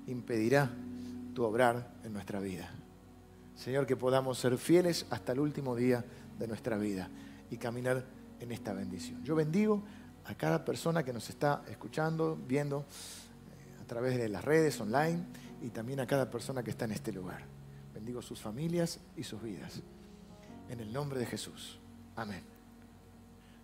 impedirá 0.08 0.68
tu 1.32 1.44
obrar 1.44 1.94
en 2.02 2.12
nuestra 2.12 2.40
vida. 2.40 2.68
Señor, 3.54 3.86
que 3.86 3.94
podamos 3.94 4.38
ser 4.38 4.58
fieles 4.58 5.06
hasta 5.10 5.30
el 5.30 5.38
último 5.38 5.76
día 5.76 6.04
de 6.36 6.48
nuestra 6.48 6.78
vida 6.78 7.08
y 7.48 7.58
caminar 7.58 8.04
en 8.40 8.50
esta 8.50 8.72
bendición. 8.72 9.22
Yo 9.22 9.36
bendigo 9.36 9.84
a 10.24 10.34
cada 10.34 10.64
persona 10.64 11.04
que 11.04 11.12
nos 11.12 11.30
está 11.30 11.62
escuchando, 11.70 12.36
viendo 12.36 12.80
eh, 12.80 13.82
a 13.82 13.86
través 13.86 14.18
de 14.18 14.28
las 14.28 14.44
redes 14.44 14.80
online 14.80 15.26
y 15.62 15.68
también 15.68 16.00
a 16.00 16.08
cada 16.08 16.28
persona 16.28 16.64
que 16.64 16.70
está 16.70 16.86
en 16.86 16.92
este 16.92 17.12
lugar. 17.12 17.44
Bendigo 17.94 18.20
sus 18.20 18.40
familias 18.40 18.98
y 19.16 19.22
sus 19.22 19.40
vidas. 19.40 19.80
En 20.68 20.80
el 20.80 20.92
nombre 20.92 21.20
de 21.20 21.26
Jesús. 21.26 21.78
Amén. 22.16 22.49